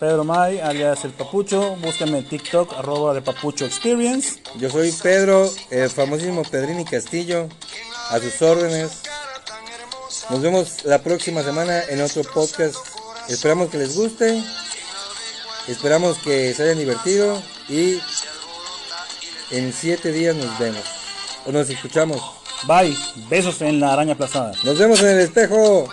Pedro 0.00 0.24
May, 0.24 0.60
alias 0.60 1.04
El 1.04 1.10
Papucho. 1.10 1.76
Búsquenme 1.76 2.18
en 2.18 2.28
TikTok, 2.28 2.72
arroba 2.78 3.12
de 3.14 3.20
Papucho 3.20 3.66
Experience. 3.66 4.40
Yo 4.56 4.70
soy 4.70 4.92
Pedro, 4.92 5.50
el 5.70 5.90
famosísimo 5.90 6.42
Pedrini 6.42 6.84
Castillo, 6.84 7.48
a 8.10 8.18
sus 8.18 8.40
órdenes. 8.40 9.02
Nos 10.30 10.40
vemos 10.40 10.84
la 10.84 11.02
próxima 11.02 11.42
semana 11.42 11.82
en 11.88 12.00
otro 12.00 12.22
podcast 12.22 12.76
Esperamos 13.28 13.68
que 13.68 13.76
les 13.76 13.94
guste. 13.94 14.42
Esperamos 15.66 16.16
que 16.18 16.54
se 16.54 16.62
hayan 16.62 16.78
divertido. 16.78 17.42
Y 17.68 18.00
en 19.50 19.72
siete 19.74 20.12
días 20.12 20.34
nos 20.34 20.58
vemos. 20.58 20.84
O 21.44 21.52
nos 21.52 21.68
escuchamos. 21.68 22.37
Bye. 22.66 22.96
Besos 23.28 23.60
en 23.62 23.80
la 23.80 23.92
araña 23.92 24.14
aplazada. 24.14 24.52
Nos 24.64 24.78
vemos 24.78 25.00
en 25.02 25.08
el 25.08 25.20
espejo. 25.20 25.88